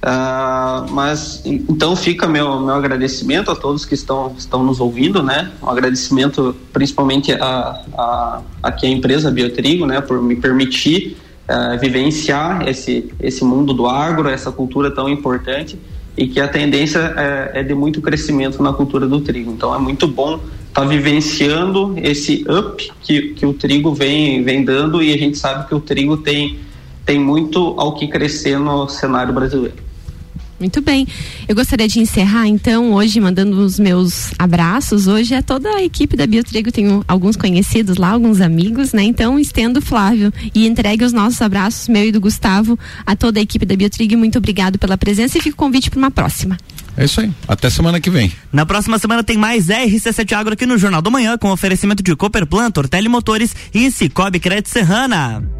Ah, 0.00 0.86
mas 0.90 1.44
en- 1.44 1.64
então 1.68 1.96
fica 1.96 2.26
meu 2.28 2.60
meu 2.60 2.74
agradecimento 2.74 3.50
a 3.50 3.56
todos 3.56 3.84
que 3.84 3.94
estão 3.94 4.32
estão 4.38 4.62
nos 4.62 4.78
ouvindo, 4.80 5.22
né? 5.22 5.50
Um 5.62 5.68
agradecimento 5.68 6.54
principalmente 6.72 7.32
a, 7.32 7.82
a 7.96 8.40
aqui 8.62 8.86
a 8.86 8.90
empresa 8.90 9.30
Biotrigo, 9.30 9.86
né? 9.86 10.00
Por 10.00 10.22
me 10.22 10.36
permitir 10.36 11.16
ah, 11.48 11.76
vivenciar 11.80 12.68
esse 12.68 13.12
esse 13.20 13.44
mundo 13.44 13.74
do 13.74 13.86
agro, 13.88 14.28
essa 14.28 14.52
cultura 14.52 14.90
tão 14.90 15.08
importante 15.08 15.76
e 16.16 16.26
que 16.28 16.40
a 16.40 16.48
tendência 16.48 16.98
é, 17.16 17.60
é 17.60 17.62
de 17.62 17.74
muito 17.74 18.00
crescimento 18.00 18.62
na 18.62 18.72
cultura 18.72 19.06
do 19.06 19.20
trigo. 19.20 19.50
Então 19.52 19.74
é 19.74 19.78
muito 19.78 20.06
bom 20.06 20.40
estar 20.68 20.84
vivenciando 20.84 21.94
esse 21.96 22.44
up 22.48 22.92
que, 23.02 23.34
que 23.34 23.46
o 23.46 23.52
trigo 23.52 23.94
vem, 23.94 24.42
vem 24.42 24.64
dando 24.64 25.02
e 25.02 25.12
a 25.12 25.16
gente 25.16 25.38
sabe 25.38 25.66
que 25.68 25.74
o 25.74 25.80
trigo 25.80 26.16
tem, 26.16 26.58
tem 27.08 27.18
muito 27.18 27.74
ao 27.78 27.94
que 27.94 28.06
crescer 28.06 28.58
no 28.58 28.86
cenário 28.86 29.32
brasileiro. 29.32 29.76
Muito 30.60 30.82
bem. 30.82 31.08
Eu 31.48 31.54
gostaria 31.54 31.88
de 31.88 32.00
encerrar, 32.00 32.46
então, 32.46 32.92
hoje, 32.92 33.18
mandando 33.18 33.58
os 33.64 33.78
meus 33.78 34.30
abraços. 34.38 35.06
Hoje 35.06 35.32
é 35.32 35.40
toda 35.40 35.70
a 35.70 35.82
equipe 35.82 36.18
da 36.18 36.26
Biotrigo, 36.26 36.70
tenho 36.70 37.02
alguns 37.08 37.34
conhecidos 37.34 37.96
lá, 37.96 38.10
alguns 38.10 38.42
amigos, 38.42 38.92
né? 38.92 39.04
Então, 39.04 39.38
estendo 39.38 39.80
Flávio 39.80 40.30
e 40.54 40.66
entregue 40.66 41.02
os 41.02 41.14
nossos 41.14 41.40
abraços, 41.40 41.88
meu 41.88 42.04
e 42.04 42.12
do 42.12 42.20
Gustavo, 42.20 42.78
a 43.06 43.16
toda 43.16 43.40
a 43.40 43.42
equipe 43.42 43.64
da 43.64 43.74
Biotrigo. 43.74 44.18
Muito 44.18 44.36
obrigado 44.36 44.78
pela 44.78 44.98
presença 44.98 45.38
e 45.38 45.40
fica 45.40 45.54
o 45.54 45.58
convite 45.58 45.88
para 45.90 45.98
uma 45.98 46.10
próxima. 46.10 46.58
É 46.94 47.06
isso 47.06 47.22
aí. 47.22 47.30
Até 47.46 47.70
semana 47.70 48.00
que 48.00 48.10
vem. 48.10 48.30
Na 48.52 48.66
próxima 48.66 48.98
semana 48.98 49.24
tem 49.24 49.38
mais 49.38 49.68
RC7 49.68 50.32
Agro 50.32 50.52
aqui 50.52 50.66
no 50.66 50.76
Jornal 50.76 51.00
da 51.00 51.08
Manhã 51.08 51.38
com 51.38 51.50
oferecimento 51.50 52.02
de 52.02 52.14
Cooperplan, 52.14 52.70
Tortelli 52.70 53.08
Motores 53.08 53.56
e 53.72 53.90
Cicobi 53.90 54.38
Crédito 54.38 54.68
Serrana. 54.68 55.57